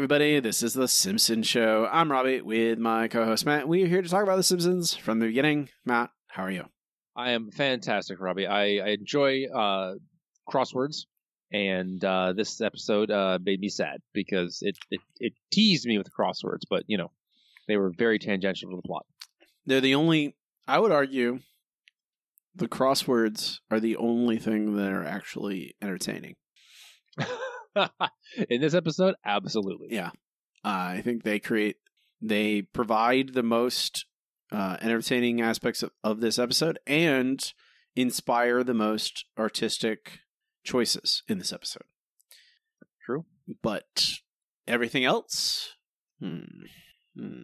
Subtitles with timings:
[0.00, 0.40] everybody.
[0.40, 1.86] This is The Simpsons Show.
[1.92, 3.68] I'm Robbie with my co host Matt.
[3.68, 5.68] We are here to talk about The Simpsons from the beginning.
[5.84, 6.64] Matt, how are you?
[7.14, 8.46] I am fantastic, Robbie.
[8.46, 9.96] I, I enjoy uh,
[10.50, 11.00] crosswords,
[11.52, 16.08] and uh, this episode uh, made me sad because it, it, it teased me with
[16.18, 17.10] crosswords, but, you know,
[17.68, 19.04] they were very tangential to the plot.
[19.66, 20.34] They're the only,
[20.66, 21.40] I would argue,
[22.54, 26.36] the crosswords are the only thing that are actually entertaining.
[28.50, 29.88] In this episode, absolutely.
[29.90, 30.10] Yeah.
[30.64, 31.76] Uh, I think they create,
[32.20, 34.06] they provide the most
[34.52, 37.52] uh, entertaining aspects of, of this episode and
[37.96, 40.20] inspire the most artistic
[40.64, 41.84] choices in this episode.
[43.04, 43.24] True.
[43.62, 44.08] But
[44.66, 45.74] everything else,
[46.20, 46.40] hmm,
[47.16, 47.42] hmm,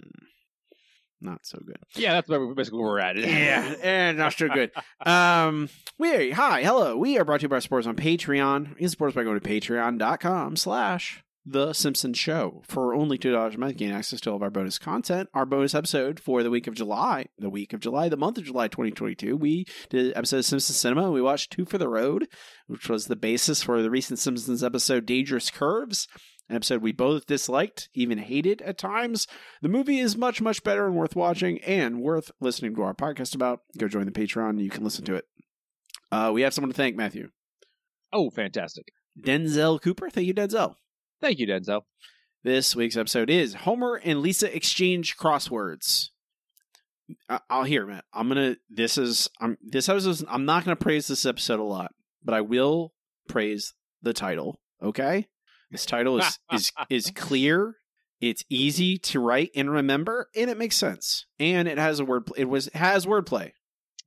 [1.20, 1.78] not so good.
[1.94, 3.16] Yeah, that's basically where we're at.
[3.16, 4.70] Yeah, and not so good.
[5.04, 6.96] Um, we hi, hello.
[6.96, 8.70] We are brought to you by Sports on Patreon.
[8.70, 12.62] You can support us by going to patreon.com slash the Simpsons Show.
[12.66, 15.28] For only two dollars a month, gain access to all of our bonus content.
[15.32, 18.44] Our bonus episode for the week of July, the week of July, the month of
[18.44, 21.10] July 2022, we did an episode of Simpsons Cinema.
[21.10, 22.26] We watched Two for the Road,
[22.66, 26.08] which was the basis for the recent Simpsons episode Dangerous Curves.
[26.48, 29.26] An episode we both disliked, even hated at times.
[29.62, 33.34] The movie is much, much better and worth watching and worth listening to our podcast
[33.34, 33.60] about.
[33.76, 34.62] Go join the Patreon.
[34.62, 35.24] You can listen to it.
[36.12, 37.30] Uh, we have someone to thank, Matthew.
[38.12, 38.86] Oh, fantastic.
[39.20, 40.08] Denzel Cooper.
[40.08, 40.76] Thank you, Denzel.
[41.20, 41.82] Thank you, Denzel.
[42.44, 46.10] This week's episode is Homer and Lisa exchange crosswords.
[47.28, 48.04] I- I'll hear, Matt.
[48.12, 48.56] I'm gonna.
[48.70, 49.28] This is.
[49.40, 49.56] I'm.
[49.62, 50.24] This episode.
[50.28, 51.90] I'm not gonna praise this episode a lot,
[52.22, 52.92] but I will
[53.28, 54.60] praise the title.
[54.80, 55.26] Okay.
[55.70, 57.76] This title is is is clear.
[58.20, 61.26] It's easy to write and remember, and it makes sense.
[61.38, 62.30] And it has a word.
[62.36, 63.52] It was has wordplay.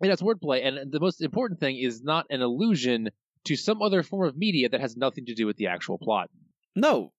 [0.02, 0.66] It has wordplay.
[0.66, 3.10] And the most important thing is not an allusion
[3.46, 6.30] to some other form of media that has nothing to do with the actual plot.
[6.76, 7.12] No,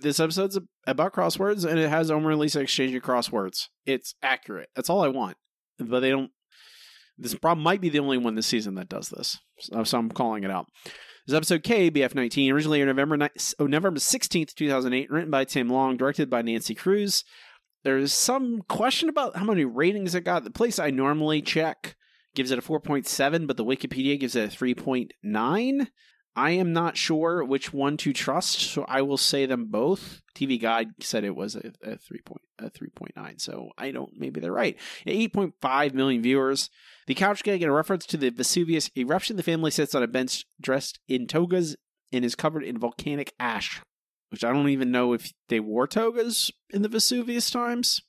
[0.00, 3.68] this episode's about crosswords, and it has Homer and Lisa exchanging crosswords.
[3.86, 4.70] It's accurate.
[4.74, 5.36] That's all I want.
[5.78, 6.30] But they don't.
[7.16, 10.44] This problem might be the only one this season that does this, so I'm calling
[10.44, 10.66] it out.
[11.34, 13.28] Episode K, BF19, originally November ni-
[13.58, 17.24] oh, November 16th, 2008, written by Tim Long, directed by Nancy Kruse.
[17.84, 20.44] There's some question about how many ratings it got.
[20.44, 21.96] The place I normally check
[22.34, 25.86] gives it a 4.7, but the Wikipedia gives it a 3.9.
[26.38, 30.22] I am not sure which one to trust, so I will say them both.
[30.36, 33.90] TV Guide said it was a, a three point a three point nine, so I
[33.90, 34.12] don't.
[34.16, 34.76] Maybe they're right.
[35.06, 36.70] Eight point five million viewers.
[37.08, 39.36] The couch gag in a reference to the Vesuvius eruption.
[39.36, 41.76] The family sits on a bench dressed in togas
[42.12, 43.80] and is covered in volcanic ash,
[44.30, 48.00] which I don't even know if they wore togas in the Vesuvius times.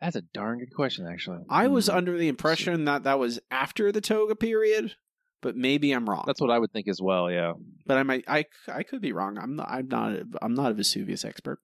[0.00, 1.38] That's a darn good question, actually.
[1.48, 1.96] I was Hmm.
[1.96, 4.94] under the impression that that was after the toga period,
[5.42, 6.24] but maybe I'm wrong.
[6.26, 7.30] That's what I would think as well.
[7.30, 7.54] Yeah.
[7.86, 9.38] but I might I I could be wrong.
[9.38, 11.58] I'm not I'm not I'm not a Vesuvius expert.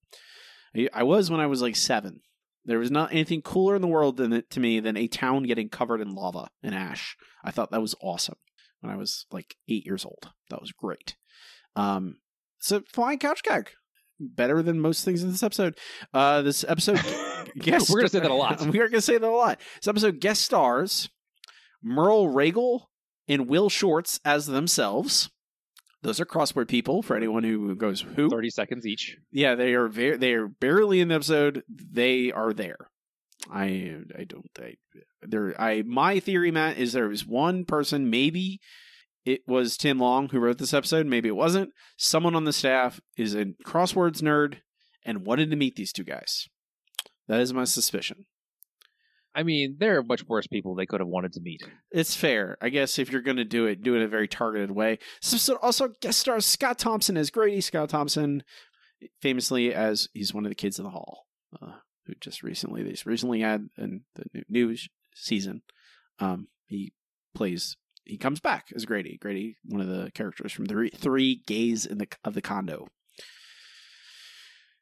[0.76, 2.20] I, I was when I was like seven.
[2.64, 5.44] There was not anything cooler in the world than it, to me than a town
[5.44, 7.16] getting covered in lava and ash.
[7.44, 8.38] I thought that was awesome
[8.80, 10.32] when I was like eight years old.
[10.50, 11.16] That was great.
[11.76, 12.16] Um,
[12.58, 13.70] so flying couch gag,
[14.18, 15.78] better than most things in this episode.
[16.12, 17.00] Uh, this episode
[17.58, 18.60] guest We're gonna say that a lot.
[18.66, 19.60] we are gonna say that a lot.
[19.76, 21.08] This episode guest stars
[21.84, 22.86] Merl Reagle
[23.28, 25.30] and Will Shortz as themselves.
[26.02, 28.28] Those are crossword people for anyone who goes who.
[28.30, 29.16] 30 seconds each.
[29.32, 31.62] Yeah, they are very they are barely in the episode.
[31.68, 32.76] They are there.
[33.50, 34.74] I I don't I
[35.22, 38.60] there I my theory, Matt, is there was one person, maybe
[39.24, 41.70] it was Tim Long who wrote this episode, maybe it wasn't.
[41.96, 44.58] Someone on the staff is a crosswords nerd
[45.04, 46.46] and wanted to meet these two guys.
[47.26, 48.26] That is my suspicion.
[49.36, 51.60] I mean, there are much worse people they could have wanted to meet.
[51.90, 52.56] It's fair.
[52.62, 54.98] I guess if you're going to do it, do it in a very targeted way.
[55.20, 57.60] So, so also guest stars Scott Thompson as Grady.
[57.60, 58.42] Scott Thompson,
[59.20, 61.26] famously as he's one of the kids in the hall,
[61.60, 61.74] uh,
[62.06, 64.74] who just recently they just recently had in the new,
[65.14, 65.62] season.
[66.18, 66.92] Um, he
[67.34, 67.76] plays.
[68.04, 69.18] He comes back as Grady.
[69.20, 72.86] Grady, one of the characters from the three, three gays in the of the condo.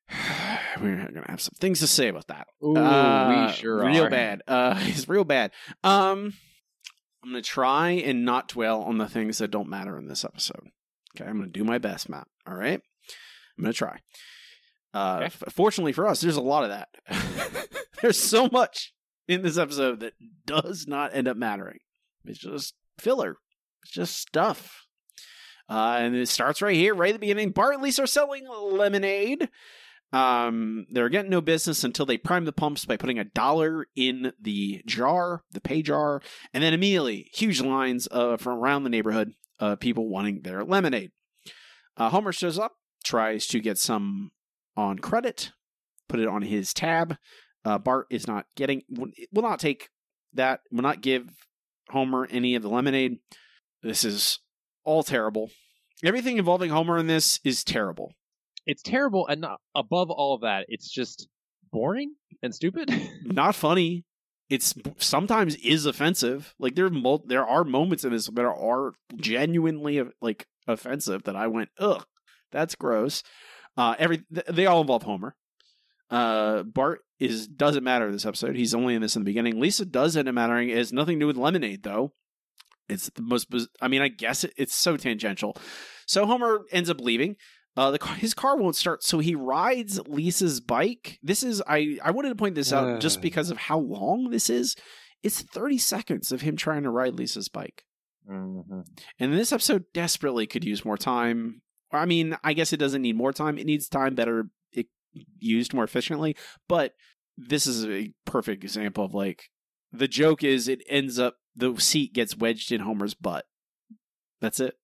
[0.81, 2.47] We're gonna have some things to say about that.
[2.63, 4.11] Ooh, Uh, we sure are real are.
[4.11, 4.43] bad.
[4.47, 5.53] Uh, it's real bad.
[5.83, 6.35] Um,
[7.23, 10.69] I'm gonna try and not dwell on the things that don't matter in this episode.
[11.17, 12.27] Okay, I'm gonna do my best, Matt.
[12.47, 12.81] All right,
[13.59, 13.99] I'm gonna try.
[14.93, 15.25] Uh, Okay.
[15.27, 16.89] f- fortunately for us, there's a lot of that.
[18.03, 18.93] there's so much
[19.27, 20.13] in this episode that
[20.47, 21.79] does not end up mattering.
[22.25, 23.37] It's just filler.
[23.83, 24.83] It's just stuff.
[25.69, 27.51] Uh, and it starts right here, right at the beginning.
[27.51, 29.49] Bart and Lisa are selling lemonade.
[30.15, 34.33] Um, they're getting no business until they prime the pumps by putting a dollar in
[34.41, 36.23] the jar, the pay jar,
[36.53, 41.11] and then immediately huge lines uh, from around the neighborhood, uh, people wanting their lemonade.
[41.97, 42.75] Uh, Homer shows up,
[43.05, 44.31] tries to get some
[44.77, 45.51] on credit,
[46.09, 47.17] put it on his tab.
[47.65, 49.89] Uh, Bart is not getting, will not take
[50.33, 51.29] that, will not give
[51.91, 53.19] Homer any of the lemonade.
[53.83, 54.39] This is
[54.85, 55.51] all terrible.
[56.05, 58.13] Everything involving Homer in this is terrible.
[58.67, 61.29] It's terrible, and not, above all of that, it's just
[61.73, 62.91] boring and stupid.
[63.25, 64.05] not funny.
[64.51, 66.55] It's sometimes is offensive.
[66.59, 66.91] Like there,
[67.27, 72.05] there are moments in this that are genuinely like offensive that I went, ugh,
[72.53, 73.23] that's gross.
[73.77, 75.35] Uh, every they all involve Homer.
[76.11, 78.57] Uh, Bart is doesn't matter this episode.
[78.57, 79.59] He's only in this in the beginning.
[79.59, 80.69] Lisa does end up mattering.
[80.69, 82.13] It has nothing to do with lemonade though.
[82.89, 83.49] It's the most.
[83.81, 85.57] I mean, I guess it, it's so tangential.
[86.07, 87.37] So Homer ends up leaving.
[87.77, 91.19] Uh, the car, his car won't start, so he rides Lisa's bike.
[91.23, 92.99] This is I I wanted to point this out uh.
[92.99, 94.77] just because of how long this is.
[95.23, 97.85] It's 30 seconds of him trying to ride Lisa's bike.
[98.31, 98.81] Mm-hmm.
[99.19, 101.63] And this episode desperately could use more time.
[101.91, 103.57] I mean, I guess it doesn't need more time.
[103.57, 104.87] It needs time better it,
[105.39, 106.37] used more efficiently.
[106.69, 106.93] But
[107.37, 109.51] this is a perfect example of like
[109.93, 113.47] the joke is it ends up the seat gets wedged in Homer's butt.
[114.41, 114.75] That's it.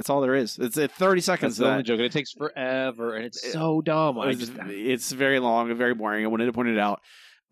[0.00, 0.58] That's all there is.
[0.58, 1.58] It's at 30 seconds.
[1.58, 1.98] That's the only joke.
[1.98, 4.16] And it takes forever, and it's so dumb.
[4.22, 4.52] It's, just...
[4.56, 6.24] it's, very long and very boring.
[6.24, 7.02] I wanted to point it out.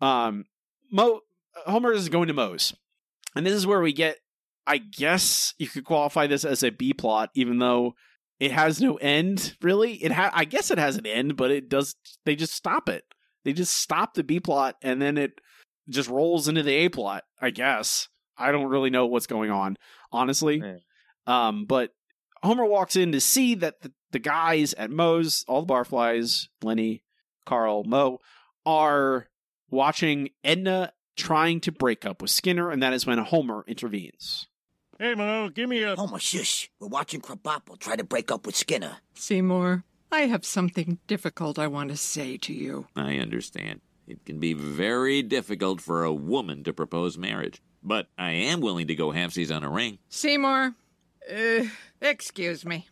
[0.01, 0.45] Um,
[0.91, 1.19] Moe
[1.67, 2.73] Homer is going to Moe's,
[3.35, 4.17] and this is where we get.
[4.65, 7.93] I guess you could qualify this as a B plot, even though
[8.39, 9.55] it has no end.
[9.61, 11.97] Really, it ha- I guess it has an end, but it does.
[12.25, 13.03] They just stop it.
[13.45, 15.33] They just stop the B plot, and then it
[15.87, 17.25] just rolls into the A plot.
[17.39, 18.07] I guess.
[18.39, 19.77] I don't really know what's going on,
[20.11, 20.63] honestly.
[21.27, 21.91] Um, but
[22.43, 27.03] Homer walks in to see that the, the guys at Moe's, all the barflies, Lenny,
[27.45, 28.19] Carl, Moe,
[28.65, 29.27] are
[29.69, 34.47] watching Edna trying to break up with Skinner, and that is when Homer intervenes.
[34.97, 35.95] Hey, Moe, give me a.
[35.95, 36.69] Homer, shush.
[36.79, 38.97] We're watching Krabappel try to break up with Skinner.
[39.13, 42.87] Seymour, I have something difficult I want to say to you.
[42.95, 43.81] I understand.
[44.07, 47.61] It can be very difficult for a woman to propose marriage.
[47.81, 49.99] But I am willing to go halfsies on a ring.
[50.09, 50.73] Seymour,
[51.31, 51.65] uh,
[52.01, 52.87] excuse me.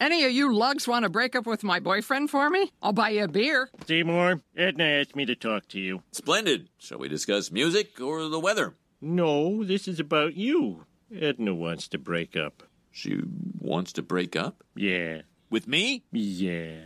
[0.00, 2.72] Any of you lugs want to break up with my boyfriend for me?
[2.82, 3.70] I'll buy you a beer.
[3.86, 6.02] Seymour, Edna asked me to talk to you.
[6.10, 6.70] Splendid.
[6.78, 8.74] Shall we discuss music or the weather?
[9.00, 10.86] No, this is about you.
[11.14, 12.64] Edna wants to break up.
[12.90, 13.20] She
[13.60, 14.64] wants to break up?
[14.74, 15.22] Yeah.
[15.50, 16.02] With me?
[16.10, 16.80] Yeah.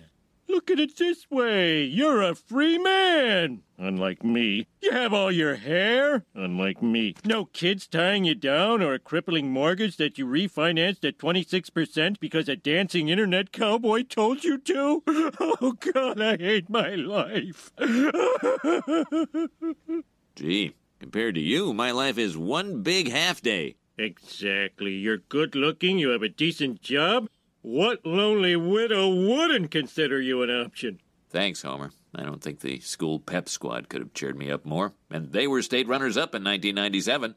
[0.56, 3.60] Look at it this way you're a free man.
[3.76, 4.66] Unlike me.
[4.80, 6.24] You have all your hair.
[6.34, 7.14] Unlike me.
[7.26, 12.48] No kids tying you down or a crippling mortgage that you refinanced at 26% because
[12.48, 15.02] a dancing internet cowboy told you to.
[15.38, 17.70] Oh, God, I hate my life.
[20.36, 23.76] Gee, compared to you, my life is one big half day.
[23.98, 24.92] Exactly.
[24.92, 27.28] You're good looking, you have a decent job,
[27.66, 31.00] what lonely widow wouldn't consider you an option?
[31.30, 31.90] Thanks, Homer.
[32.14, 34.92] I don't think the school pep squad could have cheered me up more.
[35.10, 37.34] And they were state runners up in 1997.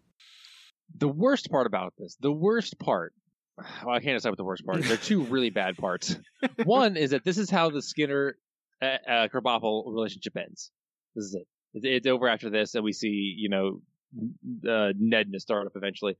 [0.95, 3.13] The worst part about this, the worst part,
[3.83, 4.85] well, I can't decide what the worst part is.
[4.85, 6.15] There are two really bad parts.
[6.63, 8.37] One is that this is how the Skinner
[8.83, 10.69] uh, uh, Krabappel relationship ends.
[11.15, 11.47] This is it.
[11.73, 13.81] It's over after this, and we see, you know,
[14.71, 16.17] uh, Ned in a startup eventually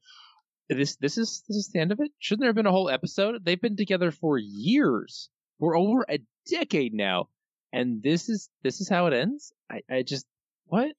[0.70, 2.12] this this is this is the end of it.
[2.20, 3.44] Shouldn't there have been a whole episode?
[3.44, 7.30] They've been together for years, for over a decade now,
[7.74, 9.52] and this is this is how it ends.
[9.70, 10.26] I, I just
[10.66, 10.92] what?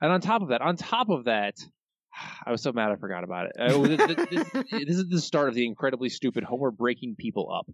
[0.00, 1.56] And on top of that, on top of that,
[2.44, 3.52] I was so mad I forgot about it.
[3.58, 3.98] Oh, this,
[4.30, 7.70] this, this is the start of the incredibly stupid Homer breaking people up.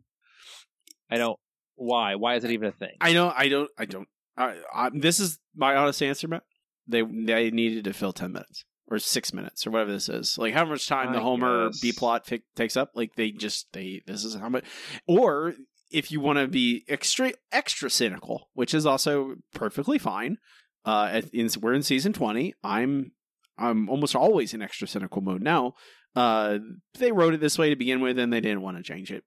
[1.11, 1.39] I don't.
[1.77, 2.17] Why?
[2.17, 2.97] Why is it even a thing?
[3.01, 3.33] I know.
[3.35, 3.71] I don't.
[3.79, 4.09] I don't.
[4.37, 6.43] I, I, this is my honest answer, Matt.
[6.89, 10.37] They they needed to fill ten minutes or six minutes or whatever this is.
[10.37, 12.91] Like how much time I the Homer B plot takes up.
[12.95, 14.65] Like they just they this is how much.
[15.07, 15.55] Or
[15.91, 20.39] if you want to be extra extra cynical, which is also perfectly fine.
[20.85, 22.55] Uh, in, we're in season twenty.
[22.65, 23.13] I'm
[23.59, 25.75] I'm almost always in extra cynical mode now.
[26.17, 26.59] Uh,
[26.99, 29.23] they wrote it this way to begin with, and they didn't want to change it,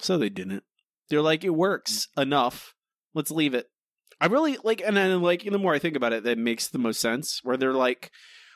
[0.00, 0.64] so they didn't.
[1.08, 2.74] They're like, it works enough.
[3.14, 3.66] Let's leave it.
[4.20, 6.78] I really like, and then like the more I think about it, that makes the
[6.78, 7.40] most sense.
[7.44, 8.10] Where they're like,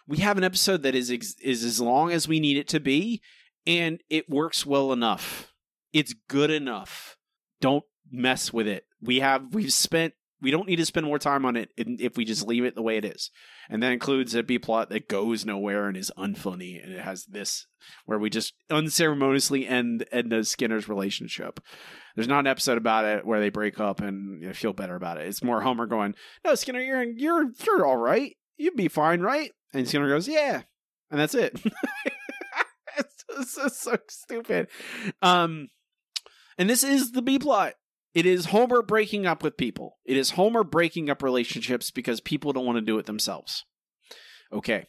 [0.07, 2.81] we have an episode that is ex- is as long as we need it to
[2.81, 3.23] be,
[3.67, 5.53] and it works well enough.
[5.93, 7.17] It's good enough.
[7.61, 8.85] Don't mess with it.
[9.01, 12.25] We have we've spent we don't need to spend more time on it if we
[12.25, 13.31] just leave it the way it is.
[13.71, 16.83] And that includes a B plot that goes nowhere and is unfunny.
[16.83, 17.67] And it has this
[18.07, 21.61] where we just unceremoniously end Edna Skinner's relationship.
[22.17, 24.97] There's not an episode about it where they break up and you know, feel better
[24.97, 25.29] about it.
[25.29, 28.37] It's more Homer going, "No, Skinner, you're you're you're all right.
[28.57, 30.63] You'd be fine, right?" And Skinner goes, "Yeah,"
[31.11, 31.61] and that's it.
[32.99, 34.69] it's, so, so stupid.
[35.21, 35.69] Um,
[36.59, 37.75] and this is the B plot.
[38.15, 39.99] It is Homer breaking up with people.
[40.05, 43.65] It is Homer breaking up relationships because people don't want to do it themselves.
[44.53, 44.87] Okay.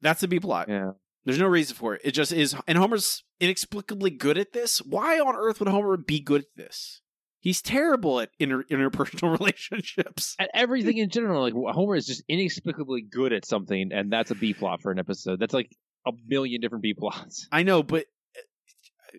[0.00, 0.68] That's the B plot.
[0.68, 0.92] Yeah.
[1.24, 2.02] There's no reason for it.
[2.04, 2.54] It just is.
[2.66, 4.78] And Homer's inexplicably good at this.
[4.78, 7.00] Why on earth would Homer be good at this?
[7.42, 10.36] He's terrible at inter- interpersonal relationships.
[10.38, 14.36] At everything in general, like Homer is just inexplicably good at something, and that's a
[14.36, 15.40] B plot for an episode.
[15.40, 17.48] That's like a million different B plots.
[17.52, 18.06] I know, but
[18.36, 19.18] uh,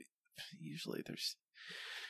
[0.58, 1.36] usually there's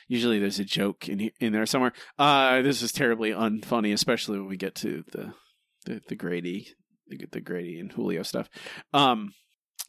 [0.06, 1.92] usually there's a joke in in there somewhere.
[2.16, 5.34] Uh, this is terribly unfunny, especially when we get to the
[5.84, 6.68] the, the Grady
[7.08, 8.48] the, the Grady and Julio stuff.
[8.92, 9.32] Um,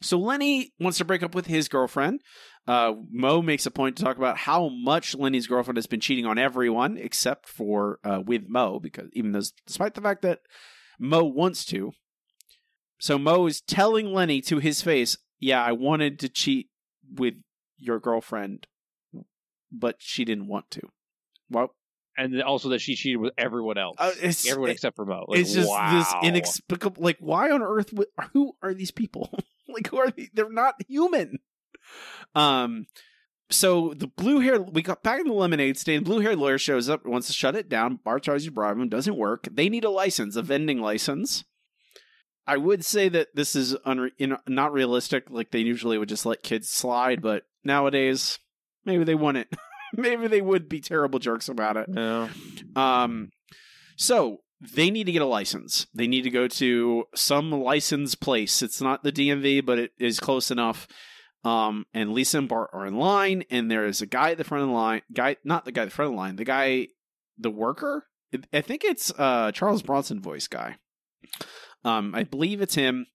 [0.01, 2.21] so Lenny wants to break up with his girlfriend.
[2.67, 6.25] Uh, Moe makes a point to talk about how much Lenny's girlfriend has been cheating
[6.25, 10.39] on everyone except for uh, with Moe, because even though, despite the fact that
[10.99, 11.91] Moe wants to.
[12.99, 16.69] So Moe is telling Lenny to his face, "Yeah, I wanted to cheat
[17.13, 17.35] with
[17.77, 18.67] your girlfriend,
[19.71, 20.81] but she didn't want to."
[21.49, 21.75] Well,
[22.17, 23.97] And also that she cheated with everyone else.
[23.99, 25.25] uh, it's everyone it- except for Moe.
[25.27, 25.97] Like, it's just wow.
[25.97, 27.03] this inexplicable.
[27.03, 27.91] Like, why on earth?
[27.93, 29.37] Would, who are these people?
[29.67, 30.29] like, who are they?
[30.33, 31.39] They're not human.
[32.33, 32.87] Um.
[33.51, 36.03] So the blue hair, we got back in the lemonade stand.
[36.03, 37.99] Blue haired lawyer shows up, wants to shut it down.
[38.03, 39.47] Bart tries to bribe him, doesn't work.
[39.51, 41.43] They need a license, a vending license.
[42.47, 45.29] I would say that this is unre- in, not realistic.
[45.29, 48.39] Like they usually would just let kids slide, but nowadays
[48.83, 49.47] maybe they wouldn't.
[50.01, 51.89] maybe they would be terrible jerks about it.
[51.93, 52.29] Yeah.
[52.75, 53.31] Um,
[53.95, 55.87] so they need to get a license.
[55.93, 58.61] They need to go to some licensed place.
[58.61, 60.87] It's not the DMV, but it is close enough.
[61.43, 64.43] Um, and Lisa and Bart are in line, and there is a guy at the
[64.43, 65.01] front of the line.
[65.13, 66.35] Guy, not the guy at the front of the line.
[66.37, 66.87] The guy,
[67.37, 68.07] the worker.
[68.51, 70.77] I think it's uh Charles Bronson voice guy.
[71.85, 73.05] Um, I believe it's him.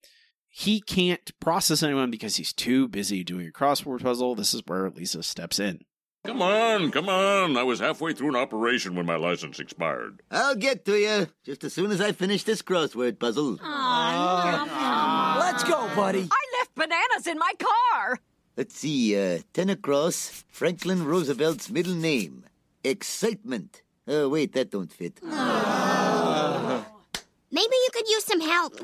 [0.49, 4.35] He can't process anyone because he's too busy doing a crossword puzzle.
[4.35, 5.81] This is where Lisa steps in.
[6.25, 7.57] Come on, come on.
[7.57, 10.21] I was halfway through an operation when my license expired.
[10.31, 13.53] I'll get to you just as soon as I finish this crossword puzzle.
[15.39, 16.29] Let's go, buddy.
[16.31, 18.19] I left bananas in my car.
[18.57, 20.45] Let's see, uh, ten across.
[20.51, 22.45] Franklin Roosevelt's middle name.
[22.85, 23.83] Excitement.
[24.07, 25.21] Oh, wait, that don't fit.
[27.53, 28.79] Maybe you could use some help.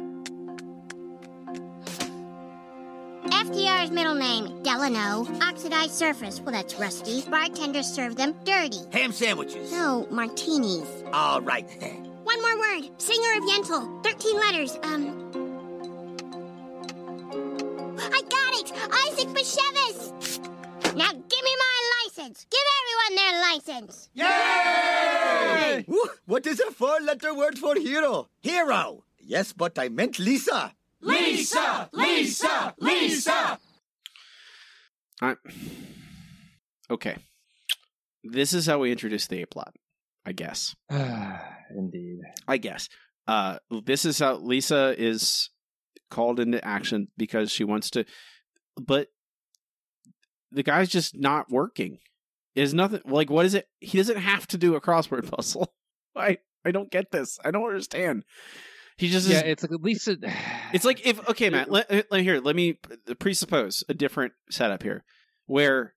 [3.30, 5.26] FDR's middle name, Delano.
[5.42, 6.40] Oxidized surface.
[6.40, 7.22] Well, that's rusty.
[7.30, 8.78] Bartenders serve them dirty.
[8.92, 9.70] Ham sandwiches.
[9.72, 10.88] No, martinis.
[11.12, 11.66] All right.
[12.24, 12.90] One more word.
[13.00, 14.02] Singer of Yentl.
[14.04, 14.78] Thirteen letters.
[14.82, 15.22] Um.
[17.98, 18.72] I got it!
[19.06, 20.38] Isaac Bashevis!
[20.94, 22.46] Now give me my license!
[22.50, 24.08] Give everyone their license!
[24.14, 25.84] Yay!
[26.26, 28.28] What is a four-letter word for hero?
[28.40, 29.04] Hero.
[29.18, 30.72] Yes, but I meant Lisa.
[31.06, 31.88] Lisa!
[31.92, 32.74] Lisa!
[32.80, 33.58] Lisa!
[35.22, 35.34] I
[36.90, 37.16] okay.
[38.24, 39.74] This is how we introduce the A plot,
[40.24, 40.74] I guess.
[40.90, 42.18] Indeed.
[42.48, 42.88] I guess.
[43.26, 45.50] Uh, this is how Lisa is
[46.10, 48.04] called into action because she wants to,
[48.76, 49.08] but
[50.52, 51.98] the guy's just not working.
[52.54, 53.68] Is nothing like what is it?
[53.80, 55.72] He doesn't have to do a crossword puzzle.
[56.16, 57.38] I I don't get this.
[57.44, 58.24] I don't understand.
[58.96, 60.20] He just Yeah, is, it's like at least it,
[60.72, 61.70] it's like if okay, Matt.
[61.70, 62.40] Let, let here.
[62.40, 62.78] Let me
[63.18, 65.04] presuppose a different setup here,
[65.46, 65.94] where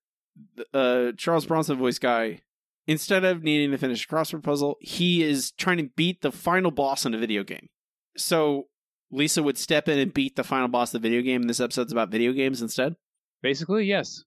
[0.73, 2.41] uh Charles Bronson voice guy,
[2.87, 6.71] instead of needing to finish a crossword puzzle, he is trying to beat the final
[6.71, 7.69] boss in a video game.
[8.17, 8.67] So
[9.11, 11.41] Lisa would step in and beat the final boss of the video game.
[11.41, 12.95] And this episode's about video games instead.
[13.41, 14.23] basically yes.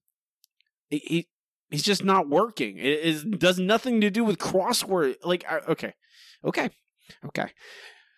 [0.89, 1.27] He, he
[1.69, 2.77] he's just not working.
[2.77, 5.15] It is does nothing to do with crossword.
[5.23, 5.93] Like okay,
[6.43, 6.69] okay,
[7.27, 7.51] okay.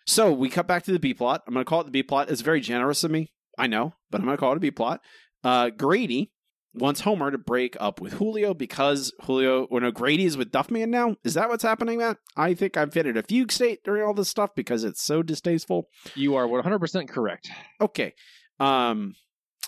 [0.06, 1.42] So we cut back to the B plot.
[1.46, 2.30] I'm going to call it the B plot.
[2.30, 4.70] It's very generous of me, I know, but I'm going to call it a B
[4.70, 5.00] plot.
[5.42, 6.32] Uh, Grady
[6.74, 10.88] wants Homer to break up with Julio because Julio, or no, Grady is with Duffman
[10.88, 11.16] now.
[11.24, 12.18] Is that what's happening, Matt?
[12.36, 15.22] I think I've been in a fugue state during all this stuff because it's so
[15.22, 15.88] distasteful.
[16.14, 17.50] You are 100% correct.
[17.80, 18.14] Okay.
[18.58, 19.14] Um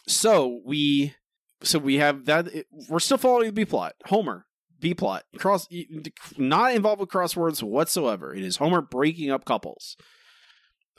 [0.06, 1.14] so we
[1.62, 2.48] so we have that
[2.88, 3.94] we're still following the B plot.
[4.06, 4.46] Homer,
[4.80, 5.24] B plot.
[5.36, 5.68] Cross
[6.38, 8.34] not involved with crosswords whatsoever.
[8.34, 9.96] It is Homer breaking up couples.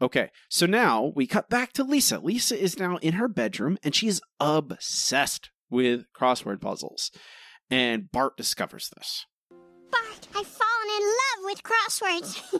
[0.01, 0.29] Okay.
[0.49, 2.19] So now we cut back to Lisa.
[2.19, 7.11] Lisa is now in her bedroom and she is obsessed with crossword puzzles.
[7.69, 9.25] And Bart discovers this.
[11.39, 12.41] Love with crosswords.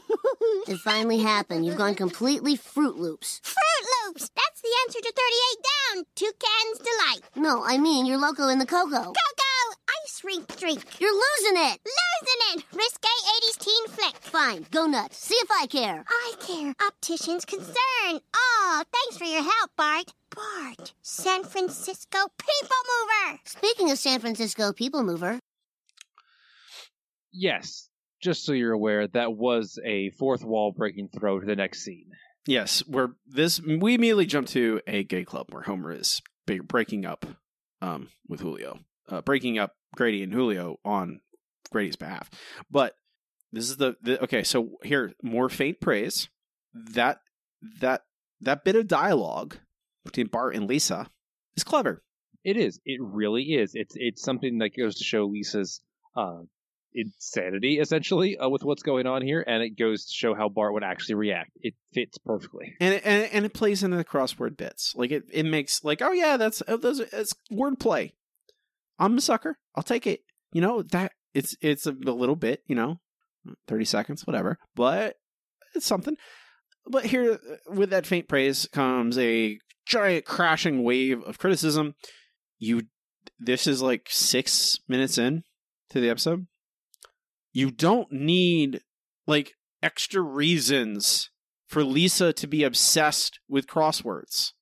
[0.68, 1.64] It finally happened.
[1.66, 3.40] You've gone completely Froot Loops.
[3.44, 4.30] Froot Loops!
[4.34, 6.04] That's the answer to 38 down.
[6.16, 7.20] Toucan's Delight.
[7.36, 9.04] No, I mean you're loco in the cocoa.
[9.04, 9.76] Cocoa!
[10.04, 11.00] Ice rink drink.
[11.00, 11.80] You're losing it.
[11.84, 12.64] Losing it!
[12.72, 14.16] Risque 80s teen flick.
[14.16, 15.18] Fine, go nuts.
[15.18, 16.04] See if I care.
[16.08, 16.74] I care.
[16.86, 18.20] Optician's concern.
[18.34, 20.12] Oh, thanks for your help, Bart.
[20.34, 22.76] Bart, San Francisco people
[23.28, 23.40] mover.
[23.44, 25.38] Speaking of San Francisco people mover,
[27.32, 27.89] Yes,
[28.20, 32.10] just so you're aware, that was a fourth wall breaking throw to the next scene.
[32.46, 37.26] Yes, where this we immediately jump to a gay club where Homer is breaking up
[37.82, 41.20] um, with Julio, uh, breaking up Grady and Julio on
[41.70, 42.30] Grady's behalf.
[42.70, 42.94] But
[43.52, 44.42] this is the, the okay.
[44.42, 46.28] So here, more faint praise.
[46.72, 47.20] That
[47.80, 48.02] that
[48.40, 49.56] that bit of dialogue
[50.04, 51.10] between Bart and Lisa
[51.56, 52.02] is clever.
[52.42, 52.80] It is.
[52.84, 53.72] It really is.
[53.74, 55.82] It's it's something that goes to show Lisa's
[56.16, 56.40] uh,
[56.94, 60.72] insanity, essentially, uh, with what's going on here, and it goes to show how Bart
[60.72, 61.50] would actually react.
[61.60, 64.94] It fits perfectly, and it, and, and it plays into the crossword bits.
[64.96, 68.12] Like it, it makes like, oh yeah, that's oh, those it's wordplay.
[68.98, 69.58] I'm a sucker.
[69.74, 70.20] I'll take it.
[70.52, 72.62] You know that it's it's a, a little bit.
[72.66, 73.00] You know,
[73.66, 75.16] thirty seconds, whatever, but
[75.74, 76.16] it's something.
[76.86, 81.94] But here, with that faint praise, comes a giant crashing wave of criticism.
[82.58, 82.82] You,
[83.38, 85.42] this is like six minutes in
[85.90, 86.46] to the episode
[87.52, 88.82] you don't need
[89.26, 91.30] like extra reasons
[91.66, 94.52] for Lisa to be obsessed with crosswords.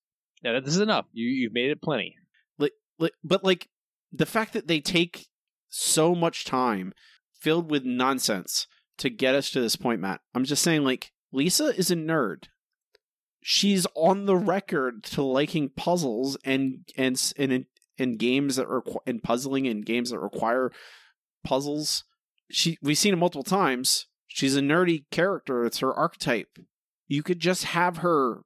[0.43, 1.07] Yeah, this is enough.
[1.13, 2.17] You you've made it plenty.
[2.59, 3.69] Like, like, but like
[4.13, 5.27] the fact that they take
[5.69, 6.93] so much time
[7.41, 8.67] filled with nonsense
[8.99, 10.21] to get us to this point, Matt.
[10.35, 12.45] I'm just saying, like, Lisa is a nerd.
[13.41, 17.67] She's on the record to liking puzzles and and and
[17.99, 20.73] and games that are and puzzling and games that require
[21.45, 22.05] puzzles
[22.51, 24.07] she we've seen it multiple times.
[24.27, 25.65] She's a nerdy character.
[25.65, 26.59] It's her archetype.
[27.07, 28.43] You could just have her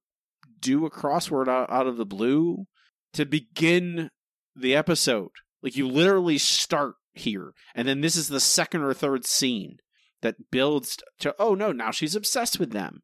[0.61, 2.67] do a crossword out, out of the blue
[3.13, 4.11] to begin
[4.55, 5.31] the episode.
[5.63, 9.79] Like you literally start here, and then this is the second or third scene
[10.23, 13.03] that builds to oh no, now she's obsessed with them.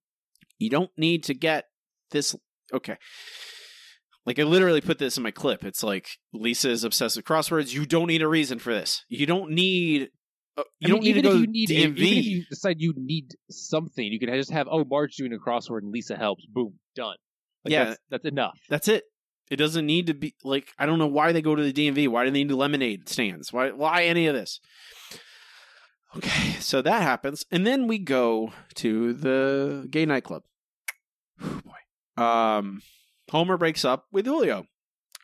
[0.58, 1.64] You don't need to get
[2.10, 2.34] this
[2.72, 2.96] okay.
[4.24, 5.64] Like I literally put this in my clip.
[5.64, 7.72] It's like Lisa is obsessed with crosswords.
[7.72, 9.04] You don't need a reason for this.
[9.08, 10.10] You don't need
[10.58, 11.98] uh, you I don't mean, need to go if you need, DMV.
[11.98, 15.38] Even if you decide you need something, you can just have oh Marge doing a
[15.38, 16.44] crossword and Lisa helps.
[16.46, 17.16] Boom, done.
[17.64, 18.58] Like, yeah, that's, that's enough.
[18.68, 19.04] That's it.
[19.50, 22.08] It doesn't need to be like I don't know why they go to the DMV.
[22.08, 23.52] Why do they need lemonade stands?
[23.52, 24.60] Why why any of this?
[26.16, 30.42] Okay, so that happens, and then we go to the gay nightclub.
[31.42, 32.80] Oh boy, um,
[33.30, 34.64] Homer breaks up with Julio,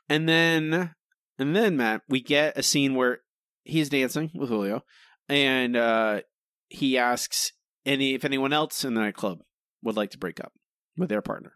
[0.08, 0.94] and then
[1.38, 3.20] and then Matt, we get a scene where
[3.64, 4.82] he's dancing with Julio,
[5.28, 6.20] and uh,
[6.68, 7.52] he asks
[7.87, 9.40] any if anyone else in the nightclub
[9.82, 10.52] would like to break up
[10.96, 11.52] with their partner.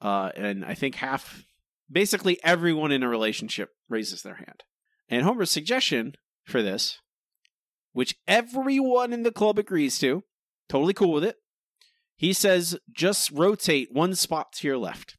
[0.00, 1.44] Uh, and I think half,
[1.90, 4.62] basically everyone in a relationship raises their hand.
[5.08, 6.14] And Homer's suggestion
[6.44, 6.98] for this,
[7.92, 10.22] which everyone in the club agrees to,
[10.68, 11.36] totally cool with it.
[12.16, 15.16] He says, just rotate one spot to your left.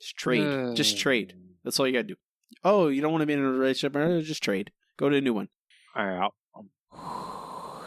[0.00, 0.46] Just trade.
[0.46, 0.74] Uh...
[0.74, 1.34] Just trade.
[1.64, 2.16] That's all you gotta do.
[2.64, 4.24] Oh, you don't want to be in a relationship?
[4.24, 4.70] Just trade.
[4.96, 5.48] Go to a new one.
[5.96, 6.30] All right.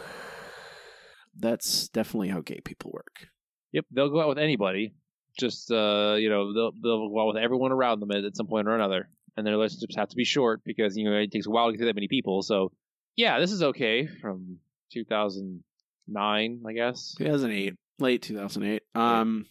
[1.38, 3.28] That's definitely how gay people work.
[3.72, 4.94] Yep, they'll go out with anybody.
[5.38, 8.46] Just uh, you know, they'll they'll go out with everyone around them at, at some
[8.46, 11.46] point or another, and their relationships have to be short because you know it takes
[11.46, 12.42] a while to get through that many people.
[12.42, 12.70] So,
[13.16, 14.58] yeah, this is okay from
[14.92, 17.14] 2009, I guess.
[17.16, 18.82] 2008, late 2008.
[18.94, 19.46] Um.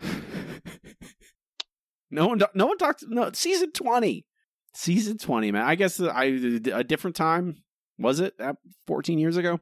[2.10, 3.04] no one, no one talked.
[3.08, 4.24] No, season 20,
[4.74, 5.62] season 20, man.
[5.62, 6.24] I guess I
[6.72, 7.56] a different time
[8.00, 8.34] was it?
[8.86, 9.60] 14 years ago.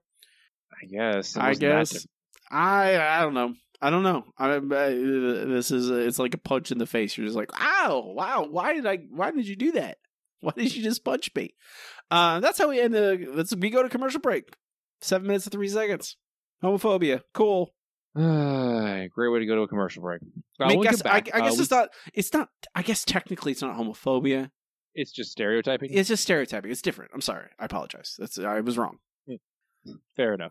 [0.80, 1.36] I guess.
[1.36, 2.06] I guess.
[2.50, 3.54] I I don't know.
[3.80, 4.24] I don't know.
[4.36, 7.16] I, I, this is a, it's like a punch in the face.
[7.16, 8.46] You're just like, ow, wow.
[8.50, 8.98] Why did I?
[9.10, 9.98] Why did you do that?
[10.40, 11.54] Why did you just punch me?
[12.10, 13.28] Uh, that's how we end the.
[13.32, 14.54] Let's we go to commercial break.
[15.00, 16.16] Seven minutes and three seconds.
[16.62, 17.22] Homophobia.
[17.34, 17.72] Cool.
[18.16, 20.20] Uh, great way to go to a commercial break.
[20.60, 21.88] I, mean, guess, I, I, guess uh, it's not.
[22.14, 22.48] It's not.
[22.74, 24.50] I guess technically it's not homophobia.
[24.98, 25.90] It's just stereotyping.
[25.92, 26.72] It's just stereotyping.
[26.72, 27.12] It's different.
[27.14, 27.46] I'm sorry.
[27.56, 28.16] I apologize.
[28.18, 28.98] That's I was wrong.
[30.16, 30.50] Fair enough.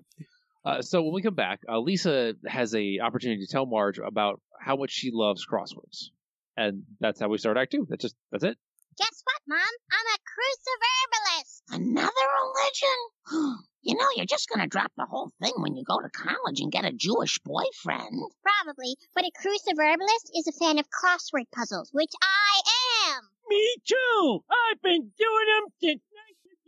[0.64, 4.40] Uh, so when we come back, uh, Lisa has a opportunity to tell Marge about
[4.60, 6.12] how much she loves crosswords,
[6.56, 7.86] and that's how we start Act Two.
[7.90, 8.58] That's just that's it.
[8.98, 9.60] Guess what, Mom?
[9.92, 11.62] I'm a cruciverbalist.
[11.70, 13.58] Another religion?
[13.84, 16.62] you know, you're just going to drop the whole thing when you go to college
[16.62, 18.24] and get a Jewish boyfriend.
[18.42, 22.37] Probably, but a cruciverbalist is a fan of crossword puzzles, which I am.
[23.50, 24.44] Me too.
[24.50, 26.02] I've been doing them since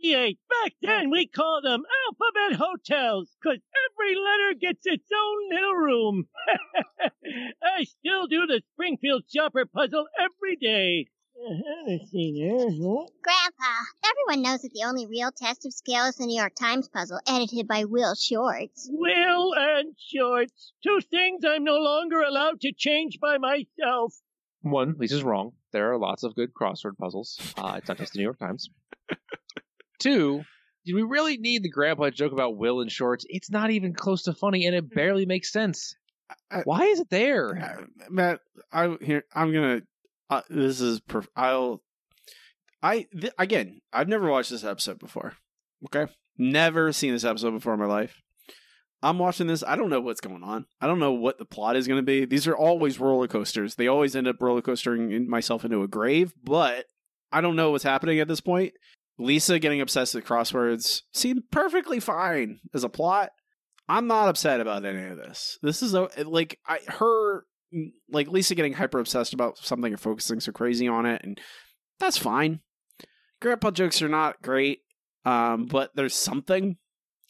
[0.02, 0.38] 1958.
[0.48, 3.58] Back then, we called them alphabet hotels, 'cause
[3.90, 6.28] every letter gets its own little room.
[7.62, 11.06] I still do the Springfield Shopper puzzle every day.
[11.36, 12.58] Uh-huh, let's see there.
[13.22, 13.72] Grandpa,
[14.04, 17.18] everyone knows that the only real test of skill is the New York Times puzzle,
[17.26, 18.88] edited by Will Shortz.
[18.90, 20.72] Will and Shortz.
[20.82, 24.14] Two things I'm no longer allowed to change by myself.
[24.62, 25.52] One, Lisa's wrong.
[25.72, 27.38] There are lots of good crossword puzzles.
[27.56, 28.68] Uh, it's not just the New York Times.
[29.98, 30.44] Two,
[30.86, 33.24] Do we really need the grandpa joke about Will and shorts?
[33.28, 35.94] It's not even close to funny, and it barely makes sense.
[36.50, 37.56] I- Why is it there?
[37.58, 38.40] Uh, Matt,
[38.72, 39.82] I here I'm gonna.
[40.30, 41.82] Uh, this is perf- I'll.
[42.82, 43.80] I th- again.
[43.92, 45.34] I've never watched this episode before.
[45.86, 48.14] Okay, never seen this episode before in my life.
[49.02, 49.64] I'm watching this.
[49.66, 50.66] I don't know what's going on.
[50.80, 52.26] I don't know what the plot is going to be.
[52.26, 53.74] These are always roller coasters.
[53.74, 56.34] They always end up roller coastering myself into a grave.
[56.42, 56.84] But
[57.32, 58.74] I don't know what's happening at this point.
[59.18, 63.30] Lisa getting obsessed with crosswords seemed perfectly fine as a plot.
[63.88, 65.58] I'm not upset about any of this.
[65.62, 67.44] This is a, like I her
[68.08, 71.40] like Lisa getting hyper obsessed about something or focusing so crazy on it, and
[71.98, 72.60] that's fine.
[73.40, 74.80] Grandpa jokes are not great,
[75.24, 76.76] um, but there's something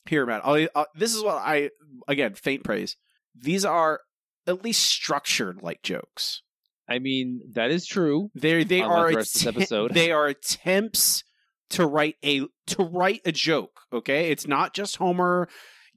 [0.07, 0.43] here, Matt.
[0.45, 1.71] I'll, i this is what I
[2.09, 2.97] again faint praise.
[3.35, 4.01] These are
[4.47, 6.43] at least structured like jokes.
[6.89, 8.31] I mean, that is true.
[8.35, 9.95] They they are the rest of this episode.
[9.95, 11.23] they are attempts
[11.71, 13.83] to write a to write a joke.
[13.93, 15.49] Okay, it's not just Homer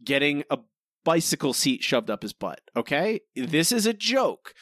[0.03, 0.59] getting a
[1.03, 2.61] bicycle seat shoved up his butt.
[2.75, 4.53] Okay, this is a joke.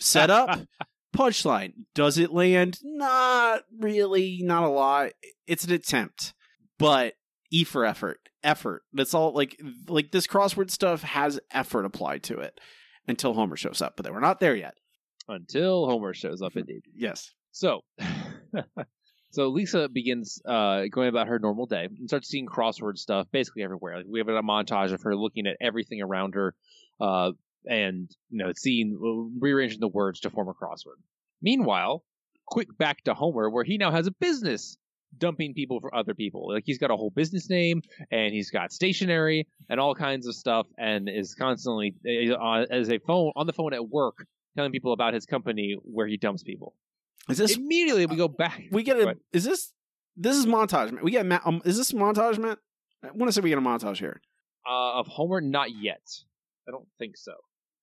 [0.00, 0.60] Set up,
[1.16, 1.72] punchline.
[1.94, 2.78] Does it land?
[2.82, 4.40] Not really.
[4.42, 5.12] Not a lot.
[5.46, 6.32] It's an attempt,
[6.78, 7.14] but
[7.50, 8.20] E for effort.
[8.44, 8.82] Effort.
[8.92, 9.32] That's all.
[9.32, 12.60] Like like this crossword stuff has effort applied to it
[13.06, 14.74] until Homer shows up, but we're not there yet.
[15.28, 16.82] Until Homer shows up, indeed.
[16.94, 17.32] Yes.
[17.52, 17.82] So,
[19.30, 23.62] so Lisa begins uh, going about her normal day and starts seeing crossword stuff basically
[23.62, 23.98] everywhere.
[23.98, 26.54] Like we have a montage of her looking at everything around her,
[27.00, 27.32] uh,
[27.66, 31.00] and you know, seeing rearranging the words to form a crossword.
[31.40, 32.02] Meanwhile,
[32.46, 34.76] quick back to Homer, where he now has a business
[35.18, 36.52] dumping people for other people.
[36.52, 40.34] Like he's got a whole business name, and he's got stationery and all kinds of
[40.34, 44.92] stuff, and is constantly uh, as a phone on the phone at work telling people
[44.92, 46.74] about his company where he dumps people.
[47.28, 48.64] Is this immediately we go back?
[48.70, 49.16] We get a.
[49.32, 49.72] Is this
[50.16, 50.92] this is montage?
[50.92, 51.04] Matt.
[51.04, 52.56] We get um, is this montage, man?
[53.02, 54.20] I want to say we get a montage here.
[54.68, 56.02] Uh, of Homer, not yet.
[56.68, 57.32] I don't think so.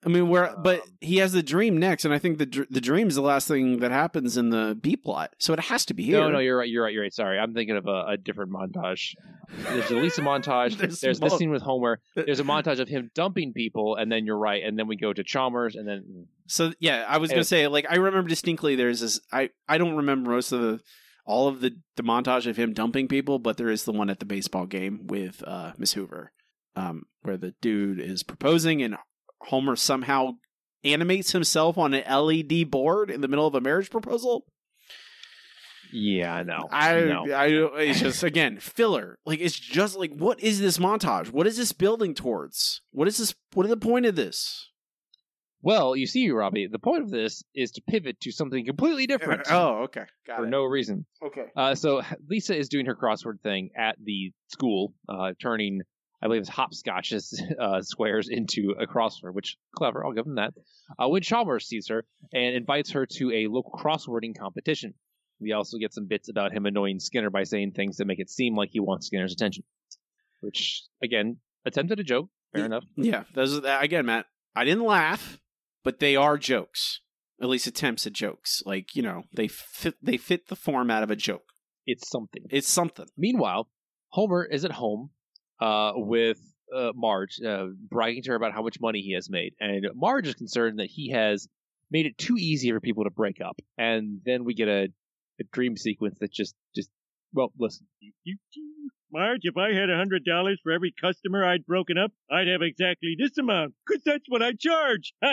[0.06, 2.68] I mean, where but Um, he has the dream next, and I think the dr-
[2.70, 5.86] the dream is the last thing that happens in the B plot, so it has
[5.88, 6.20] to be here.
[6.20, 6.70] No, no, you're right.
[6.70, 6.94] You're right.
[6.94, 7.14] You're right.
[7.14, 9.16] Sorry, I'm thinking of a, a different montage.
[9.64, 10.78] There's a Lisa montage.
[10.78, 12.00] There's there's this scene with Homer.
[12.16, 14.64] There's a montage of him dumping people, and then you're right.
[14.64, 17.86] And then we go to Chalmers, and then So yeah, I was gonna say like
[17.90, 18.76] I remember distinctly.
[18.76, 19.20] There's this.
[19.34, 20.80] I I don't remember most of the
[21.26, 24.20] all of the the montage of him dumping people, but there is the one at
[24.20, 26.32] the baseball game with uh, Miss Hoover,
[26.78, 28.96] um, where the dude is proposing and
[29.42, 30.34] Homer somehow
[30.84, 34.46] animates himself on an LED board in the middle of a marriage proposal.
[35.92, 36.68] yeah, I know.
[36.72, 37.26] I, no.
[37.34, 37.46] I,
[37.84, 39.18] it's just again filler.
[39.26, 41.32] Like it's just like, what is this montage?
[41.32, 42.82] What is this building towards?
[42.92, 43.34] What is this?
[43.54, 44.68] What is the point of this?
[45.62, 49.42] Well, you see, Robbie, the point of this is to pivot to something completely different
[49.50, 50.50] Oh, okay, got for it.
[50.50, 51.06] no reason.
[51.26, 55.82] Okay, Uh, so Lisa is doing her crossword thing at the school, uh, turning,
[56.22, 60.06] I believe, it's hopscotches uh, squares into a crossword, which clever.
[60.06, 60.54] I'll give them that.
[60.98, 64.94] Uh, when Chalmers sees her and invites her to a local crosswording competition,
[65.40, 68.30] we also get some bits about him annoying Skinner by saying things that make it
[68.30, 69.64] seem like he wants Skinner's attention.
[70.42, 72.30] Which, again, attempted a joke.
[72.54, 72.84] Fair enough.
[72.96, 74.26] Yeah, those are again, Matt.
[74.56, 75.40] I didn't laugh,
[75.84, 77.02] but they are jokes.
[77.42, 78.64] At least attempts at jokes.
[78.66, 81.54] Like you know, they fit they fit the format of a joke.
[81.86, 82.44] It's something.
[82.50, 83.06] It's something.
[83.18, 83.70] Meanwhile,
[84.10, 85.12] Homer is at home
[85.60, 86.40] uh, with
[86.76, 89.54] uh, Marge, uh, bragging to her about how much money he has made.
[89.60, 91.48] And Marge is concerned that he has
[91.92, 93.60] made it too easy for people to break up.
[93.78, 94.90] And then we get a,
[95.40, 96.90] a dream sequence that just, just
[97.34, 97.88] well, listen.
[99.12, 102.62] Marge, if I had a hundred dollars for every customer I'd broken up, I'd have
[102.62, 105.14] exactly this amount, 'cause that's what I charge.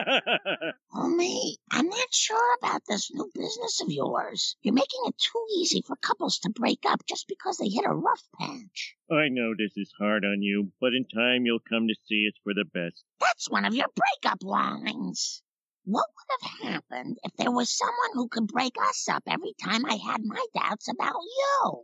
[0.95, 4.57] Oh, Homie, I'm not sure about this new business of yours.
[4.63, 7.93] You're making it too easy for couples to break up just because they hit a
[7.93, 8.97] rough patch.
[9.11, 12.39] I know this is hard on you, but in time you'll come to see it's
[12.43, 13.05] for the best.
[13.21, 15.43] That's one of your breakup lines.
[15.85, 19.85] What would have happened if there was someone who could break us up every time
[19.85, 21.83] I had my doubts about you?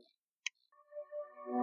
[1.52, 1.58] Who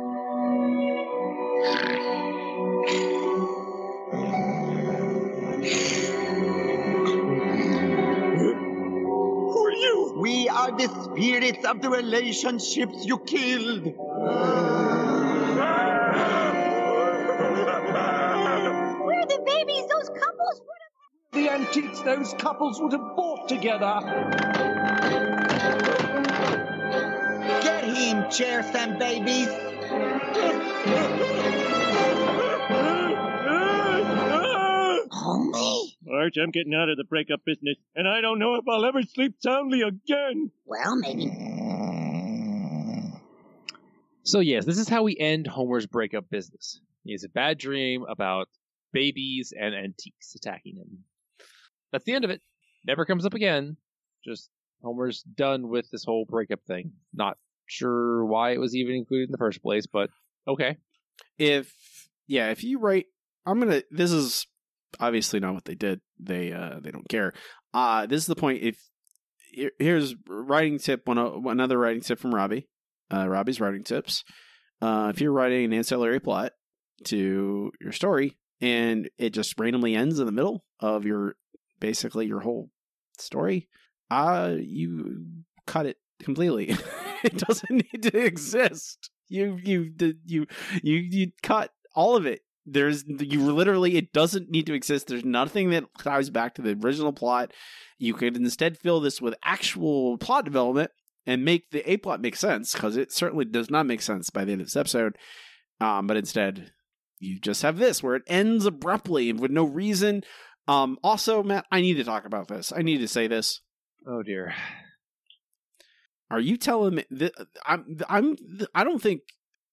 [9.65, 10.19] are you?
[10.21, 13.85] We are the spirits of the relationships you killed.
[13.85, 13.95] We're
[19.25, 20.93] the babies those couples would have.
[21.33, 24.01] The antiques those couples would have bought together.
[27.63, 29.68] Get him, chair some babies.
[35.11, 35.51] Homie?
[35.55, 38.85] Oh, Marge, I'm getting out of the breakup business, and I don't know if I'll
[38.85, 40.51] ever sleep soundly again.
[40.65, 41.31] Well, maybe.
[44.23, 46.79] So yes, this is how we end Homer's breakup business.
[47.03, 48.47] He has a bad dream about
[48.93, 51.03] babies and antiques attacking him.
[51.91, 52.41] That's the end of it.
[52.85, 53.77] Never comes up again.
[54.23, 54.51] Just
[54.83, 56.91] Homer's done with this whole breakup thing.
[57.13, 57.37] Not
[57.69, 60.09] sure why it was even included in the first place, but
[60.47, 60.77] okay.
[61.37, 61.73] If
[62.27, 63.07] yeah, if you write,
[63.45, 63.83] I'm gonna.
[63.91, 64.47] This is
[64.99, 66.01] obviously not what they did.
[66.19, 67.33] They uh they don't care.
[67.73, 68.63] Uh this is the point.
[68.63, 68.79] If
[69.79, 72.67] here's writing tip one another writing tip from Robbie.
[73.11, 74.23] Uh, Robbie's writing tips.
[74.81, 76.53] Uh, if you're writing an ancillary plot
[77.05, 81.35] to your story and it just randomly ends in the middle of your
[81.79, 82.69] basically your whole
[83.17, 83.67] story,
[84.11, 85.25] uh you
[85.65, 86.75] cut it completely.
[87.23, 89.09] it doesn't need to exist.
[89.27, 89.91] You you
[90.25, 90.45] you
[90.81, 92.41] you you cut all of it.
[92.65, 95.07] There's you literally it doesn't need to exist.
[95.07, 97.53] There's nothing that ties back to the original plot.
[97.97, 100.91] You could instead fill this with actual plot development
[101.25, 104.45] and make the A plot make sense because it certainly does not make sense by
[104.45, 105.17] the end of this episode.
[105.81, 106.71] Um, but instead,
[107.19, 110.23] you just have this where it ends abruptly with no reason.
[110.67, 112.71] Um, also, Matt, I need to talk about this.
[112.75, 113.61] I need to say this.
[114.07, 114.53] Oh dear.
[116.31, 118.35] Are you telling me that uh, I'm I'm
[118.75, 119.21] I don't think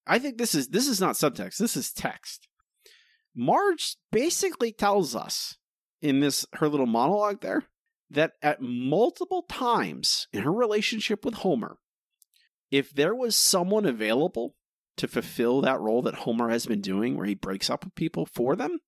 [0.07, 1.59] I think this is this is not subtext.
[1.59, 2.49] This is text.
[3.35, 5.57] Marge basically tells us
[6.01, 7.65] in this her little monologue there
[8.11, 11.79] that at multiple times in her relationship with Homer,
[12.71, 14.55] if there was someone available
[14.97, 18.25] to fulfill that role that Homer has been doing where he breaks up with people
[18.25, 18.79] for them,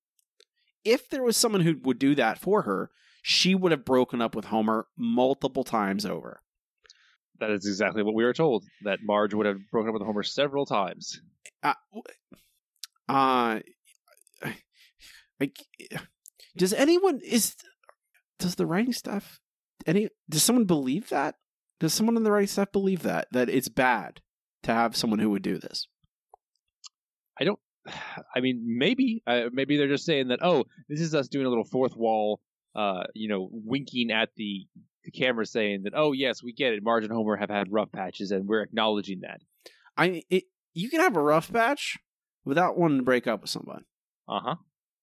[0.83, 2.89] if there was someone who would do that for her,
[3.21, 6.41] she would have broken up with Homer multiple times over.
[7.39, 8.65] That is exactly what we were told.
[8.83, 11.21] That Marge would have broken up with Homer several times.
[11.63, 11.73] uh,
[13.07, 13.59] uh
[15.39, 15.57] like
[16.57, 17.55] does anyone is
[18.37, 19.39] does the writing staff
[19.87, 21.35] any does someone believe that
[21.79, 24.21] does someone in the writing staff believe that that it's bad
[24.63, 25.87] to have someone who would do this
[27.39, 27.59] I don't.
[28.35, 30.39] I mean, maybe, uh, maybe they're just saying that.
[30.41, 32.41] Oh, this is us doing a little fourth wall.
[32.75, 34.67] Uh, you know, winking at the
[35.03, 35.93] the camera, saying that.
[35.95, 36.83] Oh, yes, we get it.
[36.83, 39.41] Marge and Homer have had rough patches, and we're acknowledging that.
[39.97, 41.97] i it, you can have a rough patch
[42.45, 43.83] without wanting to break up with someone
[44.27, 44.55] Uh huh.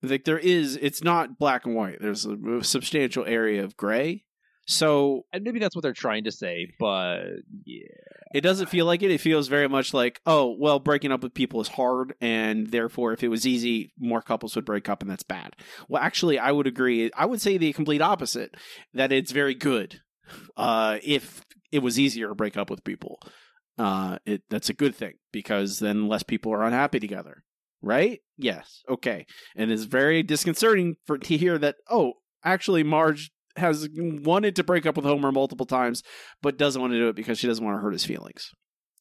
[0.02, 4.24] like there is it's not black and white there's a, a substantial area of gray
[4.66, 7.20] so And maybe that's what they're trying to say, but
[7.64, 7.86] yeah.
[8.34, 9.10] It doesn't feel like it.
[9.10, 13.12] It feels very much like, oh, well, breaking up with people is hard, and therefore,
[13.12, 15.54] if it was easy, more couples would break up, and that's bad.
[15.88, 17.10] Well, actually, I would agree.
[17.16, 18.56] I would say the complete opposite
[18.92, 20.00] that it's very good
[20.56, 23.20] uh, if it was easier to break up with people.
[23.78, 27.44] Uh, it that's a good thing because then less people are unhappy together,
[27.82, 28.20] right?
[28.36, 31.76] Yes, okay, and it's very disconcerting for to hear that.
[31.88, 36.02] Oh, actually, Marge has wanted to break up with Homer multiple times,
[36.42, 38.50] but doesn't want to do it because she doesn't want to hurt his feelings.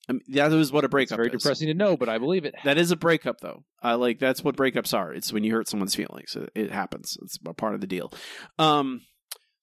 [0.08, 1.18] I mean, that is what a breakup is.
[1.18, 1.42] very is.
[1.42, 2.54] depressing to know, but I believe it.
[2.64, 3.64] That is a breakup, though.
[3.84, 5.14] Uh, like that's what breakups are.
[5.14, 6.36] It's when you hurt someone's feelings.
[6.36, 7.18] It, it happens.
[7.24, 8.12] It's a part of the deal.
[8.60, 9.02] Um,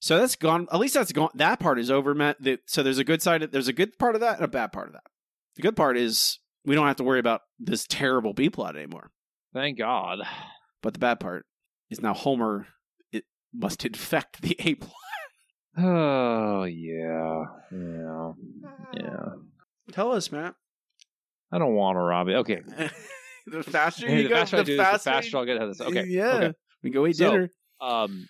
[0.00, 0.66] so that's gone.
[0.72, 1.30] At least that's gone.
[1.34, 2.42] That part is over, Matt.
[2.42, 3.44] The- so there's a good side.
[3.44, 5.04] Of, there's a good part of that and a bad part of that.
[5.54, 9.10] The good part is we don't have to worry about this terrible B plot anymore.
[9.54, 10.18] Thank God.
[10.82, 11.46] But the bad part
[11.88, 12.66] is now Homer
[13.52, 14.80] must infect the ape.
[14.80, 14.92] plot.
[15.78, 18.32] Oh yeah, yeah,
[18.94, 19.24] yeah.
[19.92, 20.54] Tell us, Matt.
[21.50, 22.34] I don't want to rob it.
[22.36, 22.60] Okay.
[23.46, 25.44] the faster Hey, you the go, faster I the do this, the faster, faster I'll
[25.44, 25.86] get ahead of this.
[25.86, 26.04] Okay.
[26.06, 26.34] Yeah.
[26.34, 26.52] Okay.
[26.82, 27.50] We go eat So, dinner.
[27.80, 28.26] Um,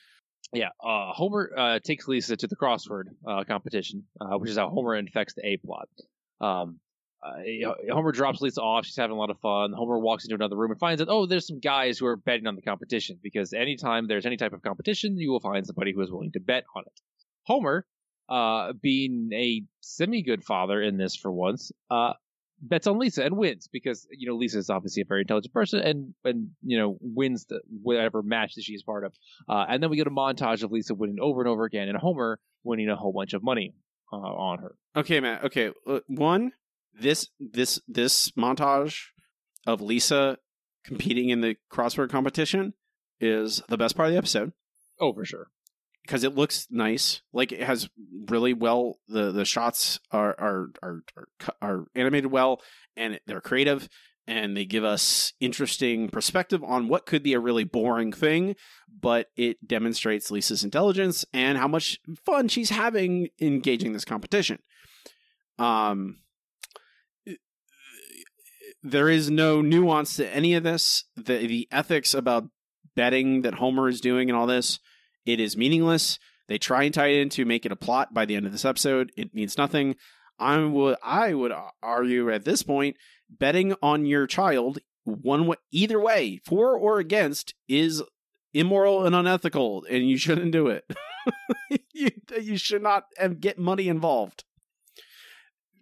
[0.53, 0.69] yeah.
[0.85, 4.97] Uh, Homer uh, takes Lisa to the crossword uh, competition, uh, which is how Homer
[4.97, 5.89] infects the A plot.
[6.41, 6.79] Um,
[7.23, 8.85] uh, Homer drops Lisa off.
[8.85, 9.73] She's having a lot of fun.
[9.73, 12.47] Homer walks into another room and finds that, oh, there's some guys who are betting
[12.47, 16.01] on the competition because anytime there's any type of competition, you will find somebody who
[16.01, 17.01] is willing to bet on it.
[17.45, 17.87] Homer,
[18.29, 22.15] uh, being a semi good father in this for once, uh,
[22.63, 25.81] bets on Lisa and wins because you know Lisa is obviously a very intelligent person
[25.81, 29.13] and and you know wins the whatever match that she's part of.
[29.49, 31.99] Uh, and then we get a montage of Lisa winning over and over again, and
[31.99, 33.75] Homer winning a whole bunch of money
[34.13, 34.75] uh, on her.
[34.97, 35.45] Okay, Matt.
[35.45, 36.53] Okay, uh, one
[36.99, 38.97] this this this montage
[39.67, 40.39] of Lisa
[40.85, 42.75] competing in the crossword competition
[43.21, 44.53] is the best part of the episode
[45.01, 45.47] Oh, for sure.
[46.03, 47.23] because it looks nice.
[47.33, 47.89] Like it has
[48.29, 51.29] really well the the shots are are are are,
[51.63, 52.61] are animated well
[52.97, 53.89] and they're creative
[54.27, 58.55] and they give us interesting perspective on what could be a really boring thing,
[59.01, 64.59] but it demonstrates Lisa's intelligence and how much fun she's having engaging this competition.
[65.59, 66.19] Um
[68.83, 71.05] there is no nuance to any of this.
[71.17, 72.49] The the ethics about
[72.95, 74.81] betting that Homer is doing and all this,
[75.25, 76.19] it is meaningless.
[76.49, 78.53] They try and tie it in to make it a plot by the end of
[78.53, 79.13] this episode.
[79.17, 79.97] It means nothing.
[80.39, 82.97] I would I would argue at this point
[83.31, 88.03] betting on your child one way, either way, for or against, is
[88.53, 90.85] immoral and unethical, and you shouldn't do it.
[91.93, 93.05] you, you should not
[93.41, 94.45] get money involved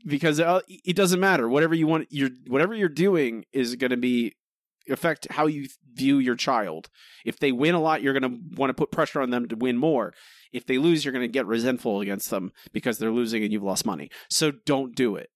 [0.06, 1.48] because uh, it doesn't matter.
[1.48, 4.34] Whatever you want, you're whatever you're doing is going to be
[4.88, 6.88] affect how you view your child.
[7.24, 9.56] If they win a lot, you're going to want to put pressure on them to
[9.56, 10.14] win more.
[10.52, 13.62] If they lose, you're going to get resentful against them because they're losing and you've
[13.62, 14.10] lost money.
[14.28, 15.30] So don't do it.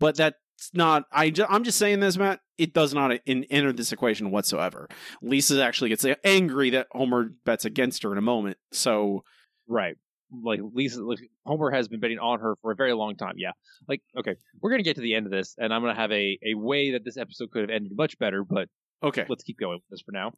[0.00, 0.36] But that's
[0.72, 1.04] not.
[1.12, 2.40] I ju- I'm just saying this, Matt.
[2.56, 4.88] It does not in, enter this equation whatsoever.
[5.20, 8.56] Lisa actually gets angry that Homer bets against her in a moment.
[8.72, 9.24] So
[9.66, 9.96] right
[10.30, 13.34] like Lisa, like Homer has been betting on her for a very long time.
[13.36, 13.52] Yeah,
[13.88, 16.38] like okay, we're gonna get to the end of this, and I'm gonna have a
[16.44, 18.68] a way that this episode could have ended much better, but
[19.02, 20.32] okay, let's keep going with this for now.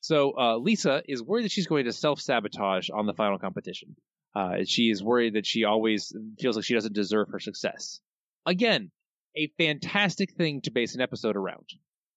[0.00, 3.96] So uh, Lisa is worried that she's going to self sabotage on the final competition.
[4.34, 8.00] Uh, she is worried that she always feels like she doesn't deserve her success.
[8.46, 8.90] Again,
[9.36, 11.66] a fantastic thing to base an episode around.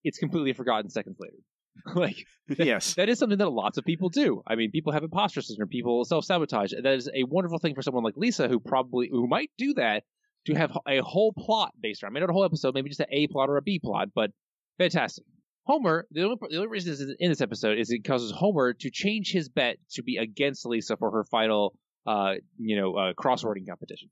[0.03, 1.37] It's completely forgotten seconds later.
[1.95, 2.93] like that, yes.
[2.95, 4.43] that is something that lots of people do.
[4.47, 5.69] I mean people have imposter syndrome.
[5.69, 6.73] People self-sabotage.
[6.81, 10.03] That is a wonderful thing for someone like lisa who probably who might do that
[10.45, 13.07] to have a whole plot based around maybe not a whole episode maybe just an
[13.11, 14.31] a plot or a b plot but
[14.77, 15.25] fantastic.
[15.65, 18.73] Homer the only, the only reason this is in this episode is it causes homer
[18.73, 21.73] to change his bet to be against lisa for her final
[22.05, 24.09] uh you know uh, crosswording competition.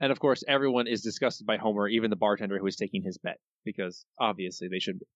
[0.00, 3.18] And of course everyone is disgusted by homer even the bartender who is taking his
[3.18, 5.06] bet because obviously they should be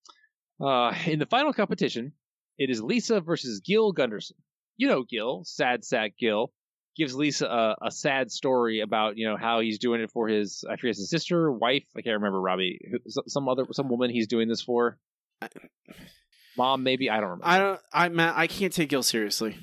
[0.61, 2.13] uh, in the final competition,
[2.59, 4.37] it is Lisa versus Gil Gunderson.
[4.77, 6.53] You know Gil, sad sack Gil,
[6.97, 10.65] gives Lisa a, a, sad story about you know how he's doing it for his
[10.69, 11.85] I forget his sister, wife.
[11.97, 12.81] I can't remember Robbie.
[13.09, 14.99] Some other some woman he's doing this for.
[16.57, 17.47] Mom, maybe I don't remember.
[17.47, 17.81] I don't.
[17.93, 19.57] I man, I can't take Gil seriously.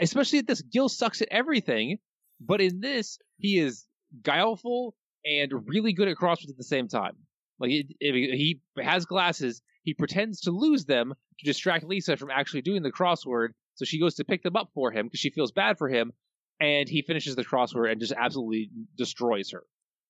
[0.00, 1.98] Especially at this, Gil sucks at everything,
[2.40, 3.86] but in this, he is
[4.22, 7.14] guileful and really good at crosswords at the same time.
[7.60, 12.62] Like he, he has glasses he pretends to lose them to distract Lisa from actually
[12.62, 13.50] doing the crossword.
[13.74, 16.12] So she goes to pick them up for him because she feels bad for him,
[16.58, 19.62] and he finishes the crossword and just absolutely destroys her.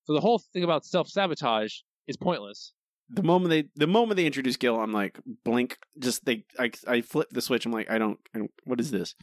[0.04, 1.74] So the whole thing about self sabotage
[2.06, 2.72] is pointless.
[3.10, 5.78] The moment they the moment they introduce Gil, I'm like blink.
[5.98, 7.66] Just they I I flip the switch.
[7.66, 8.50] I'm like I don't, I don't.
[8.64, 9.14] What is this?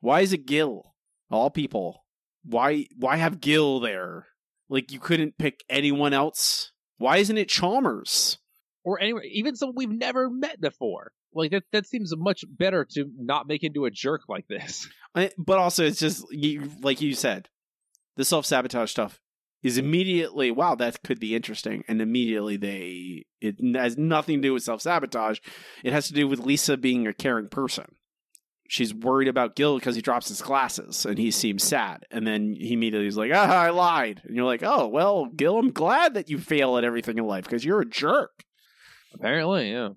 [0.00, 0.94] Why is it Gil?
[1.30, 2.04] All people.
[2.44, 4.26] Why why have Gil there?
[4.68, 6.72] Like you couldn't pick anyone else.
[6.98, 8.38] Why isn't it Chalmers?
[8.86, 11.10] Or anywhere, even someone we've never met before.
[11.34, 14.88] Like that, that seems much better to not make into a jerk like this.
[15.38, 16.26] But also, it's just
[16.82, 17.48] like you said,
[18.16, 19.18] the self sabotage stuff
[19.62, 24.52] is immediately wow, that could be interesting, and immediately they it has nothing to do
[24.52, 25.38] with self sabotage.
[25.82, 27.86] It has to do with Lisa being a caring person.
[28.68, 32.04] She's worried about Gil because he drops his glasses and he seems sad.
[32.10, 34.20] And then he immediately is like, ah, I lied.
[34.24, 37.44] And you're like, oh, well, Gil, I'm glad that you fail at everything in life
[37.44, 38.44] because you're a jerk.
[39.18, 39.90] Apparently, yeah.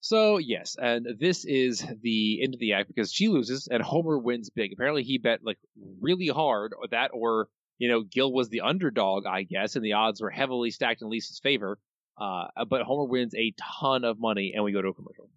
[0.00, 4.18] So yes, and this is the end of the act because she loses and Homer
[4.18, 4.72] wins big.
[4.72, 5.58] Apparently, he bet like
[6.00, 9.94] really hard or that, or you know, Gil was the underdog, I guess, and the
[9.94, 11.78] odds were heavily stacked in Lisa's favor.
[12.18, 15.28] Uh, but Homer wins a ton of money, and we go to a commercial.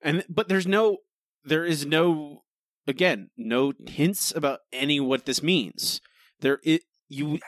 [0.00, 0.98] And but there's no,
[1.44, 2.42] there is no,
[2.86, 6.00] again, no hints about any what this means.
[6.40, 7.40] There, it you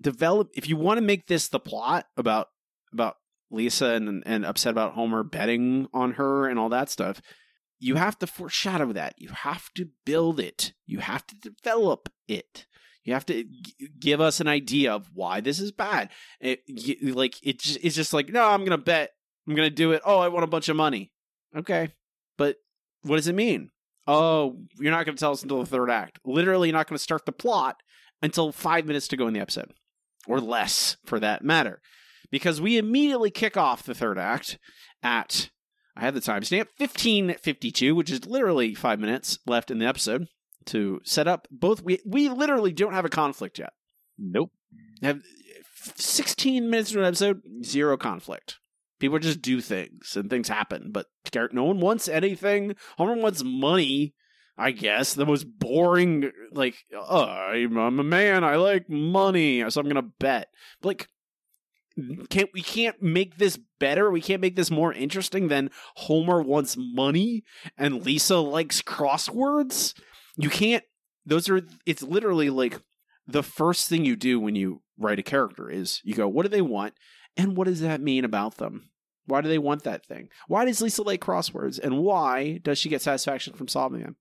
[0.00, 2.48] develop if you want to make this the plot about
[2.92, 3.16] about
[3.52, 7.20] Lisa and and upset about Homer betting on her and all that stuff.
[7.78, 9.14] You have to foreshadow that.
[9.18, 10.72] You have to build it.
[10.86, 12.66] You have to develop it.
[13.04, 16.10] You have to g- give us an idea of why this is bad.
[16.40, 16.60] It,
[17.14, 19.10] like it it's just like no, I'm gonna bet.
[19.46, 20.02] I'm gonna do it.
[20.04, 21.10] Oh, I want a bunch of money.
[21.56, 21.92] Okay,
[22.38, 22.56] but
[23.02, 23.70] what does it mean?
[24.06, 26.20] Oh, you're not gonna tell us until the third act.
[26.24, 27.76] Literally, you're not gonna start the plot
[28.22, 29.72] until five minutes to go in the episode,
[30.28, 31.80] or less for that matter
[32.32, 34.58] because we immediately kick off the third act
[35.04, 35.50] at
[35.94, 40.26] I have the timestamp 1552, which is literally five minutes left in the episode
[40.66, 41.82] to set up both.
[41.82, 43.74] We we literally don't have a conflict yet.
[44.18, 44.50] Nope.
[45.02, 45.20] Have
[45.96, 48.58] 16 minutes of an episode, zero conflict.
[48.98, 51.06] People just do things and things happen, but
[51.52, 52.76] no one wants anything.
[52.98, 54.14] No one wants money.
[54.56, 58.44] I guess the most boring, like, oh, I'm a man.
[58.44, 60.48] I like money, so I'm gonna bet.
[60.80, 61.08] But like,
[62.30, 64.10] can't we can't make this better.
[64.10, 67.44] We can't make this more interesting than homer wants money
[67.76, 69.94] and lisa likes crosswords.
[70.36, 70.84] You can't
[71.26, 72.80] those are it's literally like
[73.26, 76.48] the first thing you do when you write a character is you go what do
[76.48, 76.94] they want?
[77.36, 78.90] And what does that mean about them?
[79.26, 80.28] Why do they want that thing?
[80.48, 81.78] Why does lisa like crosswords?
[81.78, 84.16] And why does she get satisfaction from solving them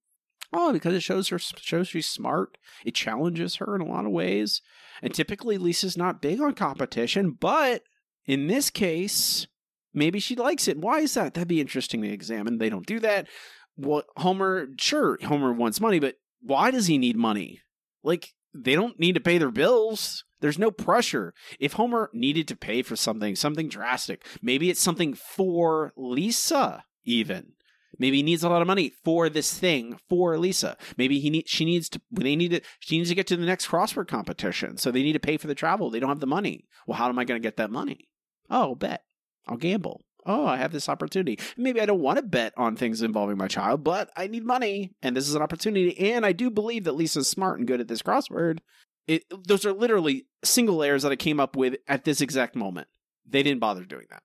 [0.53, 2.57] Oh, because it shows her shows she's smart.
[2.85, 4.61] It challenges her in a lot of ways.
[5.01, 7.83] And typically Lisa's not big on competition, but
[8.25, 9.47] in this case,
[9.93, 10.77] maybe she likes it.
[10.77, 11.33] Why is that?
[11.33, 12.57] That'd be interesting to examine.
[12.57, 13.27] They don't do that.
[13.75, 17.61] What Homer, sure, Homer wants money, but why does he need money?
[18.03, 20.25] Like they don't need to pay their bills.
[20.41, 21.33] There's no pressure.
[21.59, 27.53] If Homer needed to pay for something, something drastic, maybe it's something for Lisa even.
[28.01, 30.75] Maybe he needs a lot of money for this thing for Lisa.
[30.97, 33.45] Maybe he need, she needs to they need to she needs to get to the
[33.45, 34.77] next crossword competition.
[34.77, 35.91] So they need to pay for the travel.
[35.91, 36.65] They don't have the money.
[36.87, 38.09] Well, how am I going to get that money?
[38.49, 39.03] Oh, bet.
[39.47, 40.01] I'll gamble.
[40.25, 41.37] Oh, I have this opportunity.
[41.55, 44.95] Maybe I don't want to bet on things involving my child, but I need money
[45.03, 47.87] and this is an opportunity and I do believe that Lisa's smart and good at
[47.87, 48.61] this crossword.
[49.07, 52.87] It, those are literally single layers that I came up with at this exact moment.
[53.29, 54.23] They didn't bother doing that.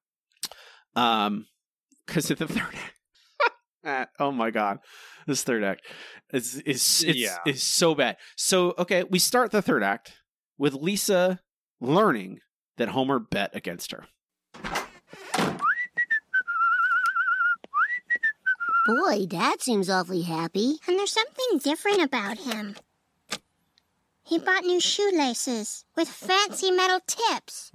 [0.99, 1.47] Um,
[2.07, 2.74] because at the third
[3.87, 4.78] act, oh my god,
[5.26, 5.82] this third act
[6.32, 7.37] is is it's, Yeah.
[7.47, 8.16] is so bad.
[8.37, 10.12] So okay, we start the third act
[10.59, 11.41] with Lisa
[11.80, 12.41] learning
[12.76, 14.07] that Homer bet against her.
[18.87, 20.76] Boy, Dad seems awfully happy.
[20.87, 22.76] And there's something different about him.
[24.22, 27.70] He bought new shoelaces with fancy metal tips.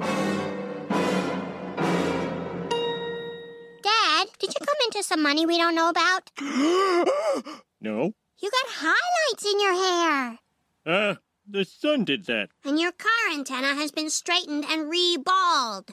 [4.42, 6.32] Did you come into some money we don't know about?
[7.84, 8.14] No?
[8.38, 10.40] You got highlights in your hair.
[10.86, 11.18] Ah,
[11.48, 12.50] the sun did that.
[12.64, 15.90] And your car antenna has been straightened and reballed.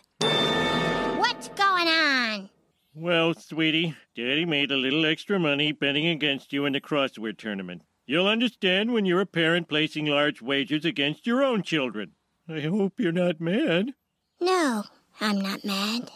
[1.19, 2.51] What's going on?
[2.95, 7.83] Well, sweetie, Daddy made a little extra money betting against you in the crossword tournament.
[8.07, 12.13] You'll understand when you're a parent placing large wagers against your own children.
[12.49, 13.95] I hope you're not mad.
[14.41, 14.85] No,
[15.21, 16.11] I'm not mad.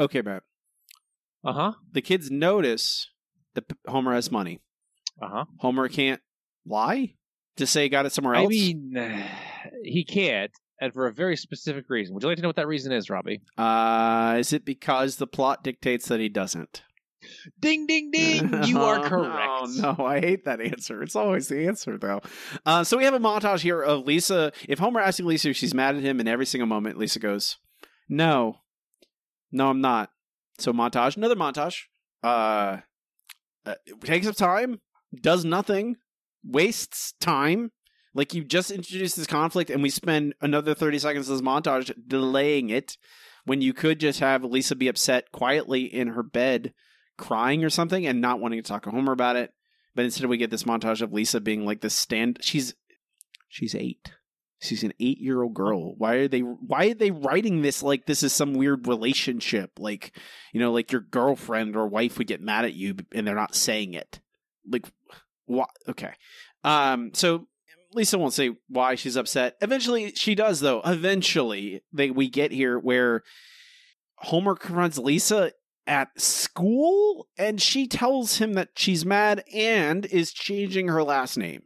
[0.00, 0.42] Okay, Matt.
[1.44, 1.72] Uh huh.
[1.92, 3.10] The kids notice
[3.54, 4.60] that Homer has money.
[5.20, 5.44] Uh huh.
[5.58, 6.20] Homer can't
[6.66, 7.14] lie
[7.56, 8.46] to say he got it somewhere else.
[8.46, 9.24] I mean,
[9.84, 12.14] he can't, and for a very specific reason.
[12.14, 13.42] Would you like to know what that reason is, Robbie?
[13.58, 16.82] uh, is it because the plot dictates that he doesn't?
[17.60, 18.64] Ding, ding, ding!
[18.64, 19.76] You are Oh, correct.
[19.76, 21.02] No, no, I hate that answer.
[21.04, 22.20] It's always the answer, though.
[22.66, 24.52] Uh, so we have a montage here of Lisa.
[24.68, 27.58] If Homer asking Lisa if she's mad at him, in every single moment Lisa goes,
[28.08, 28.61] "No,
[29.52, 30.10] no, I'm not."
[30.58, 31.82] So montage, another montage.
[32.22, 32.78] Uh,
[33.66, 34.80] uh takes up time,
[35.14, 35.96] does nothing,
[36.44, 37.70] wastes time.
[38.14, 41.92] Like you just introduced this conflict, and we spend another thirty seconds of this montage
[42.06, 42.96] delaying it,
[43.44, 46.72] when you could just have Lisa be upset quietly in her bed
[47.18, 49.52] crying or something and not wanting to talk to Homer about it.
[49.94, 52.74] But instead we get this montage of Lisa being like this stand she's
[53.48, 54.12] she's eight.
[54.62, 55.96] She's an eight year old girl.
[55.96, 59.72] Why are they why are they writing this like this is some weird relationship?
[59.76, 60.16] Like,
[60.52, 63.56] you know, like your girlfriend or wife would get mad at you and they're not
[63.56, 64.20] saying it.
[64.64, 64.86] Like
[65.46, 66.12] what okay.
[66.62, 67.48] Um so
[67.92, 69.56] Lisa won't say why she's upset.
[69.60, 70.80] Eventually she does though.
[70.84, 73.24] Eventually they we get here where
[74.18, 75.50] Homer confronts Lisa
[75.88, 81.62] at school and she tells him that she's mad and is changing her last name.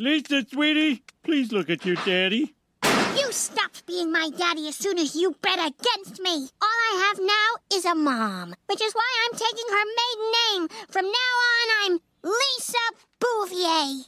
[0.00, 2.54] Lisa, sweetie, please look at your daddy.
[2.82, 6.48] You stopped being my daddy as soon as you bet against me.
[6.62, 10.68] All I have now is a mom, which is why I'm taking her maiden name.
[10.88, 11.10] From now
[11.50, 12.78] on, I'm Lisa
[13.20, 14.06] Bouvier.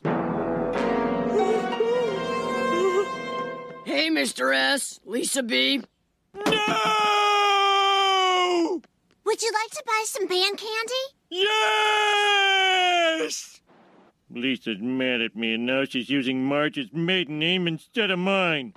[3.84, 4.55] Hey, Mr.
[4.55, 4.99] S.
[5.05, 5.82] Lisa B.
[6.34, 6.43] No!
[9.24, 11.05] Would you like to buy some band candy?
[11.28, 11.53] Yes!
[14.35, 18.74] Lisa's mad at me, and now she's using Marge's maiden name instead of mine.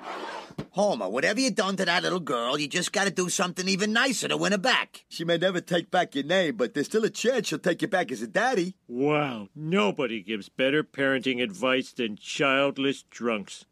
[0.72, 4.28] Homer, whatever you done to that little girl, you just gotta do something even nicer
[4.28, 5.06] to win her back.
[5.08, 7.88] She may never take back your name, but there's still a chance she'll take you
[7.88, 8.76] back as a daddy.
[8.88, 13.66] Wow, nobody gives better parenting advice than childless drunks.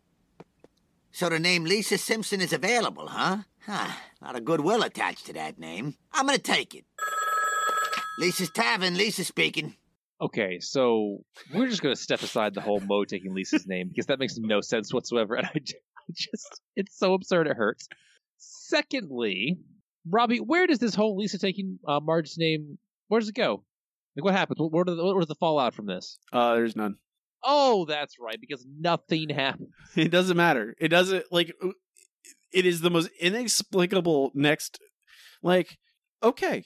[1.12, 3.40] So the name Lisa Simpson is available, huh?
[3.66, 5.96] Huh, not a goodwill attached to that name.
[6.12, 6.86] I'm gonna take it.
[8.18, 9.76] Lisa's Tavern, Lisa speaking.
[10.22, 14.06] Okay, so we're just going to step aside the whole Moe taking Lisa's name because
[14.06, 15.60] that makes no sense whatsoever, and I
[16.14, 17.88] just, it's so absurd it hurts.
[18.38, 19.58] Secondly,
[20.10, 22.78] Robbie, where does this whole Lisa taking uh, Marge's name?
[23.08, 23.64] Where does it go?
[24.16, 24.60] Like, what happens?
[24.60, 26.20] What, what, the, what was the fallout from this?
[26.32, 26.96] Uh there's none.
[27.44, 29.70] Oh, that's right, because nothing happened.
[29.96, 30.76] It doesn't matter.
[30.80, 31.54] It doesn't like
[32.54, 34.80] it is the most inexplicable next
[35.42, 35.78] like
[36.22, 36.64] okay,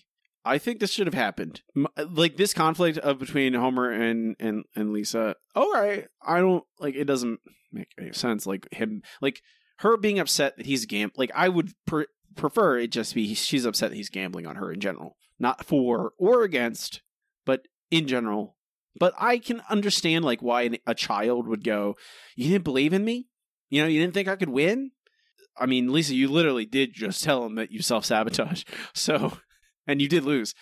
[0.48, 1.62] I think this should have happened.
[1.98, 5.36] Like this conflict of between Homer and and and Lisa.
[5.56, 7.40] Oh, All right, I don't like it doesn't
[7.72, 9.42] make any sense like him like
[9.80, 13.66] her being upset that he's gam like I would pre- prefer it just be she's
[13.66, 15.18] upset that he's gambling on her in general.
[15.40, 17.02] not for or against,
[17.46, 18.56] but in general.
[19.00, 21.96] But I can understand like why a child would go,
[22.36, 23.28] "You didn't believe in me?
[23.70, 24.92] You know, you didn't think I could win?"
[25.60, 28.64] I mean, Lisa, you literally did just tell him that you self sabotage.
[28.94, 29.38] So,
[29.88, 30.54] and you did lose.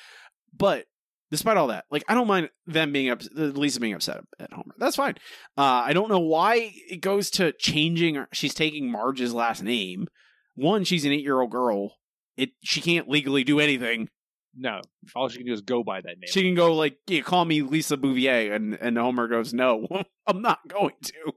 [0.57, 0.85] But
[1.31, 4.73] despite all that, like I don't mind them being up, Lisa being upset at Homer.
[4.77, 5.15] That's fine.
[5.57, 8.23] Uh, I don't know why it goes to changing.
[8.31, 10.07] She's taking Marge's last name.
[10.55, 11.95] One, she's an eight year old girl.
[12.37, 14.09] It she can't legally do anything.
[14.57, 14.79] No,
[15.15, 16.27] all she can do is go by that name.
[16.27, 19.87] She can go like, yeah, call me Lisa Bouvier, and and Homer goes, no,
[20.27, 21.33] I'm not going to.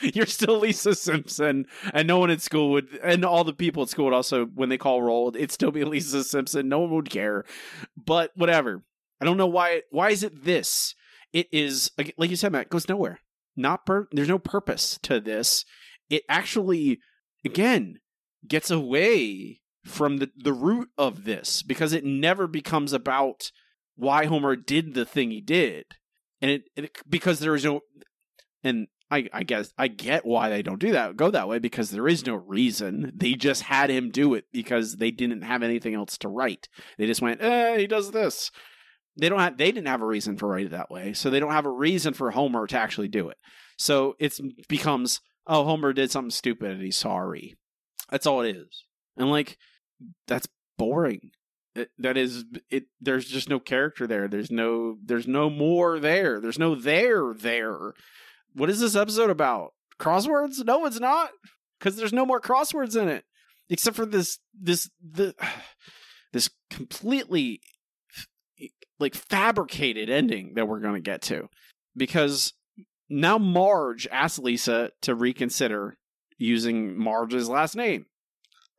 [0.14, 3.88] You're still Lisa Simpson, and no one at school would, and all the people at
[3.88, 6.68] school would also, when they call roll, it'd still be Lisa Simpson.
[6.68, 7.44] No one would care,
[7.96, 8.82] but whatever.
[9.20, 9.82] I don't know why.
[9.90, 10.94] Why is it this?
[11.32, 12.70] It is like you said, Matt.
[12.70, 13.20] Goes nowhere.
[13.56, 14.08] Not per.
[14.12, 15.64] There's no purpose to this.
[16.08, 17.00] It actually,
[17.44, 17.98] again,
[18.48, 23.50] gets away from the the root of this because it never becomes about
[23.96, 25.84] why Homer did the thing he did,
[26.40, 27.80] and it, it because there is no.
[28.62, 31.90] And I, I guess I get why they don't do that, go that way because
[31.90, 33.12] there is no reason.
[33.14, 36.68] They just had him do it because they didn't have anything else to write.
[36.96, 38.50] They just went, eh, he does this.
[39.16, 41.40] They don't have, they didn't have a reason for write it that way, so they
[41.40, 43.38] don't have a reason for Homer to actually do it.
[43.76, 44.38] So it
[44.68, 47.56] becomes, oh, Homer did something stupid and he's sorry.
[48.10, 48.84] That's all it is,
[49.16, 49.56] and like
[50.26, 50.48] that's
[50.78, 51.30] boring.
[51.74, 52.84] It, that is it.
[53.00, 54.26] There's just no character there.
[54.26, 54.96] There's no.
[55.04, 56.40] There's no more there.
[56.40, 57.94] There's no there there
[58.54, 59.72] what is this episode about?
[59.98, 60.64] Crosswords?
[60.64, 61.30] No, it's not,
[61.78, 63.24] because there's no more crosswords in it,
[63.68, 65.34] except for this this the
[66.32, 67.60] this completely
[68.98, 71.48] like fabricated ending that we're going to get to,
[71.96, 72.52] because
[73.08, 75.96] now Marge asks Lisa to reconsider
[76.38, 78.06] using Marge's last name.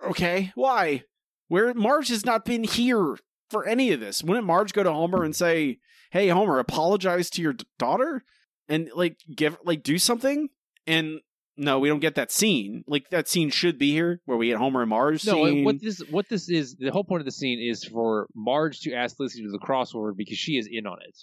[0.03, 1.03] Okay, why?
[1.47, 3.17] Where Marge has not been here
[3.51, 4.23] for any of this.
[4.23, 5.79] Wouldn't Marge go to Homer and say,
[6.11, 8.23] "Hey, Homer, apologize to your daughter"?
[8.69, 10.49] And like give like do something
[10.87, 11.19] and
[11.57, 12.83] no, we don't get that scene.
[12.87, 15.25] Like that scene should be here where we get Homer and Marge.
[15.25, 15.63] No, scene.
[15.63, 18.93] what this what this is the whole point of the scene is for Marge to
[18.93, 21.17] ask Lisa to do the crossword because she is in on it.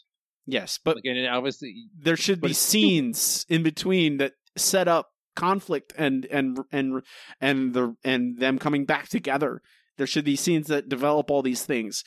[0.46, 5.92] Yes, but like, and obviously there should be scenes in between that set up conflict
[5.98, 7.02] and and and
[7.40, 9.60] and the and them coming back together.
[9.96, 12.04] There should be scenes that develop all these things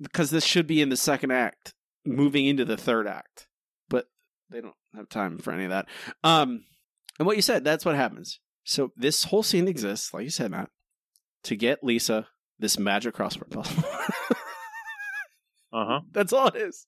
[0.00, 1.72] because this should be in the second act,
[2.04, 3.45] moving into the third act
[4.50, 5.86] they don't have time for any of that.
[6.22, 6.64] Um,
[7.18, 8.40] and what you said, that's what happens.
[8.64, 10.70] So this whole scene exists, like you said, Matt,
[11.44, 12.26] to get Lisa
[12.58, 13.84] this magic crossword puzzle.
[15.72, 16.00] uh huh.
[16.12, 16.86] That's all it is.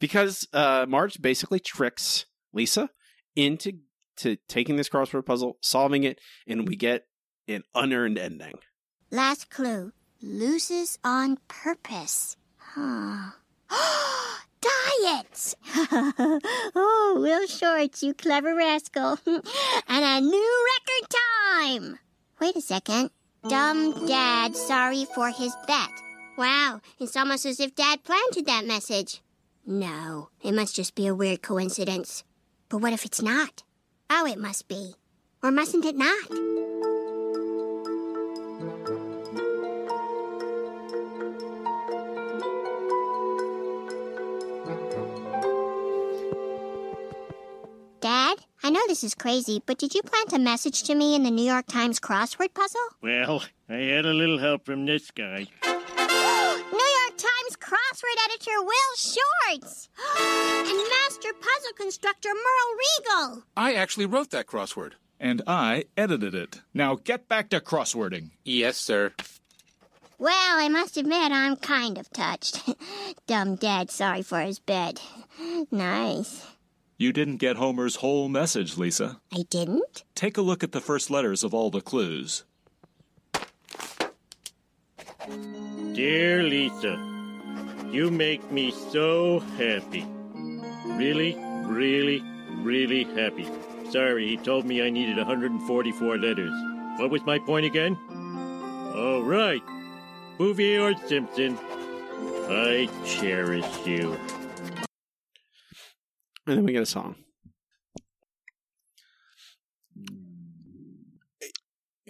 [0.00, 2.90] Because uh, Marge basically tricks Lisa
[3.36, 3.72] into
[4.16, 7.06] to taking this crossword puzzle, solving it, and we get
[7.46, 8.54] an unearned ending.
[9.10, 12.36] Last clue: loses on purpose.
[12.56, 13.30] Huh.
[15.02, 15.54] diets.
[16.74, 19.18] oh, Will Shortz, you clever rascal.
[19.26, 19.42] and
[20.04, 21.98] a new record time.
[22.40, 23.10] Wait a second.
[23.48, 25.90] Dumb Dad sorry for his bet.
[26.36, 29.22] Wow, it's almost as if Dad planted that message.
[29.66, 32.24] No, it must just be a weird coincidence.
[32.68, 33.62] But what if it's not?
[34.10, 34.94] Oh, it must be.
[35.42, 36.87] Or mustn't it not?
[48.98, 51.68] This is crazy, but did you plant a message to me in the New York
[51.68, 52.80] Times crossword puzzle?
[53.00, 55.46] Well, I had a little help from this guy.
[55.62, 59.88] New York Times crossword editor Will Shortz!
[60.18, 63.42] and master puzzle constructor Merl Reagle!
[63.56, 64.94] I actually wrote that crossword.
[65.20, 66.62] And I edited it.
[66.74, 68.30] Now get back to crosswording.
[68.42, 69.12] Yes, sir.
[70.18, 72.68] Well, I must admit, I'm kind of touched.
[73.28, 75.00] Dumb dad sorry for his bed.
[75.70, 76.44] Nice.
[77.00, 79.20] You didn't get Homer's whole message, Lisa.
[79.32, 80.02] I didn't?
[80.16, 82.42] Take a look at the first letters of all the clues.
[85.94, 86.98] Dear Lisa,
[87.92, 90.04] you make me so happy.
[90.86, 91.36] Really,
[91.66, 92.20] really,
[92.62, 93.46] really happy.
[93.92, 96.52] Sorry, he told me I needed 144 letters.
[96.98, 97.96] What was my point again?
[98.96, 99.62] All right.
[100.36, 101.56] Bouvier or Simpson,
[102.48, 104.18] I cherish you.
[106.48, 107.16] And then we get a song.
[109.98, 110.16] Mm.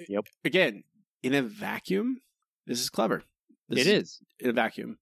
[0.09, 0.27] Yep.
[0.45, 0.85] Again,
[1.23, 2.19] in a vacuum,
[2.67, 3.25] this is clever.
[3.69, 4.21] This It is.
[4.39, 4.99] in a vacuum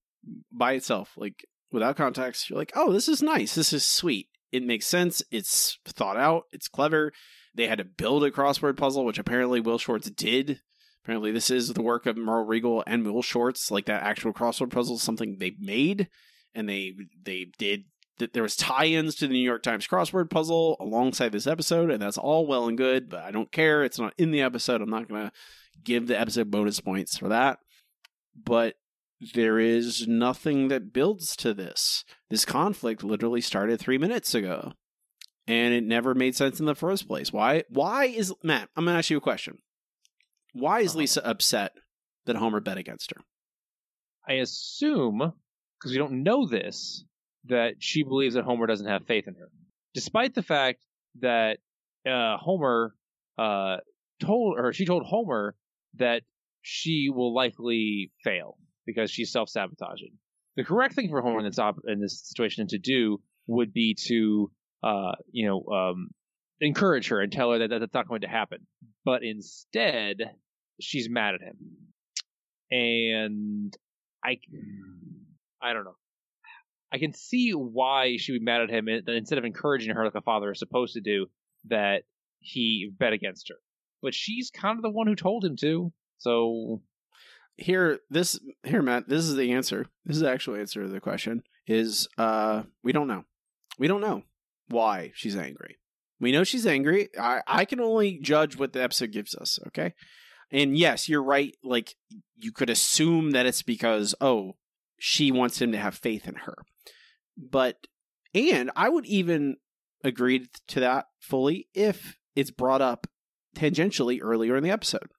[0.51, 2.49] by itself, like without context.
[2.49, 3.55] You're like, oh, this is nice.
[3.55, 4.27] This is sweet.
[4.51, 5.21] It makes sense.
[5.31, 6.43] It's thought out.
[6.51, 7.13] It's clever.
[7.53, 10.61] They had to build a crossword puzzle, which apparently Will Shortz did
[11.07, 13.71] Apparently, this is the work of Merl Reagle and Will Shortz.
[13.71, 16.09] Like that actual crossword puzzle is something they made,
[16.53, 17.85] and they they did.
[18.19, 22.01] That there was tie-ins to the New York Times crossword puzzle alongside this episode, and
[22.01, 23.09] that's all well and good.
[23.09, 24.81] But I don't care; it's not in the episode.
[24.81, 25.31] I'm not gonna
[25.83, 27.59] give the episode bonus points for that.
[28.35, 28.75] But
[29.33, 32.03] there is nothing that builds to this.
[32.29, 34.73] This conflict literally started three minutes ago,
[35.47, 37.31] and it never made sense in the first place.
[37.31, 37.63] Why?
[37.69, 38.69] Why is Matt?
[38.75, 39.59] I'm gonna ask you a question.
[40.53, 40.99] Why is uh-huh.
[40.99, 41.73] Lisa upset
[42.25, 43.21] that Homer bet against her?
[44.27, 45.33] I assume,
[45.79, 47.05] because we don't know this,
[47.49, 49.49] that she believes that Homer doesn't have faith in her,
[49.93, 50.83] despite the fact
[51.19, 51.59] that
[52.07, 52.93] uh, Homer
[53.37, 53.77] uh,
[54.19, 55.55] told or she told Homer
[55.95, 56.21] that
[56.61, 60.13] she will likely fail because she's self sabotaging.
[60.55, 63.95] The correct thing for Homer in this op- in this situation to do would be
[64.07, 64.51] to
[64.83, 66.09] uh, you know um,
[66.59, 68.65] encourage her and tell her that, that that's not going to happen.
[69.05, 70.17] But instead,
[70.81, 71.57] she's mad at him,
[72.71, 73.77] and
[74.23, 74.39] I
[75.61, 75.95] I don't know.
[76.91, 80.15] I can see why she would be mad at him instead of encouraging her like
[80.15, 81.27] a father is supposed to do
[81.65, 82.03] that
[82.39, 83.55] he bet against her.
[84.01, 85.91] But she's kind of the one who told him to.
[86.19, 86.81] So
[87.57, 89.87] here this here Matt, this is the answer.
[90.05, 93.25] This is the actual answer to the question is uh we don't know.
[93.77, 94.23] We don't know
[94.69, 95.77] why she's angry.
[96.19, 97.09] We know she's angry.
[97.19, 99.93] I I can only judge what the episode gives us, okay?
[100.51, 101.55] And yes, you're right.
[101.63, 101.95] Like
[102.35, 104.55] you could assume that it's because oh,
[104.97, 106.55] she wants him to have faith in her.
[107.37, 107.77] But
[108.33, 109.57] and I would even
[110.03, 113.07] agree to that fully if it's brought up
[113.55, 115.09] tangentially earlier in the episode.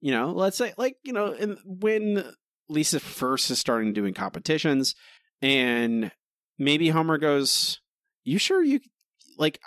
[0.00, 2.24] You know, let's say like, you know, in, when
[2.68, 4.94] Lisa first is starting doing competitions
[5.42, 6.12] and
[6.58, 7.80] maybe Homer goes,
[8.24, 8.80] "You sure you
[9.38, 9.60] like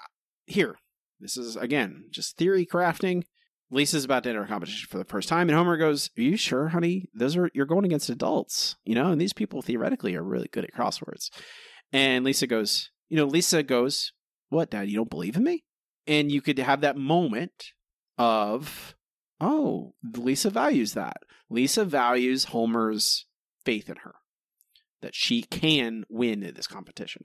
[0.46, 0.78] here,
[1.20, 3.24] this is again just theory crafting.
[3.70, 6.38] Lisa's about to enter a competition for the first time, and Homer goes, "Are you
[6.38, 7.10] sure, honey?
[7.14, 10.64] Those are you're going against adults, you know, and these people theoretically are really good
[10.64, 11.30] at crosswords."
[11.92, 14.12] And Lisa goes, "You know, Lisa goes,
[14.50, 14.90] what, Dad?
[14.90, 15.64] You don't believe in me?"
[16.06, 17.74] And you could have that moment
[18.18, 18.96] of,
[19.40, 21.18] "Oh, Lisa values that.
[21.50, 23.26] Lisa values Homer's
[23.66, 24.16] faith in her,
[25.02, 27.24] that she can win in this competition."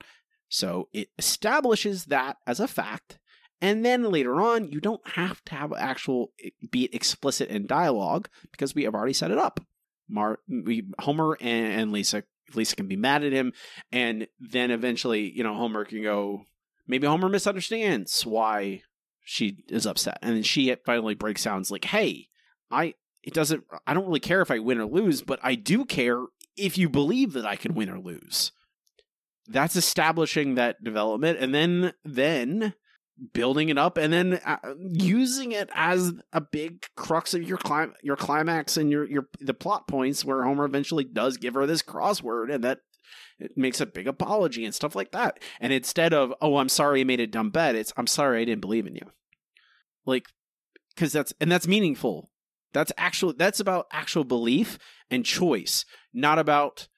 [0.49, 3.19] So it establishes that as a fact
[3.63, 7.67] and then later on, you don't have to have actual eh, be it explicit in
[7.69, 9.61] dialogue because we have already set it up.
[10.09, 12.25] Mar, we, Homer and, and Lisa,
[12.55, 13.53] Lisa can be mad at him,
[13.91, 16.47] and then eventually, you know, Homer can go.
[16.87, 18.83] Maybe Homer misunderstands why
[19.25, 21.57] she is upset, and then she finally breaks down.
[21.57, 22.29] And is like, "Hey,
[22.71, 23.65] I it doesn't.
[23.87, 26.25] I don't really care if I win or lose, but I do care
[26.57, 28.53] if you believe that I can win or lose."
[29.49, 32.75] That's establishing that development, and then then
[33.33, 37.95] building it up and then uh, using it as a big crux of your clim-
[38.03, 41.83] your climax and your your the plot points where Homer eventually does give her this
[41.83, 42.81] crossword and that
[43.39, 45.39] it makes a big apology and stuff like that.
[45.61, 48.45] And instead of oh I'm sorry I made a dumb bet, it's I'm sorry I
[48.45, 49.11] didn't believe in you.
[50.05, 50.27] Like
[50.97, 52.31] cuz that's and that's meaningful.
[52.73, 54.79] That's actually that's about actual belief
[55.11, 56.89] and choice, not about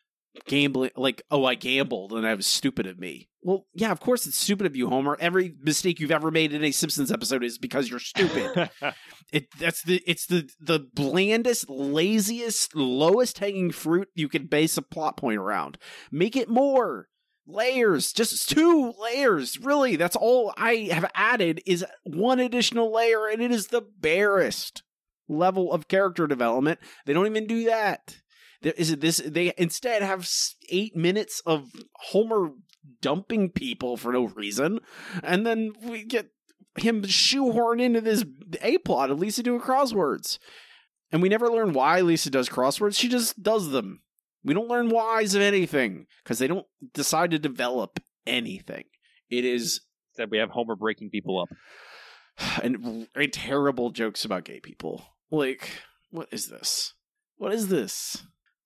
[0.47, 4.27] gambling like oh i gambled and that was stupid of me well yeah of course
[4.27, 5.17] it's stupid of you homer.
[5.21, 8.71] Every mistake you've ever made in a simpsons episode is because you're stupid.
[9.33, 14.83] It that's the it's the the blandest laziest lowest hanging fruit you could base a
[14.83, 15.77] plot point around.
[16.13, 17.09] Make it more.
[17.47, 18.13] Layers.
[18.13, 19.97] Just two layers really.
[19.97, 24.83] That's all i have added is one additional layer and it is the barest
[25.29, 26.79] level of character development.
[27.07, 28.19] They don't even do that.
[28.63, 29.19] Is it this?
[29.19, 30.29] They instead have
[30.71, 31.71] eight minutes of
[32.11, 32.51] Homer
[33.01, 34.81] dumping people for no reason,
[35.23, 36.31] and then we get
[36.77, 38.25] him shoehorned into this
[38.63, 40.39] a plot of Lisa doing crosswords,
[41.13, 42.99] and we never learn why Lisa does crosswords.
[42.99, 44.01] She just does them.
[44.43, 48.85] We don't learn whys of anything because they don't decide to develop anything.
[49.31, 49.81] It is
[50.17, 51.49] that we have Homer breaking people up,
[52.63, 55.05] and, and terrible jokes about gay people.
[55.31, 55.71] Like,
[56.11, 56.95] what is this?
[57.37, 58.25] What is this?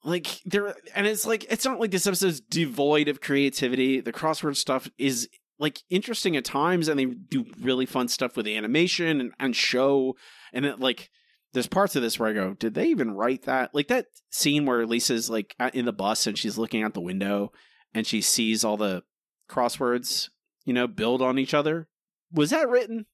[0.09, 4.01] Like there and it's like it's not like this episode's devoid of creativity.
[4.01, 5.29] The crossword stuff is
[5.59, 10.15] like interesting at times and they do really fun stuff with animation and, and show
[10.53, 11.11] and it like
[11.53, 13.75] there's parts of this where i go did they even write that?
[13.75, 17.53] Like that scene where lisa's like in the bus and she's looking out the window
[17.95, 19.03] and she sees all the
[19.51, 20.29] crosswords
[20.65, 21.89] you know build on each other.
[22.33, 23.07] Was that written?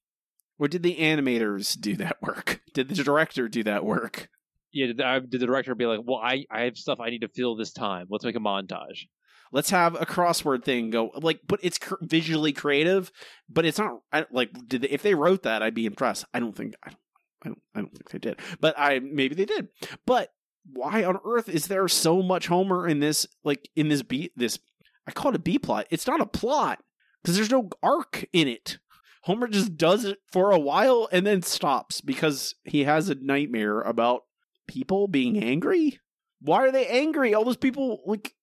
[0.57, 2.61] Or did the animators do that work?
[2.73, 4.29] Did the director do that work
[4.75, 4.97] yeah, did
[5.31, 8.07] the, director be like, well, I, I have stuff I need to fill this time.
[8.09, 9.07] Let's make a montage.
[9.53, 13.09] Let's have a crossword thing go like, but it's cr- visually creative,
[13.47, 16.25] but it's not I, like did they, if they wrote that, I'd be impressed.
[16.33, 16.99] I don't think I don't,
[17.43, 19.69] I don't, I don't think they did, but I maybe they did.
[20.05, 20.33] But
[20.73, 23.25] why on earth is there so much Homer in this?
[23.45, 24.59] Like in this B this
[25.07, 25.87] I call it a B plot.
[25.89, 26.79] It's not a plot
[27.23, 28.79] because there's no arc in it.
[29.23, 33.79] Homer just does it for a while and then stops because he has a nightmare
[33.81, 34.23] about
[34.67, 35.99] people being angry.
[36.41, 37.33] Why are they angry?
[37.33, 38.33] All those people like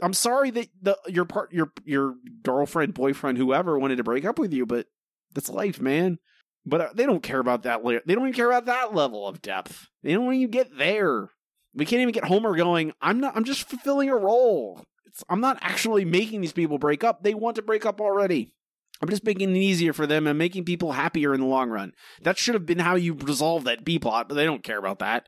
[0.00, 4.38] I'm sorry that the your part your your girlfriend, boyfriend, whoever wanted to break up
[4.38, 4.86] with you, but
[5.34, 6.18] that's life, man.
[6.64, 7.82] But uh, they don't care about that.
[7.84, 9.88] They don't even care about that level of depth.
[10.02, 11.30] They don't even get there.
[11.74, 12.92] We can't even get Homer going.
[13.00, 13.36] I'm not.
[13.36, 14.84] I'm just fulfilling a role.
[15.06, 17.22] It's, I'm not actually making these people break up.
[17.22, 18.52] They want to break up already.
[19.00, 21.92] I'm just making it easier for them and making people happier in the long run.
[22.22, 25.00] That should have been how you resolve that B plot, but they don't care about
[25.00, 25.26] that.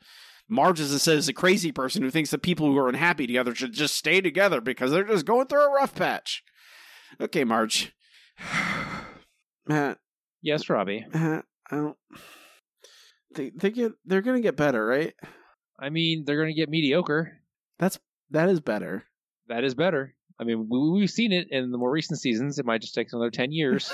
[0.49, 3.27] Marge, as it says, is a crazy person who thinks that people who are unhappy
[3.27, 6.45] together should just stay together because they're just going through a rough patch.
[7.21, 7.93] Okay, Marge.
[9.67, 9.99] Matt.
[10.43, 11.07] Yes, Robbie.
[11.13, 11.97] Matt, I don't.
[13.35, 15.15] They they get they're gonna get better, right?
[15.79, 17.39] I mean, they're going to get mediocre.
[17.79, 17.99] That's
[18.31, 19.05] that is better.
[19.49, 20.15] That is better.
[20.39, 22.59] I mean, we, we've seen it in the more recent seasons.
[22.59, 23.93] It might just take another 10 years,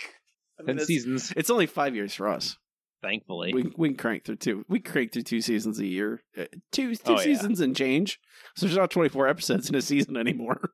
[0.58, 2.56] I mean, 10 seasons, It's only five years for us.
[3.02, 3.52] Thankfully.
[3.54, 4.64] We we can crank through two.
[4.68, 6.22] We crank through two seasons a year.
[6.36, 7.22] Uh, Two two Oh, yeah.
[7.24, 8.18] seasons and change.
[8.56, 10.70] So there's not 24 episodes in a season anymore.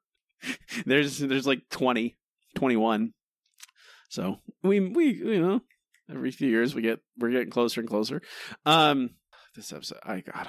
[0.86, 2.16] there's there's like 20,
[2.56, 3.12] 21.
[4.08, 5.60] So we we you know
[6.10, 8.20] every few years we get we're getting closer and closer.
[8.66, 9.10] Um,
[9.54, 10.48] this episode I got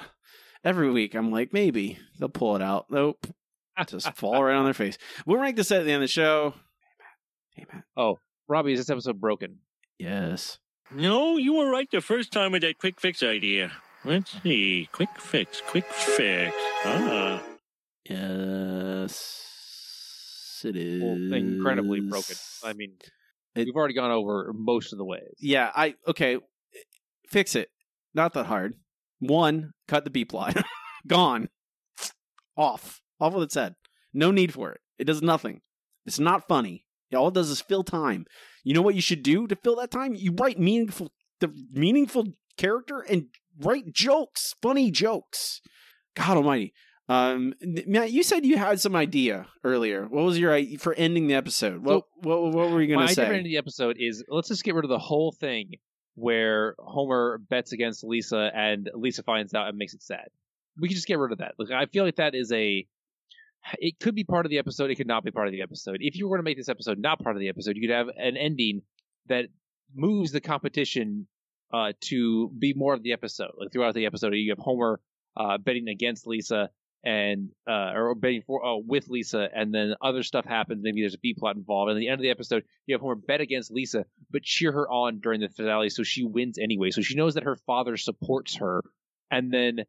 [0.64, 2.86] every week I'm like maybe they'll pull it out.
[2.90, 3.26] Nope,
[3.86, 4.98] just fall right on their face.
[5.26, 6.54] We'll rank this at the end of the show.
[7.96, 8.18] oh,
[8.48, 9.58] Robbie, is this episode broken?
[9.98, 10.58] Yes.
[10.90, 13.72] No, you were right the first time with that quick fix idea.
[14.04, 14.88] Let's see.
[14.92, 16.54] Quick fix, quick fix.
[16.84, 17.42] Ah.
[19.04, 19.40] Yes,
[20.64, 22.36] it is Well, incredibly broken.
[22.62, 22.92] I mean,
[23.56, 25.34] we've already gone over most of the ways.
[25.40, 26.38] Yeah, I okay.
[27.28, 27.70] Fix it.
[28.12, 28.74] Not that hard.
[29.20, 30.56] One, cut the B plot.
[31.06, 31.48] Gone.
[32.56, 33.00] Off.
[33.20, 33.74] Off with its head.
[34.12, 34.80] No need for it.
[34.98, 35.62] It does nothing.
[36.06, 36.83] It's not funny.
[37.14, 38.26] All it does is fill time.
[38.62, 40.14] You know what you should do to fill that time?
[40.14, 43.26] You write meaningful the meaningful character and
[43.60, 45.60] write jokes, funny jokes.
[46.14, 46.72] God almighty.
[47.08, 50.06] Um Matt, you said you had some idea earlier.
[50.06, 51.82] What was your i- for ending the episode?
[51.84, 53.28] What what, what were you going to idea say?
[53.28, 55.72] the end the episode is let's just get rid of the whole thing
[56.14, 60.28] where Homer bets against Lisa and Lisa finds out and makes it sad.
[60.80, 61.54] We can just get rid of that.
[61.58, 62.86] Like I feel like that is a
[63.78, 65.98] it could be part of the episode, it could not be part of the episode.
[66.00, 67.94] If you were going to make this episode not part of the episode, you could
[67.94, 68.82] have an ending
[69.26, 69.46] that
[69.94, 71.26] moves the competition
[71.72, 73.52] uh, to be more of the episode.
[73.58, 75.00] Like throughout the episode, you have Homer
[75.36, 76.70] uh, betting against Lisa
[77.04, 80.82] and uh, or betting for uh, with Lisa, and then other stuff happens.
[80.82, 81.90] Maybe there's a B plot involved.
[81.90, 84.72] And at the end of the episode, you have Homer bet against Lisa, but cheer
[84.72, 86.90] her on during the finale, so she wins anyway.
[86.90, 88.82] So she knows that her father supports her,
[89.30, 89.84] and then.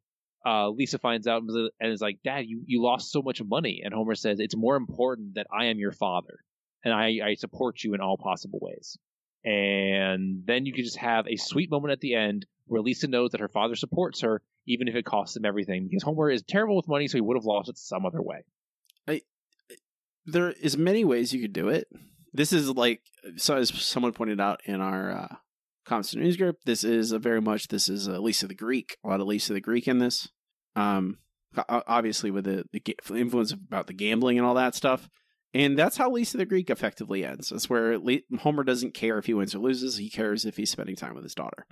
[0.46, 3.94] Uh, Lisa finds out and is like, "Dad, you, you lost so much money." And
[3.94, 6.40] Homer says, "It's more important that I am your father,
[6.84, 8.98] and I, I support you in all possible ways."
[9.44, 13.32] And then you can just have a sweet moment at the end where Lisa knows
[13.32, 15.88] that her father supports her, even if it costs him everything.
[15.88, 18.44] Because Homer is terrible with money, so he would have lost it some other way.
[20.26, 21.88] there is many ways you could do it.
[22.34, 23.02] This is like
[23.38, 25.36] so as someone pointed out in our uh,
[25.86, 26.58] constant news group.
[26.66, 28.98] This is a very much this is a Lisa the Greek.
[29.04, 30.30] A lot of Lisa the Greek in this.
[30.76, 31.18] Um,
[31.70, 35.10] obviously with the, the influence about the gambling and all that stuff.
[35.54, 37.50] And that's how Lisa the Greek effectively ends.
[37.50, 37.98] That's where
[38.40, 39.98] Homer doesn't care if he wins or loses.
[39.98, 41.66] He cares if he's spending time with his daughter.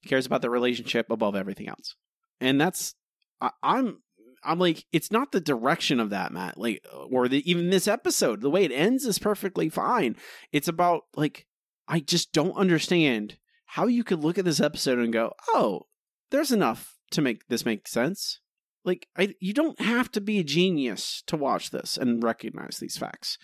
[0.00, 1.96] He cares about the relationship above everything else.
[2.40, 2.94] And that's
[3.40, 3.98] I, I'm
[4.44, 6.56] I'm like, it's not the direction of that, Matt.
[6.56, 10.14] Like, or the, even this episode, the way it ends is perfectly fine.
[10.52, 11.46] It's about like,
[11.88, 15.86] I just don't understand how you could look at this episode and go, "Oh,
[16.30, 18.40] there's enough to make this make sense."
[18.84, 22.96] Like, I, you don't have to be a genius to watch this and recognize these
[22.96, 23.36] facts.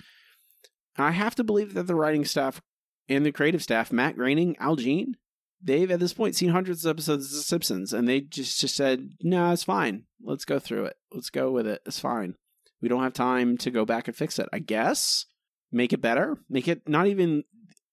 [0.96, 2.62] I have to believe that the writing staff
[3.08, 5.16] and the creative staff, Matt Groening, Al Jean,
[5.60, 8.76] they've at this point seen hundreds of episodes of The Simpsons, and they just just
[8.76, 10.04] said, "No, it's fine.
[10.22, 10.96] Let's go through it.
[11.12, 11.82] Let's go with it.
[11.86, 12.36] It's fine.
[12.80, 14.48] We don't have time to go back and fix it.
[14.52, 15.26] I guess
[15.70, 16.38] make it better.
[16.48, 17.44] Make it not even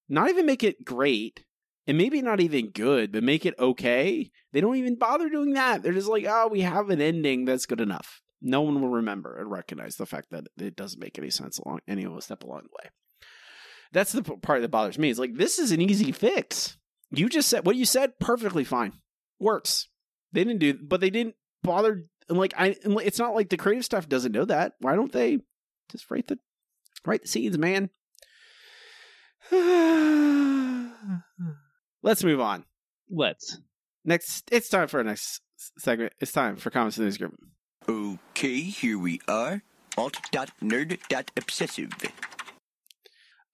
[0.08, 1.46] not even make it great,
[1.90, 4.30] and maybe not even good, but make it okay.
[4.54, 5.82] They don't even bother doing that.
[5.82, 8.22] They're just like, oh, we have an ending that's good enough.
[8.44, 11.80] No one will remember and recognize the fact that it doesn't make any sense along
[11.88, 12.92] any of a step along the way.
[13.92, 15.10] That's the part that bothers me.
[15.10, 16.78] Is like this is an easy fix.
[17.10, 18.94] You just said what you said perfectly fine.
[19.40, 19.88] Works.
[20.32, 22.06] They didn't do, but they didn't bother.
[22.30, 24.74] And like I, it's not like the creative stuff doesn't know that.
[24.78, 25.40] Why don't they
[25.92, 26.38] just write the
[27.04, 27.90] write the scenes, man?
[31.40, 31.69] Hmm.
[32.02, 32.66] Let's move on.
[33.10, 33.60] Let's.
[34.06, 35.42] Next, it's time for our next
[35.78, 36.14] segment.
[36.20, 37.36] It's time for comments in the newsgroup.
[37.88, 39.64] Okay, here we are.
[39.98, 41.92] Alt.nerd.obsessive.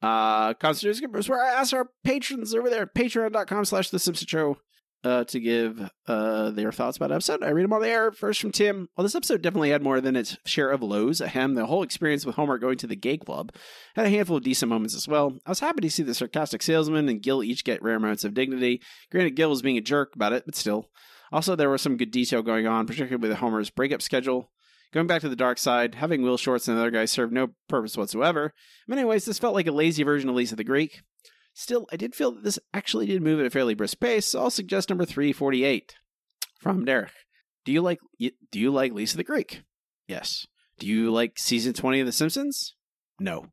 [0.01, 3.65] Uh, comments in the newsgroup is where I ask our patrons over there at patreon.com
[3.65, 4.57] slash The Simpsons Show
[5.05, 7.43] uh, to give uh, their thoughts about episode.
[7.43, 8.11] I read them on the air.
[8.11, 8.89] First from Tim.
[8.97, 11.21] Well, this episode definitely had more than its share of lows.
[11.21, 13.53] Ahem, the whole experience with Homer going to the gay club
[13.95, 15.37] had a handful of decent moments as well.
[15.45, 18.33] I was happy to see the sarcastic salesman and Gil each get rare moments of
[18.33, 18.81] dignity.
[19.11, 20.89] Granted, Gil was being a jerk about it, but still.
[21.31, 24.51] Also, there was some good detail going on, particularly with Homer's breakup schedule.
[24.91, 27.49] Going back to the dark side, having Will Shortz and the other guys served no
[27.67, 28.53] purpose whatsoever.
[28.87, 31.01] In many ways, this felt like a lazy version of Lisa the Greek.
[31.57, 34.41] Still, I did feel that this actually did move at a fairly brisk pace, so
[34.41, 35.95] I'll suggest number 348
[36.59, 37.13] from Derek.
[37.63, 39.63] Do you like do you like Lisa the Greek?
[40.05, 40.45] Yes.
[40.77, 42.75] Do you like season 20 of The Simpsons?
[43.21, 43.47] No.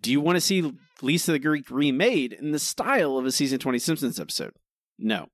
[0.00, 0.72] Do you want to see
[1.02, 4.52] Lisa the Greek remade in the style of a season 20 Simpsons episode?
[4.96, 5.26] No.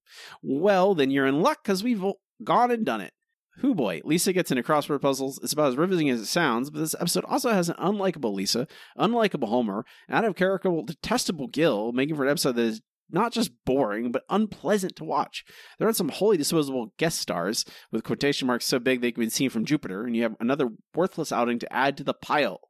[0.43, 2.03] Well, then you're in luck because we've
[2.43, 3.13] gone and done it.
[3.61, 5.41] Who boy, Lisa gets into crossword puzzles.
[5.43, 8.69] It's about as riveting as it sounds, but this episode also has an unlikable Lisa,
[8.97, 13.33] unlikable Homer, and out of character, detestable Gil, making for an episode that is not
[13.33, 15.45] just boring, but unpleasant to watch.
[15.79, 19.31] There are some wholly disposable guest stars with quotation marks so big they can be
[19.31, 22.61] seen from Jupiter, and you have another worthless outing to add to the pile.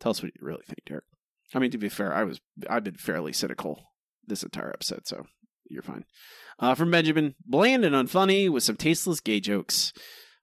[0.00, 1.04] Tell us what you really think, Derek.
[1.54, 3.92] I mean, to be fair, I was I've been fairly cynical
[4.26, 5.24] this entire episode, so
[5.70, 6.04] you're fine.
[6.58, 9.92] Uh, from Benjamin, bland and unfunny with some tasteless gay jokes.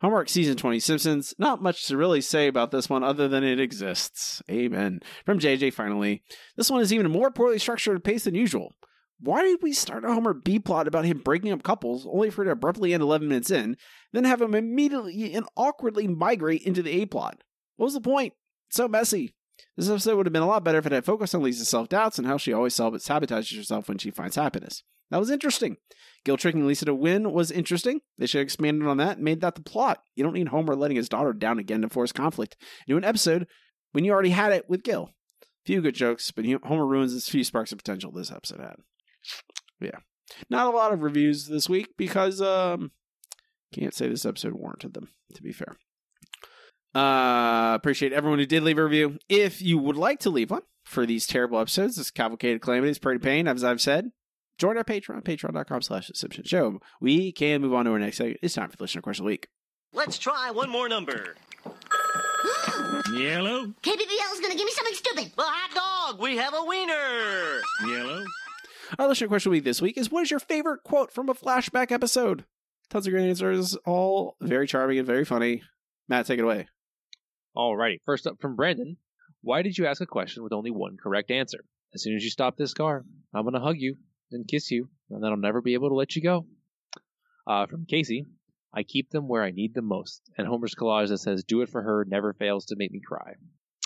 [0.01, 1.33] Homework season 20 Simpsons.
[1.37, 4.41] Not much to really say about this one other than it exists.
[4.49, 5.01] Amen.
[5.25, 6.23] From JJ, finally.
[6.55, 8.73] This one is even more poorly structured and paced than usual.
[9.19, 12.41] Why did we start a Homer B plot about him breaking up couples only for
[12.41, 13.77] it to abruptly end 11 minutes in,
[14.11, 17.41] then have him immediately and awkwardly migrate into the A plot?
[17.77, 18.33] What was the point?
[18.67, 19.33] It's so messy.
[19.77, 21.87] This episode would have been a lot better if it had focused on Lisa's self
[21.87, 24.83] doubts and how she always sabotages herself when she finds happiness.
[25.11, 25.77] That was interesting.
[26.25, 28.01] Gil tricking Lisa to win was interesting.
[28.17, 30.01] They should have expanded on that and made that the plot.
[30.15, 32.57] You don't need Homer letting his daughter down again to force conflict.
[32.87, 33.47] Do an episode
[33.91, 35.11] when you already had it with Gil.
[35.65, 38.75] Few good jokes, but Homer ruins as few sparks of potential this episode had.
[39.79, 39.99] Yeah.
[40.49, 42.91] Not a lot of reviews this week because um
[43.71, 45.75] can't say this episode warranted them, to be fair.
[46.95, 49.19] Uh appreciate everyone who did leave a review.
[49.29, 52.97] If you would like to leave one for these terrible episodes, this cavalcade of calamities,
[52.97, 54.09] pretty pain, as I've said,
[54.57, 56.79] join our Patreon, patreon.com slash the Simpsons Show.
[56.99, 58.39] We can move on to our next segment.
[58.41, 59.47] It's time for the listener question of the week.
[59.93, 61.35] Let's try one more number.
[63.13, 63.67] Yellow?
[63.81, 65.31] KBBL is gonna give me something stupid.
[65.37, 66.21] Well, hot dog.
[66.21, 67.61] We have a wiener.
[67.87, 68.23] Yellow?
[68.99, 71.29] Our listener question of the week this week is what is your favorite quote from
[71.29, 72.45] a flashback episode?
[72.89, 75.63] Tons of great answers, all very charming and very funny.
[76.07, 76.67] Matt, take it away.
[77.57, 77.99] Alrighty.
[78.05, 78.97] First up from Brandon.
[79.41, 81.63] Why did you ask a question with only one correct answer?
[81.93, 83.95] As soon as you stop this car, I'm going to hug you
[84.31, 86.45] and kiss you, and then I'll never be able to let you go.
[87.47, 88.25] Uh, from Casey.
[88.73, 90.21] I keep them where I need them most.
[90.37, 93.35] And Homer's collage that says, Do it for her never fails to make me cry.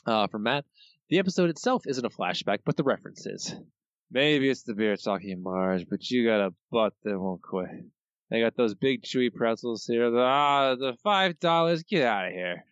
[0.05, 0.65] Uh, from Matt.
[1.09, 3.53] The episode itself isn't a flashback, but the references.
[4.11, 7.69] Maybe it's the beer talking Marge, but you got a butt that won't quit.
[8.29, 10.15] They got those big chewy pretzels here.
[10.15, 11.83] Ah, the five dollars.
[11.83, 12.63] Get out of here.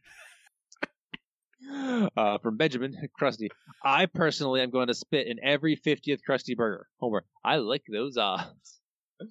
[2.18, 3.50] Uh, from Benjamin Krusty.
[3.84, 6.88] I personally am going to spit in every 50th Krusty burger.
[7.00, 8.80] Homer, I like those odds.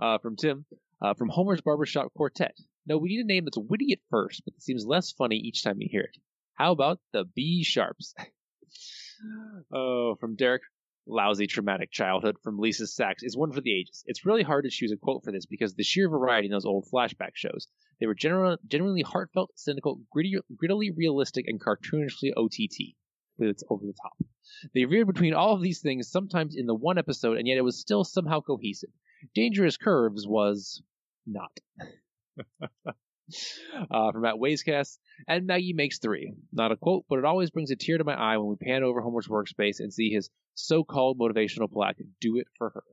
[0.00, 0.64] Uh, from Tim.
[1.02, 2.56] Uh, from Homer's Barbershop Quartet.
[2.86, 5.80] No, we need a name that's witty at first, but seems less funny each time
[5.80, 6.16] you hear it.
[6.54, 8.14] How about the B Sharps?
[9.74, 10.62] oh, from Derek
[11.06, 14.04] lousy traumatic childhood from Lisa's Sax is one for the ages.
[14.06, 16.66] It's really hard to choose a quote for this because the sheer variety in those
[16.66, 17.68] old flashback shows.
[18.00, 22.96] They were general, genuinely heartfelt, cynical, gritty, grittily realistic, and cartoonishly OTT.
[23.38, 24.16] It's over the top.
[24.74, 27.64] They veered between all of these things sometimes in the one episode, and yet it
[27.64, 28.90] was still somehow cohesive.
[29.34, 30.82] Dangerous Curves was
[31.26, 31.52] not.
[33.90, 34.98] uh, from Matt Wayscast,
[35.28, 36.32] and Maggie makes three.
[36.52, 38.82] Not a quote, but it always brings a tear to my eye when we pan
[38.82, 42.84] over Homer's workspace and see his so-called motivational plaque, "Do it for her."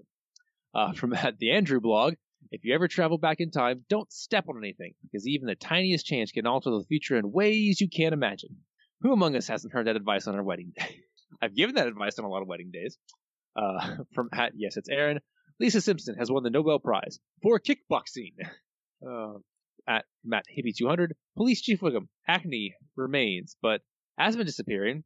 [0.74, 2.16] Uh, from the Andrew blog,
[2.52, 6.06] if you ever travel back in time, don't step on anything, because even the tiniest
[6.06, 8.58] change can alter the future in ways you can't imagine.
[9.02, 11.00] Who among us hasn't heard that advice on our wedding day?
[11.42, 12.98] I've given that advice on a lot of wedding days.
[13.56, 15.20] Uh, from Matt, yes, it's Aaron.
[15.60, 18.34] Lisa Simpson has won the Nobel Prize for kickboxing.
[19.06, 19.40] Uh,
[19.88, 23.82] at Matt Hippie 200, Police Chief Wiggum, acne remains, but
[24.18, 25.04] asthma disappearing.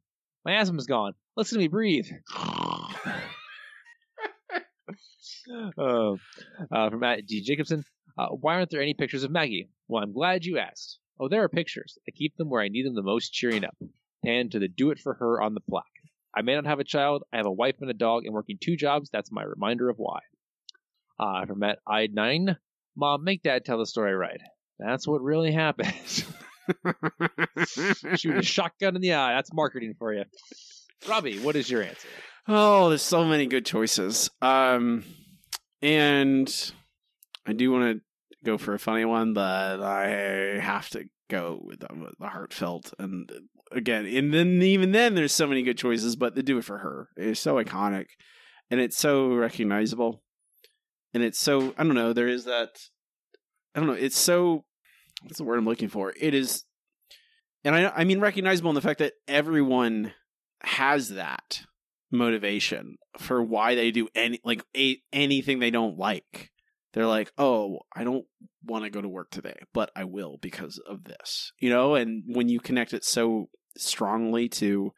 [0.48, 1.12] My asthma's gone.
[1.36, 2.08] Listen to me breathe.
[2.34, 2.88] uh,
[5.78, 6.14] uh,
[6.88, 7.42] from Matt D.
[7.42, 7.84] Jacobson,
[8.16, 9.68] uh, why aren't there any pictures of Maggie?
[9.88, 11.00] Well, I'm glad you asked.
[11.20, 11.98] Oh, there are pictures.
[12.08, 13.76] I keep them where I need them the most cheering up.
[14.24, 15.84] Pan to the do it for her on the plaque.
[16.34, 18.56] I may not have a child, I have a wife and a dog, and working
[18.58, 20.20] two jobs, that's my reminder of why.
[21.20, 22.56] Uh, from Matt I nine.
[22.96, 24.40] Mom, make Dad tell the story right.
[24.78, 25.92] That's what really happened.
[28.16, 29.34] Shoot a shotgun in the eye.
[29.34, 30.24] That's marketing for you.
[31.08, 32.08] Robbie, what is your answer?
[32.46, 34.30] Oh, there's so many good choices.
[34.40, 35.04] Um,
[35.82, 36.72] and
[37.46, 38.00] I do want to
[38.44, 41.88] go for a funny one, but I have to go with the,
[42.18, 42.92] the heartfelt.
[42.98, 43.30] And
[43.72, 46.78] again, and then even then, there's so many good choices, but they do it for
[46.78, 47.08] her.
[47.16, 48.06] It's so iconic,
[48.70, 50.22] and it's so recognizable,
[51.14, 52.12] and it's so I don't know.
[52.12, 52.70] There is that
[53.74, 53.94] I don't know.
[53.94, 54.64] It's so
[55.22, 56.12] what's the word I'm looking for?
[56.18, 56.64] It is,
[57.64, 60.12] and I I mean recognizable in the fact that everyone
[60.62, 61.62] has that
[62.10, 66.50] motivation for why they do any like a, anything they don't like.
[66.94, 68.24] They're like, "Oh, I don't
[68.64, 72.24] want to go to work today, but I will because of this." You know, and
[72.26, 74.92] when you connect it so strongly to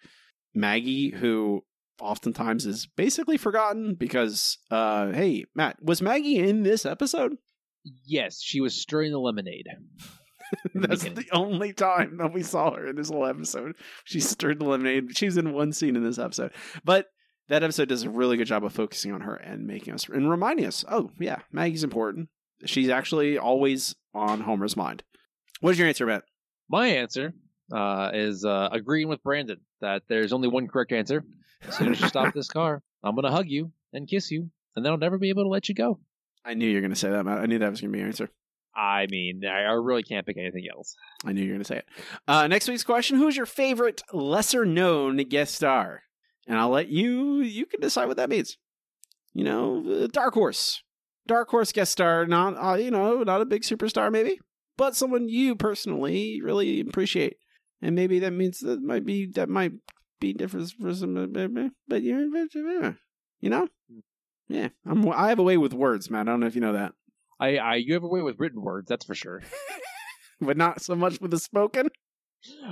[0.55, 1.65] Maggie who
[2.01, 7.37] oftentimes is basically forgotten because uh hey, Matt, was Maggie in this episode?
[8.05, 9.67] Yes, she was stirring the lemonade.
[10.75, 13.77] That's the only time that we saw her in this whole episode.
[14.05, 15.17] She stirred the lemonade.
[15.17, 16.53] She was in one scene in this episode.
[16.85, 17.07] But
[17.49, 20.31] that episode does a really good job of focusing on her and making us and
[20.31, 22.29] reminding us, oh yeah, Maggie's important.
[22.65, 25.03] She's actually always on Homer's mind.
[25.61, 26.25] What's your answer, Matt?
[26.69, 27.33] My answer
[27.73, 31.25] uh, is uh, agreeing with Brandon that there's only one correct answer.
[31.67, 34.51] As soon as you stop this car, I'm going to hug you and kiss you,
[34.77, 35.99] and then I'll never be able to let you go.
[36.45, 37.39] I knew you were going to say that, Matt.
[37.39, 38.31] I knew that was going to be your answer.
[38.75, 40.95] I mean, I really can't pick anything else.
[41.25, 41.89] I knew you were going to say it.
[42.29, 46.03] Uh, next week's question: Who's your favorite lesser-known guest star?
[46.47, 48.57] And I'll let you you can decide what that means.
[49.35, 50.83] You know, uh, Dark Horse,
[51.27, 54.41] Dark Horse guest star, not uh, you know, not a big superstar maybe,
[54.77, 57.37] but someone you personally really appreciate,
[57.83, 59.73] and maybe that means that might be that might
[60.21, 62.49] be different for some, but you
[63.41, 63.69] you know,
[64.51, 66.29] yeah, I'm I have a way with words, man.
[66.29, 66.93] I don't know if you know that,
[67.39, 69.43] I, I you have a way with written words, that's for sure.
[70.41, 71.89] but not so much with the spoken.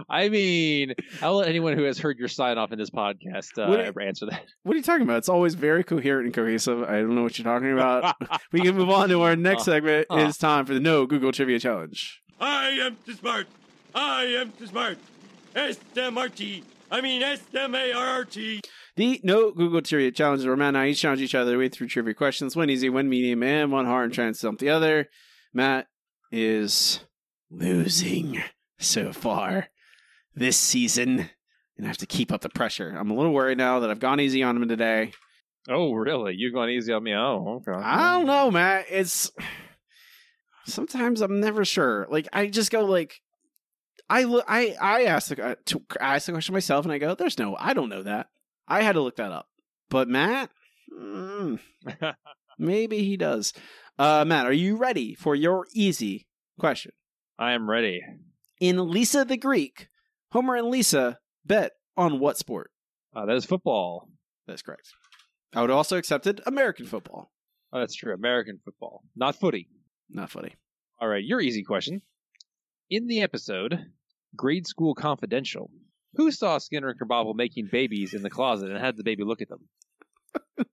[0.08, 3.68] I mean, I'll let anyone who has heard your sign off in this podcast uh,
[3.68, 4.44] What- ever answer that.
[4.62, 5.18] What are you talking about?
[5.18, 6.82] It's always very coherent and cohesive.
[6.84, 8.16] I don't know what you're talking about.
[8.52, 10.06] we can move on to our next Uh, segment.
[10.10, 10.16] uh.
[10.26, 12.22] It's time for the No Google Trivia Challenge.
[12.40, 13.46] I am too smart.
[13.94, 14.96] I am too smart.
[15.54, 16.64] S-M-R-T.
[16.90, 18.60] I mean S-M-A-R-R-T.
[18.96, 21.68] The No Google Trivia Challenge is where Matt and I each challenge each other way
[21.68, 22.56] through trivia questions.
[22.56, 25.08] One easy, one medium, and one hard, and try and stump the other.
[25.52, 25.86] Matt
[26.32, 27.00] is
[27.50, 28.42] losing
[28.78, 29.68] so far
[30.34, 31.30] this season,
[31.76, 32.94] and I have to keep up the pressure.
[32.98, 35.12] I'm a little worried now that I've gone easy on him today.
[35.68, 36.34] Oh, really?
[36.34, 37.14] You've gone easy on me?
[37.14, 37.78] Oh, okay.
[37.78, 38.86] I don't know, Matt.
[38.90, 39.30] It's
[40.66, 42.06] sometimes I'm never sure.
[42.10, 43.20] Like I just go like
[44.10, 44.44] I look.
[44.48, 45.56] I I asked the
[46.00, 47.56] I asked the question myself, and I go, "There's no.
[47.58, 48.28] I don't know that.
[48.66, 49.48] I had to look that up."
[49.90, 50.50] But Matt,
[50.98, 51.58] mm,
[52.58, 53.52] maybe he does.
[53.98, 56.26] Uh, Matt, are you ready for your easy
[56.58, 56.92] question?
[57.38, 58.00] I am ready.
[58.60, 59.88] In Lisa the Greek,
[60.32, 62.70] Homer and Lisa bet on what sport?
[63.14, 64.08] Uh, that is football.
[64.46, 64.88] That's correct.
[65.54, 67.30] I would also accepted American football,
[67.72, 68.12] Oh, that's true.
[68.14, 69.68] American football, not footy.
[70.10, 70.54] not footy.
[71.00, 72.02] All right, your easy question.
[72.90, 73.86] In the episode
[74.38, 75.70] Grade School Confidential,
[76.14, 79.42] who saw Skinner and Krabappel making babies in the closet and had the baby look
[79.42, 79.68] at them?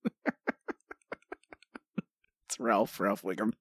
[2.55, 3.51] It's Ralph Ralph Wiggum.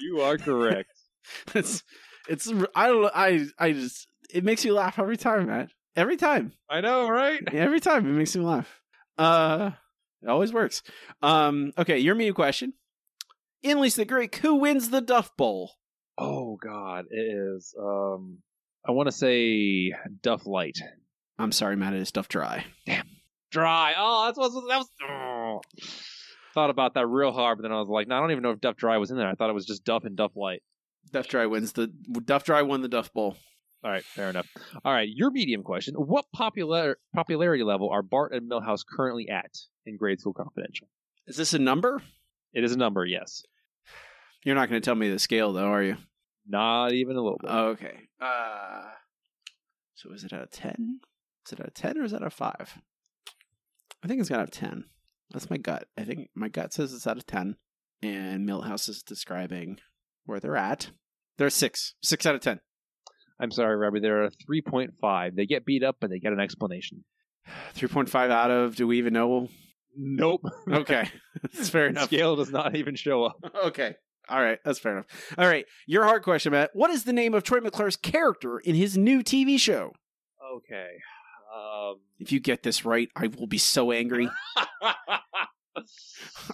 [0.00, 0.90] You are correct.
[1.54, 1.84] it's
[2.28, 5.70] it's I don't I I just it makes you laugh every time, man.
[5.94, 6.52] Every time.
[6.68, 7.40] I know, right?
[7.52, 8.80] Every time it makes me laugh.
[9.16, 9.70] Uh
[10.22, 10.82] it always works.
[11.22, 12.72] Um okay, your me question.
[13.62, 15.72] In Lisa the Greek, who wins the Duff Bowl?
[16.16, 17.74] Oh God, it is.
[17.80, 18.38] Um,
[18.88, 20.78] I want to say Duff Light.
[21.38, 22.64] I'm sorry, Matt, it is Duff Dry.
[22.86, 23.06] Damn,
[23.50, 23.94] Dry.
[23.96, 24.88] Oh, that's what that was.
[25.06, 25.60] Oh.
[26.54, 28.52] Thought about that real hard, but then I was like, no, I don't even know
[28.52, 29.28] if Duff Dry was in there.
[29.28, 30.62] I thought it was just Duff and Duff Light.
[31.12, 31.88] Duff Dry wins the
[32.24, 33.36] Duff Dry won the Duff Bowl.
[33.84, 34.46] All right, fair enough.
[34.84, 39.54] All right, your medium question: What popular popularity level are Bart and Milhouse currently at
[39.86, 40.88] in Grade School Confidential?
[41.26, 42.02] Is this a number?
[42.54, 43.42] It is a number, yes.
[44.44, 45.98] You're not going to tell me the scale though, are you?
[46.48, 47.50] Not even a little bit.
[47.50, 47.98] Okay.
[48.20, 48.82] Uh
[49.94, 51.00] so is it out of 10?
[51.46, 52.78] Is it out of 10 or is it out of 5?
[54.02, 54.84] I think it's got out of 10.
[55.30, 55.88] That's my gut.
[55.96, 57.56] I think my gut says it's out of 10
[58.02, 59.78] and Milhouse is describing
[60.24, 60.90] where they're at.
[61.36, 61.94] They're 6.
[62.02, 62.60] 6 out of 10.
[63.40, 64.00] I'm sorry, Robbie.
[64.00, 65.34] They're a 3.5.
[65.36, 67.04] They get beat up, but they get an explanation.
[67.74, 69.48] 3.5 out of do we even know?
[69.96, 70.42] Nope.
[70.70, 71.08] Okay.
[71.42, 72.04] That's fair enough.
[72.04, 73.36] Scale does not even show up.
[73.66, 73.96] Okay.
[74.28, 75.06] All right, that's fair enough.
[75.38, 76.70] All right, your hard question, Matt.
[76.74, 79.92] What is the name of Troy McClure's character in his new TV show?
[80.56, 80.88] Okay.
[81.56, 84.28] Um, If you get this right, I will be so angry.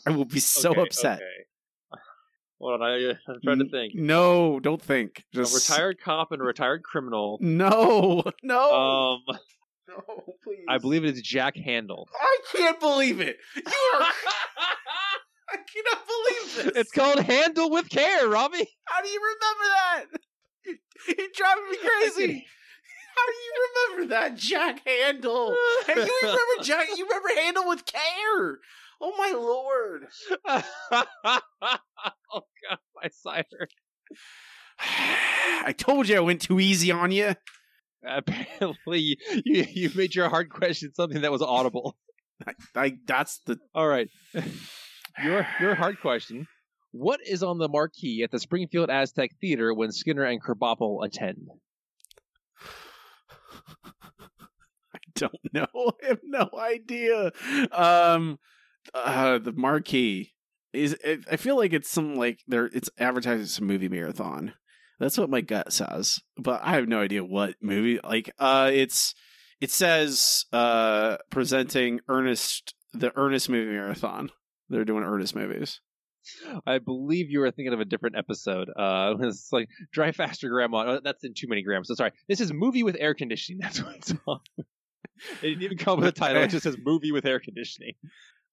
[0.07, 1.17] I will be so okay, upset.
[1.19, 2.01] okay.
[2.61, 3.95] Hold on, I, I'm trying to think.
[3.95, 5.25] No, don't think.
[5.35, 7.39] Just A retired cop and a retired criminal.
[7.41, 9.23] No, no, Um,
[9.89, 10.03] no,
[10.43, 10.65] please.
[10.69, 12.09] I believe it is Jack Handle.
[12.19, 13.37] I can't believe it.
[13.57, 13.63] You
[14.01, 14.07] are.
[15.51, 16.77] I cannot believe this.
[16.83, 18.69] It's called Handle with Care, Robbie.
[18.87, 20.05] How do you remember that?
[20.67, 20.79] You-
[21.19, 22.47] You're driving me crazy.
[23.17, 25.55] How do you remember that, Jack Handle?
[25.89, 26.89] And you remember Jack?
[26.97, 28.59] You remember Handle with care?
[29.01, 30.07] Oh my lord!
[30.47, 33.69] oh god, my cider.
[34.81, 37.35] I told you I went too easy on you.
[38.07, 41.97] Apparently, you you made your hard question something that was audible.
[42.47, 44.09] I, I that's the All right,
[45.23, 46.47] your your hard question.
[46.93, 51.49] What is on the marquee at the Springfield Aztec Theater when Skinner and Krabappel attend?
[54.95, 55.67] I don't know.
[56.03, 57.33] I have no idea.
[57.73, 58.39] Um,
[58.95, 60.35] uh, the marquee
[60.73, 60.97] is.
[61.05, 64.55] It, I feel like it's some like they're it's advertising some movie marathon.
[65.01, 67.99] That's what my gut says, but I have no idea what movie.
[68.05, 69.15] Like, uh, it's
[69.61, 74.31] it says uh presenting Ernest the Ernest movie marathon.
[74.69, 75.81] They're doing Ernest movies.
[76.67, 78.71] I believe you were thinking of a different episode.
[78.75, 80.85] Uh, it's like Drive Faster, Grandma.
[80.87, 81.89] Oh, that's in too many grams.
[81.89, 82.13] So sorry.
[82.29, 83.59] This is movie with air conditioning.
[83.63, 84.41] That's what it's on.
[85.43, 86.43] They didn't even come up with a title.
[86.43, 87.95] It just says movie with air conditioning.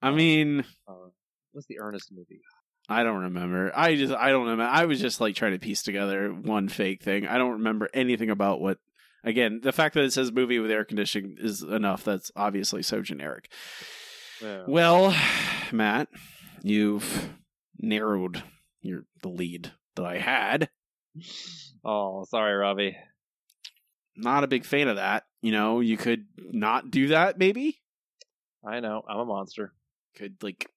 [0.01, 1.09] I mean, Uh,
[1.53, 2.41] what's the Ernest movie?
[2.89, 3.71] I don't remember.
[3.73, 4.63] I just I don't remember.
[4.65, 7.25] I was just like trying to piece together one fake thing.
[7.25, 8.79] I don't remember anything about what.
[9.23, 12.03] Again, the fact that it says movie with air conditioning is enough.
[12.03, 13.51] That's obviously so generic.
[14.41, 14.63] Yeah.
[14.67, 15.15] Well,
[15.71, 16.07] Matt,
[16.63, 17.29] you've
[17.79, 18.43] narrowed
[18.81, 20.69] your the lead that I had.
[21.83, 22.97] Oh, sorry, Robbie.
[24.15, 25.23] Not a big fan of that.
[25.41, 27.37] You know, you could not do that.
[27.37, 27.79] Maybe
[28.65, 29.01] I know.
[29.07, 29.73] I'm a monster.
[30.15, 30.69] could like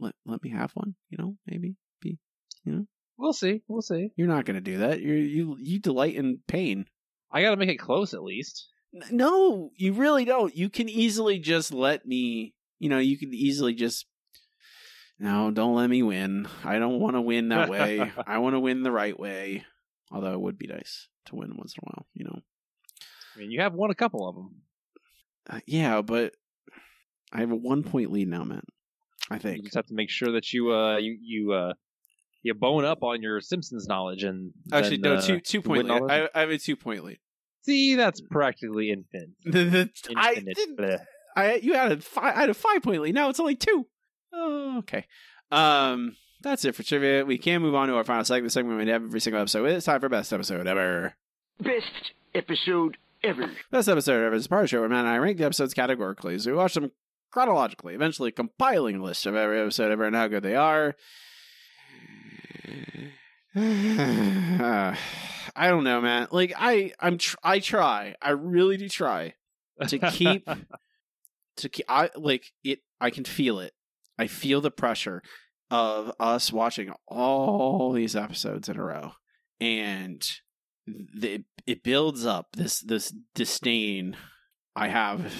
[0.00, 0.94] let let me have one.
[1.10, 2.18] You know, maybe be.
[2.64, 2.86] You know,
[3.18, 3.62] We'll see.
[3.68, 4.10] We'll see.
[4.16, 5.00] you're not going to do that.
[5.00, 6.86] You you you delight in pain.
[7.30, 8.68] I got to make it close at least.
[9.10, 10.56] No, you really don't.
[10.56, 14.06] You can easily just let me, you know, you could easily just
[15.18, 16.48] No, don't let me win.
[16.64, 18.12] I don't want to win that way.
[18.26, 19.64] I want to win the right way.
[20.10, 22.38] Although it would be nice to win once in a while, you know.
[23.34, 24.62] I mean, you have won a couple of them.
[25.48, 26.34] Uh, yeah, but
[27.32, 28.62] I have a 1 point lead now, man.
[29.30, 31.72] I think You just have to make sure that you uh you you uh
[32.42, 35.88] you bone up on your Simpsons knowledge and Actually, then, no, uh, two two point
[35.88, 36.02] lead.
[36.08, 37.18] I, I have a 2 point lead.
[37.62, 39.30] See, that's practically infinite.
[39.44, 40.56] The, the, I Infinite.
[40.56, 41.00] didn't bleh.
[41.36, 43.14] I you had a five I had a 5 point lead.
[43.14, 43.86] Now it's only 2.
[44.32, 45.06] Oh, okay.
[45.52, 47.24] Um that's it for trivia.
[47.24, 48.46] We can move on to our final segment.
[48.46, 49.64] The Segment we have every single episode.
[49.66, 51.14] It's time for best episode ever.
[51.60, 53.50] Best episode ever.
[53.70, 55.44] Best episode ever is a part of the show where Matt and I rank the
[55.44, 56.38] episodes categorically.
[56.38, 56.92] So we watch them
[57.30, 60.94] chronologically, eventually compiling a list of every episode ever and how good they are.
[63.56, 64.96] I
[65.68, 66.28] don't know, man.
[66.30, 68.14] Like I, I'm, tr- I try.
[68.20, 69.34] I really do try
[69.88, 70.48] to keep,
[71.56, 71.86] to keep.
[71.88, 72.80] I like it.
[73.00, 73.72] I can feel it.
[74.18, 75.22] I feel the pressure
[75.70, 79.12] of us watching all these episodes in a row,
[79.60, 80.26] and
[80.86, 84.16] the, it builds up this this disdain
[84.74, 85.32] I have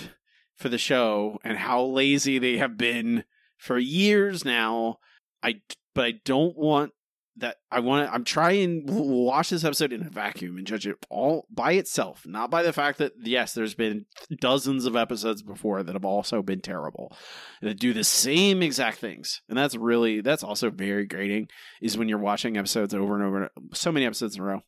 [0.57, 3.25] for the show and how lazy they have been
[3.57, 4.99] for years now.
[5.43, 5.61] I
[5.95, 6.93] but I don't want
[7.39, 7.57] that.
[7.71, 8.15] I want to.
[8.15, 12.23] I'm trying to watch this episode in a vacuum and judge it all by itself,
[12.27, 14.07] not by the fact that yes, there's been
[14.41, 17.17] dozens of episodes before that have also been terrible
[17.63, 21.49] that do the same exact things, and that's really that's also very grating.
[21.81, 24.61] Is when you're watching episodes over and over, so many episodes in a row,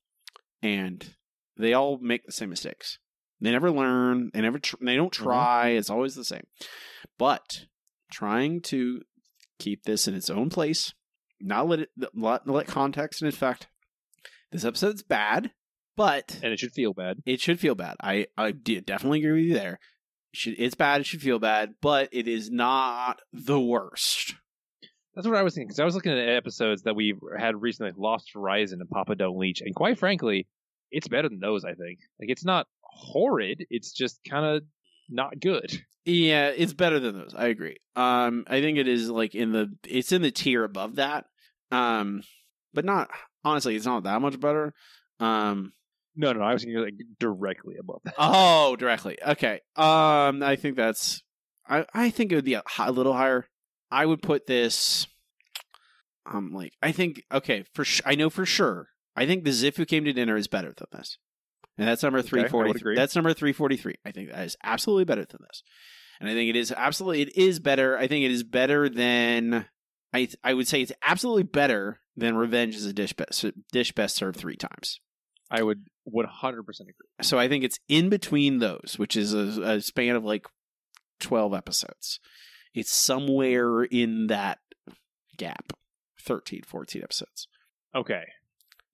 [0.62, 1.14] and
[1.56, 2.98] they all make the same mistakes.
[3.40, 4.30] They never learn.
[4.32, 4.58] They never.
[4.58, 5.24] Tr- they don't mm-hmm.
[5.24, 5.68] try.
[5.68, 6.44] It's always the same.
[7.18, 7.66] But
[8.10, 9.02] trying to
[9.58, 10.92] keep this in its own place,
[11.40, 13.68] not let it let, let context and effect.
[14.50, 15.50] This episode's bad,
[15.96, 17.18] but and it should feel bad.
[17.26, 17.96] It should feel bad.
[18.02, 19.80] I I definitely agree with you there.
[20.32, 21.00] It should it's bad.
[21.00, 24.34] It should feel bad, but it is not the worst.
[25.14, 27.90] That's what I was thinking because I was looking at episodes that we had recently,
[27.90, 30.46] like Lost Verizon and Papa Don't Leech, and quite frankly,
[30.90, 31.64] it's better than those.
[31.64, 33.66] I think like it's not horrid.
[33.68, 34.62] It's just kind of
[35.08, 35.82] not good.
[36.04, 37.34] Yeah, it's better than those.
[37.36, 37.76] I agree.
[37.96, 41.26] Um, I think it is like in the it's in the tier above that.
[41.70, 42.22] Um,
[42.72, 43.10] but not
[43.44, 44.72] honestly, it's not that much better.
[45.20, 45.72] Um,
[46.16, 48.14] No, no, I was thinking like directly above that.
[48.18, 49.18] oh, directly.
[49.22, 49.60] Okay.
[49.76, 51.22] Um, I think that's.
[51.68, 53.46] I I think it would be a, a little higher.
[53.90, 55.06] I would put this.
[56.26, 58.88] Um, like I think okay for sh- I know for sure.
[59.16, 61.18] I think the Ziff Who Came to Dinner is better than this,
[61.78, 62.70] and that's number three would forty.
[62.70, 62.96] agree.
[62.96, 63.94] That's number three forty three.
[64.04, 65.62] I think that is absolutely better than this,
[66.20, 67.96] and I think it is absolutely it is better.
[67.96, 69.66] I think it is better than
[70.12, 74.16] I I would say it's absolutely better than Revenge is a dish best dish best
[74.16, 75.00] served three times.
[75.50, 76.92] I would 100% agree.
[77.22, 80.46] So I think it's in between those, which is a, a span of like
[81.20, 82.20] 12 episodes.
[82.74, 84.58] It's somewhere in that
[85.38, 85.72] gap
[86.20, 87.48] 13, 14 episodes.
[87.94, 88.24] Okay.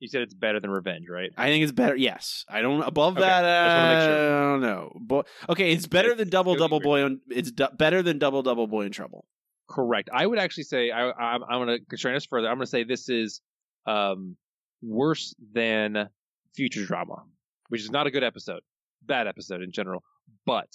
[0.01, 1.31] You said it's better than Revenge, right?
[1.37, 1.97] I think it's better.
[1.97, 3.45] Yes, I don't above Okay, that.
[3.45, 4.37] I make sure.
[4.37, 4.93] I don't know.
[5.01, 7.03] But okay, it's better than Double Double Boy.
[7.05, 9.25] On, it's du- better than Double Double Boy in Trouble.
[9.69, 10.11] Correct.
[10.13, 12.49] I would actually say I, I'm, I'm going to constrain us further.
[12.49, 13.41] I'm going to say this is
[13.87, 14.37] um,
[14.83, 16.11] worse than
[16.55, 17.23] Future Drama,
[17.69, 18.61] which is not a good episode,
[19.03, 20.03] bad episode in general.
[20.45, 20.69] But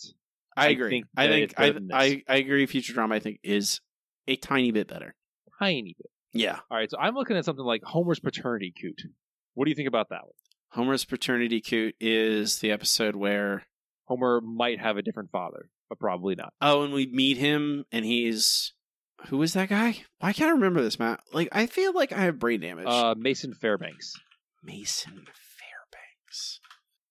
[0.57, 0.89] I agree.
[0.89, 1.67] think I think I.
[1.93, 2.65] I I agree.
[2.65, 3.79] Future Drama I think is
[4.27, 5.13] a tiny bit better.
[5.59, 6.09] tiny bit.
[6.33, 6.59] Yeah.
[6.69, 9.01] All right, so I'm looking at something like Homer's paternity coot.
[9.53, 10.33] What do you think about that one?
[10.71, 13.63] Homer's paternity coot is the episode where
[14.05, 16.53] Homer might have a different father, but probably not.
[16.61, 18.73] oh, and we meet him and he's
[19.27, 19.97] who is that guy?
[20.19, 21.21] Why can't I remember this, Matt?
[21.33, 22.85] Like I feel like I have brain damage.
[22.87, 24.13] Uh, Mason Fairbanks.
[24.63, 26.59] Mason Fairbanks.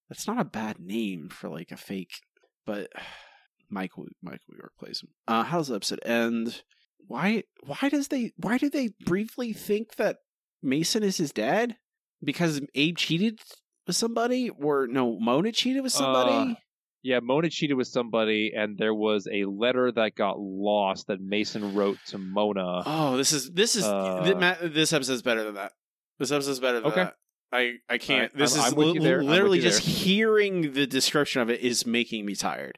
[0.09, 2.21] That's not a bad name for like a fake,
[2.65, 2.91] but
[3.71, 5.11] Michael Michael York plays him.
[5.27, 6.63] Uh, how does the episode end?
[7.07, 10.17] Why why does they why do they briefly think that
[10.63, 11.77] Mason is his dad?
[12.23, 13.39] Because Abe cheated
[13.87, 16.53] with somebody, or no, Mona cheated with somebody.
[16.53, 16.55] Uh,
[17.03, 21.75] yeah, Mona cheated with somebody, and there was a letter that got lost that Mason
[21.75, 22.83] wrote to Mona.
[22.85, 25.73] oh, this is this is Uh, this episode's better than that.
[26.19, 27.05] This episode's better than Okay.
[27.05, 27.15] that.
[27.53, 28.33] I I can't.
[28.33, 29.21] Alright, this I'm- is I'm with li- you there.
[29.21, 29.95] I'm with literally just there.
[29.95, 32.77] hearing the description of it is making me tired.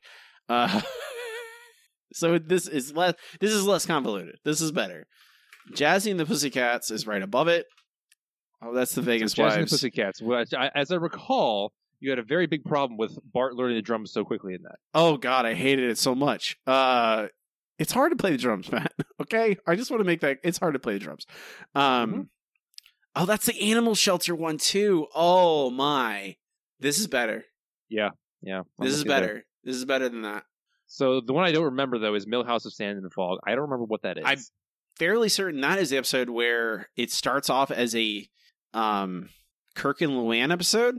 [0.48, 0.80] Uh,
[2.12, 3.14] so this is less.
[3.40, 4.36] This is less convoluted.
[4.44, 5.06] This is better.
[5.74, 7.66] Jazzy and the Pussycats is right above it.
[8.62, 10.20] Oh, that's the Vegas Jazz and the Pussycats.
[10.20, 13.82] Which I, as I recall, you had a very big problem with Bart learning the
[13.82, 14.76] drums so quickly in that.
[14.94, 16.56] Oh God, I hated it so much.
[16.66, 17.28] Uh,
[17.78, 18.92] it's hard to play the drums, Matt.
[19.20, 20.38] Okay, I just want to make that.
[20.42, 21.26] It's hard to play the drums.
[21.74, 22.20] Um, Mm-hmm.
[23.16, 25.06] oh, that's the animal shelter one too.
[25.14, 26.36] Oh my,
[26.80, 27.44] this is better.
[27.88, 28.10] Yeah,
[28.42, 28.60] yeah.
[28.60, 29.44] I'm This is better.
[29.64, 30.44] This is better than that.
[30.92, 33.38] So the one I don't remember though is Milhouse of Sand and Fog.
[33.46, 34.24] I don't remember what that is.
[34.26, 34.40] I'm
[34.98, 38.28] fairly certain that is the episode where it starts off as a
[38.74, 39.28] um
[39.76, 40.98] Kirk and Luann episode,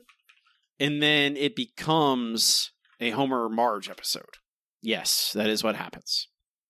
[0.80, 4.38] and then it becomes a Homer Marge episode.
[4.82, 6.30] Yes, that is what happens.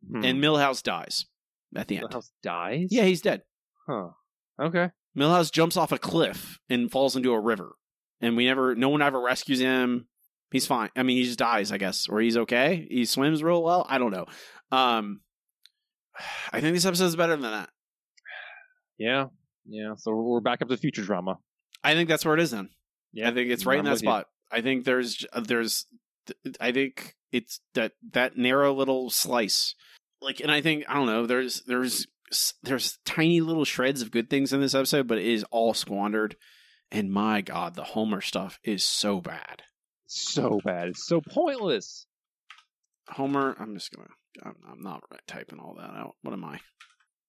[0.10, 0.26] Hmm.
[0.26, 1.28] And Milhouse dies
[1.76, 2.10] at the end.
[2.10, 2.88] Milhouse dies.
[2.90, 3.44] Yeah, he's dead.
[3.88, 4.10] Huh.
[4.60, 4.90] Okay.
[5.16, 7.76] Milhouse jumps off a cliff and falls into a river,
[8.20, 10.08] and we never, no one ever rescues him.
[10.52, 10.90] He's fine.
[10.96, 12.88] I mean, he just dies, I guess, or he's okay.
[12.90, 13.86] He swims real well.
[13.90, 14.26] I don't know.
[14.72, 15.22] Um,
[16.54, 17.70] I think this episode is better than that.
[18.98, 19.26] Yeah.
[19.66, 19.96] Yeah.
[19.98, 21.38] So we're back up to future drama.
[21.84, 22.70] I think that's where it is then.
[23.14, 23.30] Yeah.
[23.30, 24.08] I think it's right in I'm that with you.
[24.10, 24.28] spot.
[24.52, 25.86] I think there's there's
[26.60, 29.76] I think it's that that narrow little slice.
[30.22, 32.06] Like and I think I don't know, there's there's
[32.64, 36.36] there's tiny little shreds of good things in this episode, but it is all squandered.
[36.92, 39.64] And my god, the Homer stuff is so bad.
[40.14, 40.90] So bad.
[40.90, 42.06] It's so pointless.
[43.08, 44.10] Homer, I'm just gonna
[44.44, 46.16] I'm, I'm not typing all that out.
[46.22, 46.60] What am I?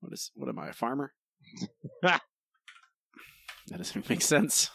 [0.01, 1.13] What is what am I, a farmer?
[2.03, 2.21] that
[3.69, 4.69] doesn't make sense.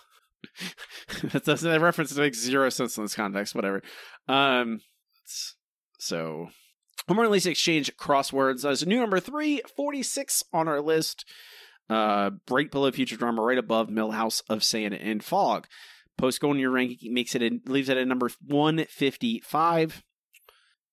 [1.21, 3.53] that doesn't that reference makes zero sense in this context.
[3.53, 3.81] Whatever.
[4.29, 4.79] Um.
[5.99, 6.47] So,
[7.09, 8.61] Homer and Lisa exchange crosswords.
[8.61, 11.25] That's new number three forty six on our list.
[11.89, 15.67] Uh, right below Future Drama, right above Milhouse of Sand and Fog.
[16.17, 20.03] Post going your ranking makes it in, leaves it at number one fifty five.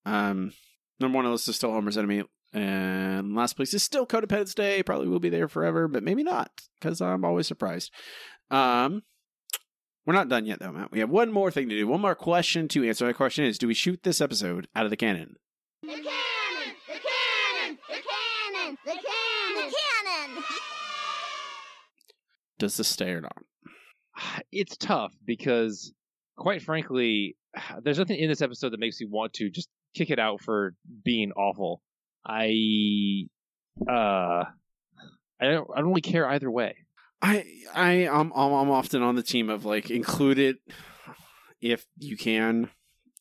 [0.04, 0.52] Um,
[1.00, 2.24] number one on the list is still Homer's Enemy.
[2.52, 4.82] And last place is still Codependence Day.
[4.82, 7.90] Probably will be there forever, but maybe not, because I'm always surprised.
[8.50, 9.02] Um,
[10.06, 10.92] we're not done yet, though, Matt.
[10.92, 11.88] We have one more thing to do.
[11.88, 13.06] One more question to answer.
[13.06, 15.34] The question is Do we shoot this episode out of the cannon?
[15.82, 16.04] The cannon!
[16.86, 17.78] The cannon!
[17.88, 18.78] The cannon!
[18.84, 19.56] The cannon!
[19.56, 19.62] The
[20.36, 20.44] cannon!
[22.58, 23.38] Does this stay or not?
[24.52, 25.92] It's tough because,
[26.36, 27.36] quite frankly,
[27.82, 30.74] there's nothing in this episode that makes me want to just kick it out for
[31.04, 31.82] being awful.
[32.26, 33.26] I,
[33.88, 34.44] uh,
[35.40, 36.76] I don't, I don't really care either way.
[37.24, 40.56] I I I'm I'm I'm often on the team of like include it
[41.62, 42.68] if you can,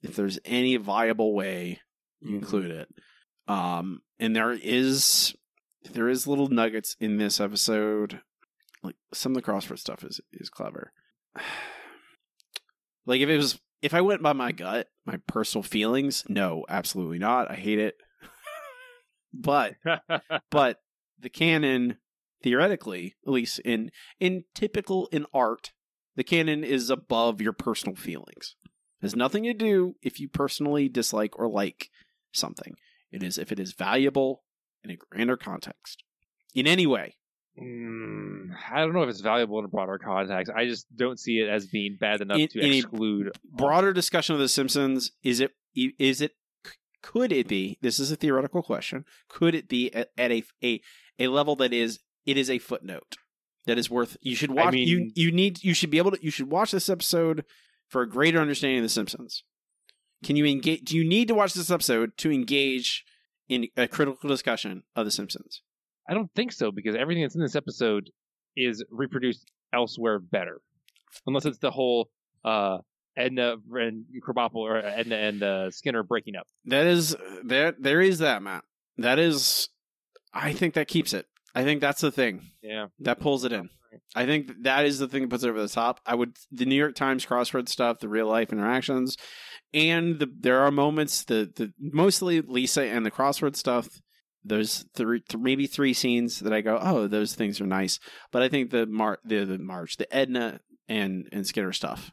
[0.02, 1.80] if there's any viable way
[2.20, 2.90] you include it.
[3.48, 5.34] Um, and there is
[5.94, 8.20] there is little nuggets in this episode.
[8.84, 10.91] Like some of the crossword stuff is is clever.
[13.05, 17.19] Like if it was if I went by my gut, my personal feelings, no, absolutely
[17.19, 17.51] not.
[17.51, 17.95] I hate it.
[19.34, 19.76] but
[20.49, 20.77] but
[21.19, 21.97] the canon
[22.41, 23.91] theoretically, at least in
[24.22, 25.73] in typical in art,
[26.15, 28.55] the canon is above your personal feelings.
[28.64, 31.89] It has nothing to do if you personally dislike or like
[32.31, 32.76] something.
[33.11, 34.43] It is if it is valuable
[34.84, 36.03] in a grander context.
[36.55, 37.15] In any way.
[37.62, 40.52] Mm, I don't know if it's valuable in a broader context.
[40.56, 43.38] I just don't see it as being bad enough In- to in a exclude.
[43.52, 46.32] broader discussion of the Simpsons is it is it
[47.04, 50.82] could it be this is a theoretical question could it be at, at a, a
[51.20, 53.18] a level that is it is a footnote
[53.66, 56.24] that is worth you should watch you mean- you need you should be able to
[56.24, 57.44] you should watch this episode
[57.90, 59.44] for a greater understanding of the Simpsons
[60.24, 63.04] can you engage do you need to watch this episode to engage
[63.50, 65.62] in a critical discussion of the Simpsons
[66.08, 68.10] I don't think so because everything that's in this episode
[68.56, 70.62] is reproduced elsewhere better,
[71.26, 72.10] unless it's the whole
[72.44, 72.78] uh,
[73.16, 76.48] Edna and Krabappel or Edna and uh, Skinner breaking up.
[76.66, 77.74] That is there.
[77.78, 78.64] There is that Matt.
[78.98, 79.70] That is.
[80.34, 81.28] I think that keeps it.
[81.56, 83.70] I think that's the thing Yeah, that pulls it in.
[84.16, 86.00] I think that is the thing that puts it over the top.
[86.06, 89.18] I would the New York Times crossword stuff, the real life interactions,
[89.74, 94.02] and the there are moments the the mostly Lisa and the crossword stuff.
[94.45, 97.99] There's three, th- maybe three scenes that I go, oh, those things are nice.
[98.32, 102.11] But I think the Mar the the March, the Edna and and Skinner stuff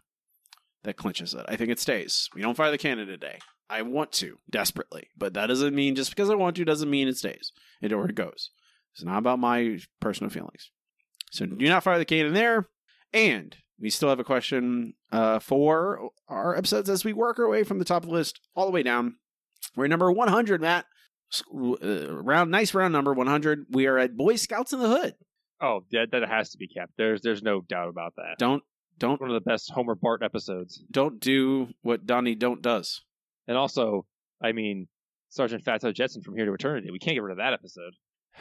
[0.84, 1.44] that clinches it.
[1.48, 2.28] I think it stays.
[2.34, 3.38] We don't fire the cannon today.
[3.68, 7.08] I want to desperately, but that doesn't mean just because I want to doesn't mean
[7.08, 7.52] it stays.
[7.80, 8.50] It or it goes.
[8.94, 10.70] It's not about my personal feelings.
[11.30, 12.68] So do not fire the cannon there.
[13.12, 17.64] And we still have a question uh, for our episodes as we work our way
[17.64, 19.16] from the top of the list all the way down.
[19.76, 20.86] We're number 100, Matt.
[21.52, 23.66] Uh, round, nice round number 100.
[23.70, 25.14] We are at Boy Scouts in the Hood.
[25.60, 26.92] Oh, that that has to be kept.
[26.96, 28.36] There's there's no doubt about that.
[28.38, 28.62] Don't
[28.98, 33.02] don't One of the best Homer Bart episodes, don't do what Donnie don't does.
[33.46, 34.06] and also,
[34.42, 34.88] I mean,
[35.28, 36.90] Sergeant Fatso Jetson from Here to Eternity.
[36.90, 37.94] We can't get rid of that episode.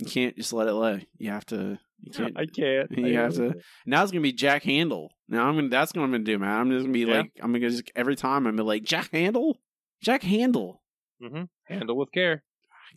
[0.00, 1.08] You can't just let it lay.
[1.18, 1.76] You have to.
[2.00, 2.38] You can't.
[2.38, 2.88] I can't.
[2.96, 3.54] You have to.
[3.84, 5.10] Now it's gonna be Jack Handle.
[5.28, 5.70] Now I'm gonna.
[5.70, 6.50] That's what I'm gonna do, man.
[6.50, 7.16] I'm just gonna be Yeah.
[7.16, 7.32] like.
[7.42, 9.58] I'm gonna just every time I'm gonna be like Jack Handle.
[10.00, 10.80] Jack Handle.
[11.20, 11.42] Mm-hmm.
[11.68, 12.42] Handle with care.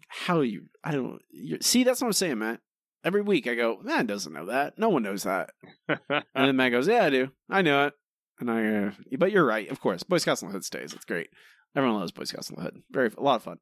[0.07, 0.65] How you?
[0.83, 1.19] I don't.
[1.61, 2.59] see, that's what I'm saying, Matt.
[3.03, 4.77] Every week I go, man doesn't know that.
[4.77, 5.51] No one knows that.
[5.89, 7.29] And then Matt goes, yeah, I do.
[7.49, 7.93] I know it.
[8.39, 10.03] And I, uh, but you're right, of course.
[10.03, 10.93] Boy Scouts on the Hood stays.
[10.93, 11.29] It's great.
[11.75, 12.81] Everyone loves Boy Scouts on the Hood.
[12.91, 13.57] Very a lot of fun.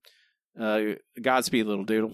[0.60, 2.14] Uh, Godspeed, little doodle.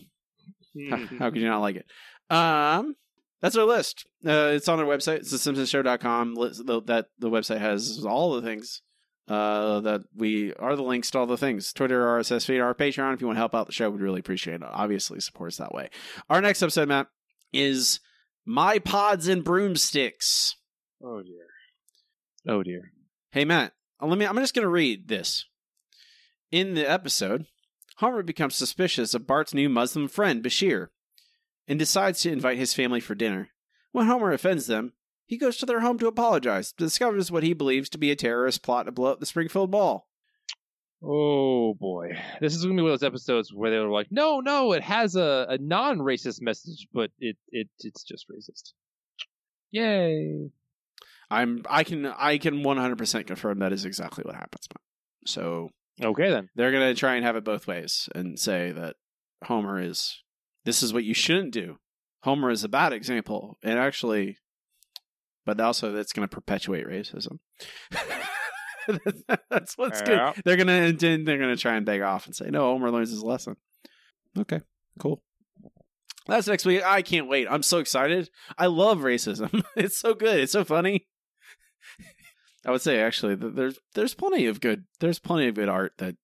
[0.90, 1.86] how, could you not like it?
[2.30, 2.96] Um,
[3.42, 4.06] that's our list.
[4.26, 5.18] Uh, it's on our website.
[5.18, 6.36] It's thesimpsonshow.com.
[6.36, 8.82] That the website has all the things
[9.28, 11.74] uh, that we are the links to all the things.
[11.74, 13.14] Twitter, RSS feed, our Patreon.
[13.14, 14.64] If you want to help out the show, we'd really appreciate it.
[14.64, 15.90] Obviously, support us that way.
[16.30, 17.08] Our next episode, Matt,
[17.52, 18.00] is
[18.46, 20.54] My Pods and Boomsticks.
[21.04, 21.48] oh dear.
[22.48, 22.92] Oh dear.
[23.32, 24.26] Hey Matt, uh, let me.
[24.26, 25.46] I'm just going to read this.
[26.52, 27.48] In the episode,
[27.98, 30.88] Homer becomes suspicious of Bart's new Muslim friend Bashir,
[31.68, 33.50] and decides to invite his family for dinner.
[33.92, 34.94] When Homer offends them,
[35.26, 38.64] he goes to their home to apologize, discovers what he believes to be a terrorist
[38.64, 40.08] plot to blow up the Springfield Mall.
[41.04, 44.72] Oh boy, this is gonna be one of those episodes where they're like, "No, no,
[44.72, 48.74] it has a, a non-racist message, but it it it's just racist."
[49.72, 50.50] Yay!
[51.30, 51.64] I'm.
[51.70, 52.06] I can.
[52.06, 54.68] I can 100 percent confirm that is exactly what happens.
[55.26, 55.72] So
[56.02, 56.50] Okay then.
[56.56, 58.96] they're going to try and have it both ways and say that
[59.46, 60.24] Homer is
[60.66, 61.78] this is what you shouldn't do.
[62.24, 64.38] Homer is a bad example, and actually,
[65.46, 67.40] but also that's going to perpetuate racism.
[69.50, 70.34] that's what's Yeah.
[70.34, 70.44] good.
[70.46, 72.62] They're going to they're going to try and beg off and say no.
[72.62, 73.56] Homer learns his lesson.
[74.38, 74.62] Okay,
[75.00, 75.22] cool.
[76.28, 76.84] That's next week.
[76.84, 77.48] I can't wait.
[77.50, 78.30] I'm so excited.
[78.58, 79.64] I love racism.
[79.76, 80.40] It's so good.
[80.40, 81.08] It's so funny.
[82.66, 86.16] I would say actually there's there's plenty of good there's plenty of good art that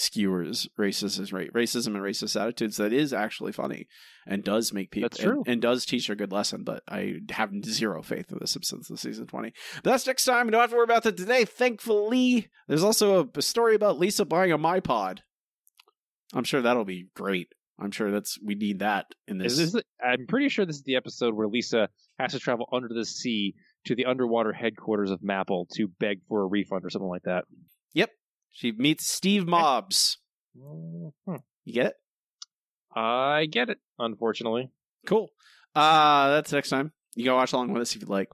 [0.00, 3.86] skewers racism ra- racism and racist attitudes that is actually funny
[4.26, 5.10] and does make people.
[5.38, 6.64] And, and does teach a good lesson.
[6.64, 9.52] But I have zero faith in The Simpsons this season twenty.
[9.82, 10.46] But that's next time.
[10.46, 11.44] We don't have to worry about that today.
[11.44, 15.18] Thankfully, there's also a, a story about Lisa buying a MyPod.
[16.32, 17.48] I'm sure that'll be great.
[17.78, 19.58] I'm sure that's we need that in this.
[19.58, 22.88] Is this, I'm pretty sure this is the episode where Lisa has to travel under
[22.88, 23.54] the sea
[23.86, 27.44] to the underwater headquarters of Mapple to beg for a refund or something like that.
[27.94, 28.10] Yep.
[28.52, 30.18] She meets Steve Mobs.
[30.56, 31.12] Mhm.
[31.64, 31.94] You get it?
[32.94, 34.70] I get it, unfortunately.
[35.06, 35.30] Cool.
[35.74, 36.92] Uh that's next time.
[37.14, 38.28] You can watch along with us if you'd like.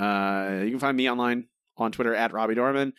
[0.00, 2.92] Uh you can find me online on Twitter at Robbie Dorman.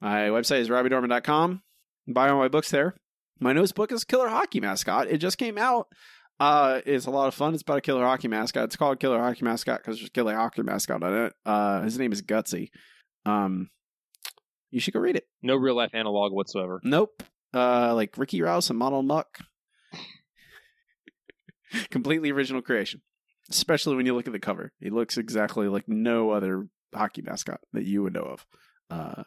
[0.00, 1.62] My website is robbiedorman.com.
[2.08, 2.96] Buy all my books there.
[3.40, 5.08] My newest book is Killer Hockey Mascot.
[5.08, 5.86] It just came out.
[6.40, 7.54] Uh it's a lot of fun.
[7.54, 8.64] It's about a killer hockey mascot.
[8.64, 11.32] It's called Killer Hockey Mascot because there's a killer hockey mascot on it.
[11.46, 12.70] Uh his name is Gutsy.
[13.24, 13.70] Um
[14.70, 15.26] you should go read it.
[15.42, 16.80] No real life analog whatsoever.
[16.82, 17.22] Nope.
[17.54, 19.38] Uh, like Ricky Rouse and Model Muck.
[21.90, 23.02] Completely original creation.
[23.50, 24.72] Especially when you look at the cover.
[24.80, 28.46] He looks exactly like no other hockey mascot that you would know of.
[28.90, 29.22] Uh,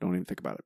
[0.00, 0.64] don't even think about it.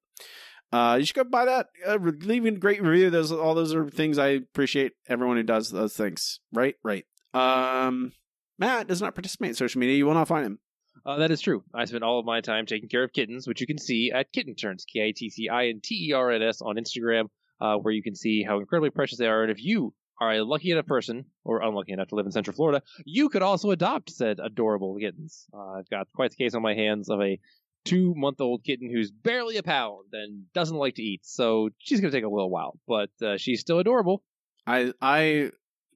[0.72, 1.68] Uh, you should go buy that.
[1.86, 3.10] Uh, leaving a great review.
[3.10, 4.92] Those all those are things I appreciate.
[5.08, 6.40] Everyone who does those things.
[6.52, 7.04] Right, right.
[7.34, 8.12] Um,
[8.58, 9.96] Matt does not participate in social media.
[9.96, 10.58] You will not find him.
[11.06, 11.62] Uh, that is true.
[11.72, 14.32] I spend all of my time taking care of kittens, which you can see at
[14.32, 17.28] Kitten Turns, K I T C I N T E R N S on Instagram,
[17.60, 19.42] uh, where you can see how incredibly precious they are.
[19.42, 22.56] And if you are a lucky enough person, or unlucky enough to live in Central
[22.56, 25.46] Florida, you could also adopt said adorable kittens.
[25.54, 27.38] Uh, I've got quite the case on my hands of a
[27.84, 32.00] two month old kitten who's barely a pound and doesn't like to eat, so she's
[32.00, 34.24] going to take a little while, but uh, she's still adorable.
[34.66, 35.52] I, I,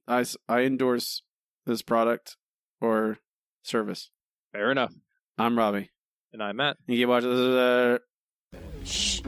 [0.07, 1.23] I, I endorse
[1.65, 2.37] this product
[2.79, 3.17] or
[3.61, 4.09] service.
[4.51, 4.93] Fair enough.
[5.37, 5.89] I'm Robbie.
[6.33, 6.77] And I'm Matt.
[6.87, 7.39] You keep watching this.
[7.39, 7.97] Uh,
[8.83, 9.21] Shh.